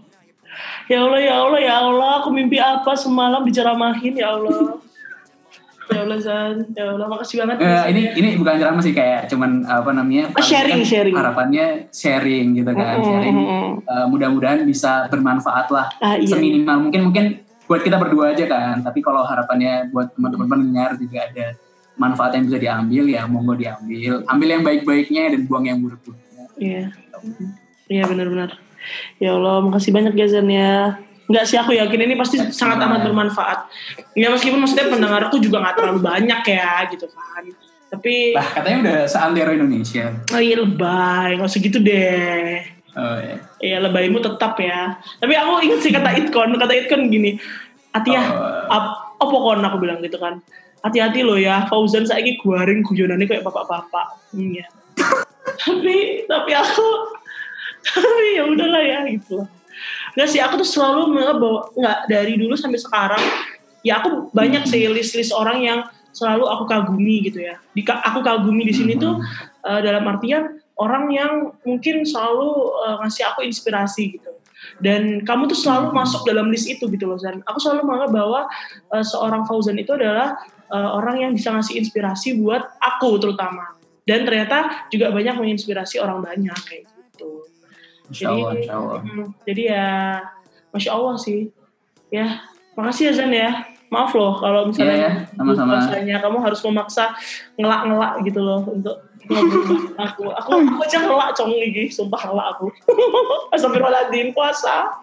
Ya 0.86 1.00
Allah, 1.00 1.20
ya 1.22 1.34
Allah, 1.40 1.60
ya 1.62 1.74
Allah, 1.80 2.10
aku 2.22 2.28
mimpi 2.30 2.60
apa 2.60 2.92
semalam 2.94 3.42
diceramahin 3.42 4.14
ya 4.20 4.36
Allah. 4.36 4.78
Ya 5.90 6.00
Allah 6.06 6.18
Zan, 6.22 6.56
ya 6.72 6.84
Allah, 6.94 7.06
makasih 7.10 7.36
banget. 7.42 7.56
Uh, 7.60 7.84
ini 7.90 8.02
ini 8.14 8.28
bukan 8.38 8.54
ceramah 8.56 8.82
sih 8.82 8.94
kayak 8.94 9.26
cuman 9.26 9.66
apa 9.66 9.90
namanya? 9.90 10.30
Oh, 10.32 10.42
sharing, 10.42 10.82
kan 10.82 10.88
sharing. 10.88 11.14
Harapannya 11.14 11.66
sharing 11.90 12.46
gitu 12.56 12.70
kan, 12.72 12.96
Mm, 12.96 13.02
mm, 13.02 13.08
sharing. 13.10 13.36
Uh, 13.84 14.06
mudah-mudahan 14.06 14.62
bisa 14.64 15.10
bermanfaat 15.10 15.66
lah. 15.74 15.90
Ah, 15.98 16.14
iya. 16.14 16.30
Seminimal 16.30 16.88
mungkin 16.88 17.00
mungkin 17.10 17.24
buat 17.66 17.82
kita 17.82 17.98
berdua 17.98 18.34
aja 18.34 18.46
kan. 18.46 18.82
Tapi 18.82 18.98
kalau 19.02 19.22
harapannya 19.26 19.90
buat 19.90 20.14
teman-teman 20.14 20.46
pendengar 20.46 20.94
juga 20.98 21.26
ada 21.26 21.46
manfaat 21.98 22.32
yang 22.38 22.44
bisa 22.48 22.58
diambil 22.58 23.04
ya 23.10 23.22
monggo 23.28 23.54
diambil. 23.58 24.24
Ambil 24.26 24.48
yang 24.48 24.62
baik-baiknya 24.64 25.36
dan 25.36 25.40
buang 25.44 25.66
yang 25.68 25.78
buruk-buruknya. 25.78 26.44
Iya, 26.56 26.84
iya 27.90 28.02
benar-benar. 28.06 28.56
Ya 29.20 29.36
Allah, 29.36 29.60
makasih 29.60 29.92
banyak 29.92 30.16
ya 30.16 30.26
Zan 30.26 30.48
ya. 30.48 30.96
Enggak 31.30 31.44
sih 31.46 31.54
aku 31.54 31.70
yakin 31.72 32.00
ini 32.10 32.14
pasti 32.18 32.42
sangat 32.50 32.82
amat 32.82 33.06
bermanfaat. 33.06 33.70
Ya 34.18 34.34
meskipun 34.34 34.58
maksudnya 34.58 34.90
pendengarku 34.90 35.38
juga 35.38 35.62
nggak 35.62 35.78
terlalu 35.78 36.00
banyak 36.02 36.42
ya 36.42 36.90
gitu 36.90 37.06
kan. 37.06 37.46
Tapi 37.90 38.34
Lah 38.34 38.48
katanya 38.50 38.78
udah 38.82 38.98
seantero 39.06 39.50
Indonesia. 39.50 40.10
oh 40.10 40.42
iya 40.42 40.56
lebay, 40.58 41.38
nggak 41.38 41.50
segitu 41.50 41.78
deh. 41.78 42.58
Oh, 42.90 43.14
ya. 43.16 43.36
Iya 43.62 43.76
lebaymu 43.86 44.18
tetap 44.18 44.58
ya. 44.58 44.98
Tapi 45.22 45.38
aku 45.38 45.62
ingat 45.62 45.80
sih 45.80 45.94
kata 45.94 46.10
Itkon, 46.18 46.58
kata 46.58 46.74
Itkon 46.74 47.06
gini, 47.06 47.38
Atiyah, 47.90 48.26
Oh. 48.26 48.66
ap, 48.66 48.84
apa 49.14 49.30
kon 49.30 49.62
aku 49.62 49.78
bilang 49.78 50.02
gitu 50.02 50.18
kan. 50.18 50.42
Hati-hati 50.82 51.22
loh 51.22 51.38
ya, 51.38 51.70
Fauzan 51.70 52.02
saya 52.02 52.18
guaring 52.42 52.82
guyonannya 52.82 53.30
kayak 53.30 53.46
bapak-bapak. 53.46 54.18
Hmm, 54.34 54.50
ya. 54.50 54.66
tapi 55.62 56.26
tapi 56.26 56.50
aku 56.50 56.86
tapi 57.80 58.26
ya 58.34 58.44
udahlah 58.46 58.82
ya 58.82 58.98
gitu. 59.06 59.46
Nggak 60.14 60.28
sih, 60.28 60.40
aku 60.42 60.54
tuh 60.60 60.68
selalu 60.68 61.14
bahwa 61.16 61.60
nggak 61.76 61.98
dari 62.10 62.34
dulu 62.38 62.54
sampai 62.58 62.80
sekarang 62.80 63.22
ya 63.80 64.00
aku 64.00 64.28
banyak 64.32 64.68
sih 64.68 64.84
list-list 64.92 65.32
orang 65.32 65.58
yang 65.64 65.78
selalu 66.10 66.44
aku 66.46 66.64
kagumi 66.66 67.30
gitu 67.30 67.40
ya. 67.40 67.56
Di, 67.72 67.82
aku 67.86 68.20
kagumi 68.20 68.66
di 68.66 68.74
sini 68.74 68.98
tuh 68.98 69.22
eh, 69.66 69.80
dalam 69.80 70.04
artian 70.10 70.58
orang 70.80 71.04
yang 71.12 71.32
mungkin 71.62 72.02
selalu 72.02 72.50
eh, 72.86 72.94
ngasih 73.04 73.24
aku 73.30 73.40
inspirasi 73.46 74.18
gitu. 74.18 74.30
Dan 74.76 75.24
kamu 75.24 75.48
tuh 75.48 75.56
selalu 75.56 75.96
masuk 75.96 76.28
dalam 76.28 76.52
list 76.52 76.68
itu 76.68 76.84
gitu 76.92 77.08
loh 77.08 77.16
Zan. 77.16 77.40
Aku 77.48 77.56
selalu 77.56 77.88
menganggap 77.88 78.10
bahwa 78.12 78.40
eh, 78.92 79.04
seorang 79.04 79.46
Fauzan 79.46 79.78
itu 79.78 79.94
adalah 79.94 80.36
eh, 80.68 80.90
orang 80.90 81.16
yang 81.28 81.32
bisa 81.32 81.54
ngasih 81.54 81.78
inspirasi 81.80 82.36
buat 82.36 82.76
aku 82.82 83.16
terutama. 83.22 83.78
Dan 84.04 84.26
ternyata 84.26 84.88
juga 84.90 85.14
banyak 85.14 85.38
menginspirasi 85.38 86.02
orang 86.02 86.24
banyak 86.24 86.58
kayak 86.66 86.82
gitu. 86.82 86.89
Insya 88.10 88.26
Allah, 88.34 88.50
insya 88.58 88.74
Allah. 88.74 89.00
jadi 89.46 89.62
ya 89.70 89.86
Masya 90.70 90.90
Allah 90.94 91.14
sih. 91.18 91.50
Ya, 92.10 92.42
makasih 92.74 93.10
ya 93.10 93.12
Zan 93.14 93.34
ya. 93.34 93.50
Maaf 93.90 94.14
loh 94.14 94.38
kalau 94.38 94.70
misalnya 94.70 94.98
ya, 95.02 95.12
sama-sama. 95.34 95.82
puasanya 95.82 96.16
kamu 96.22 96.38
harus 96.46 96.60
memaksa 96.62 97.10
ngelak-ngelak 97.58 98.22
gitu 98.22 98.38
loh 98.38 98.62
untuk 98.62 99.02
sama 99.26 99.50
aku. 99.98 100.30
Aku 100.30 100.50
aku 100.62 100.82
aja 100.86 100.98
ngelak 101.02 101.30
cong 101.34 101.50
gigi, 101.50 101.90
sumpah 101.90 102.22
ngelak 102.30 102.46
aku. 102.54 102.70
Astagfirullahaladzim 103.54 104.30
puasa. 104.30 104.94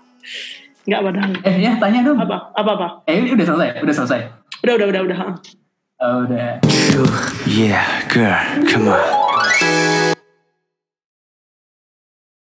Enggak 0.88 1.02
padahal. 1.04 1.32
Eh 1.44 1.56
ya 1.60 1.72
tanya 1.76 2.00
dong. 2.08 2.16
Apa? 2.16 2.56
Apa 2.56 2.72
apa? 2.80 2.88
Eh 3.12 3.20
ini 3.20 3.36
udah 3.36 3.44
selesai, 3.44 3.70
udah 3.84 3.96
selesai. 3.96 4.20
Udah 4.64 4.74
udah 4.80 4.88
udah 4.88 5.02
udah. 5.04 5.18
Oh, 5.98 6.30
udah. 6.30 6.62
Yeah, 7.50 8.06
girl, 8.08 8.40
come 8.70 8.88
on. 8.94 9.17